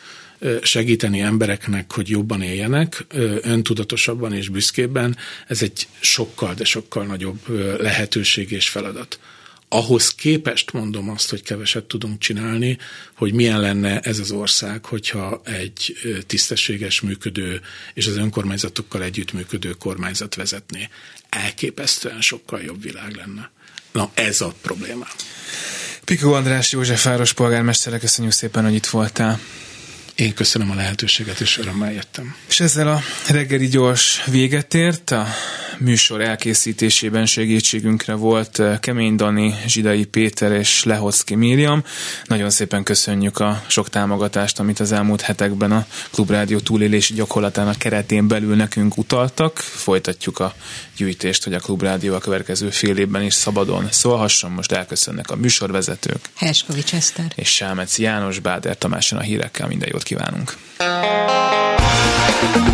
segíteni 0.64 1.20
embereknek, 1.20 1.92
hogy 1.92 2.10
jobban 2.10 2.42
éljenek, 2.42 3.06
öntudatosabban 3.42 4.34
és 4.34 4.50
büszkébben, 4.50 5.18
ez 5.48 5.62
egy 5.62 5.88
sokkal, 6.00 6.54
de 6.54 6.64
sokkal 6.64 7.06
nagyobb 7.06 7.40
lehetőség 7.80 8.52
és 8.52 8.70
feladat 8.70 9.20
ahhoz 9.70 10.16
képest 10.16 10.72
mondom 10.72 11.10
azt, 11.10 11.30
hogy 11.30 11.44
keveset 11.44 11.84
tudunk 11.84 12.20
csinálni, 12.20 12.78
hogy 13.14 13.34
milyen 13.34 13.60
lenne 13.60 14.00
ez 14.00 14.20
az 14.20 14.32
ország, 14.32 14.86
hogyha 14.86 15.42
egy 15.44 15.96
tisztességes 16.28 17.02
működő 17.02 17.62
és 17.94 18.08
az 18.08 18.18
önkormányzatokkal 18.18 19.04
együttműködő 19.04 19.72
kormányzat 19.72 20.36
vezetné. 20.36 20.90
Elképesztően 21.30 22.22
sokkal 22.22 22.62
jobb 22.62 22.82
világ 22.82 23.16
lenne. 23.16 23.52
Na, 23.92 24.12
ez 24.14 24.42
a 24.42 24.54
probléma. 24.62 25.08
Pikó 26.06 26.34
András 26.34 26.72
József 26.72 27.04
Város 27.04 27.34
polgármester, 27.34 28.00
köszönjük 28.00 28.34
szépen, 28.34 28.64
hogy 28.64 28.74
itt 28.74 28.86
voltál. 28.86 29.40
Én 30.20 30.34
köszönöm 30.34 30.72
a 30.72 30.76
lehetőséget, 30.76 31.40
és 31.40 31.58
örömmel 31.58 31.94
jöttem. 31.94 32.36
És 32.48 32.60
ezzel 32.60 32.88
a 32.88 33.02
reggeli 33.28 33.68
gyors 33.68 34.24
véget 34.26 34.74
ért. 34.74 35.12
A 35.12 35.28
műsor 35.80 36.22
elkészítésében 36.22 37.26
segítségünkre 37.26 38.14
volt 38.14 38.60
eh, 38.60 38.78
Kemény 38.80 39.16
Dani, 39.16 39.56
Zsidai 39.68 40.06
Péter 40.06 40.52
és 40.52 40.84
Lehocki 40.84 41.36
Miriam. 41.36 41.84
Nagyon 42.26 42.50
szépen 42.50 42.84
köszönjük 42.84 43.40
a 43.40 43.64
sok 43.68 43.90
támogatást, 43.90 44.60
amit 44.60 44.80
az 44.80 44.92
elmúlt 44.92 45.22
hetekben 45.22 45.72
a 45.72 45.86
Klubrádió 46.12 46.60
túlélési 46.60 47.14
gyakorlatának 47.14 47.76
keretén 47.78 48.28
belül 48.28 48.56
nekünk 48.56 48.98
utaltak. 48.98 49.58
Folytatjuk 49.58 50.40
a 50.40 50.56
gyűjtést, 50.98 51.44
hogy 51.44 51.54
a 51.54 51.60
Klubrádió 51.60 52.14
a 52.14 52.20
következő 52.20 52.70
fél 52.70 52.98
évben 52.98 53.24
is 53.24 53.34
szabadon 53.34 53.88
szólhasson. 53.92 54.52
Most 54.52 54.72
elköszönnek 54.72 55.32
a 55.32 55.36
műsorvezetők. 55.36 56.30
Herskovics 56.36 56.94
Eszter. 56.94 57.32
És 57.36 57.50
Sámec 57.50 57.98
János, 57.98 58.40
Báder 58.40 58.78
Tamáson 58.78 59.20
a 59.20 59.22
hírekkel 59.22 59.68
minden 59.68 59.90
jót 59.92 60.04
kívánunk. 60.10 60.54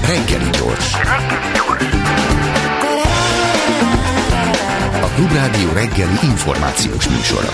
Reggeli 0.08 0.50
gyors. 0.50 0.94
A 5.02 5.08
Klubrádió 5.16 5.72
reggeli 5.74 6.18
információs 6.24 7.08
műsora. 7.08 7.50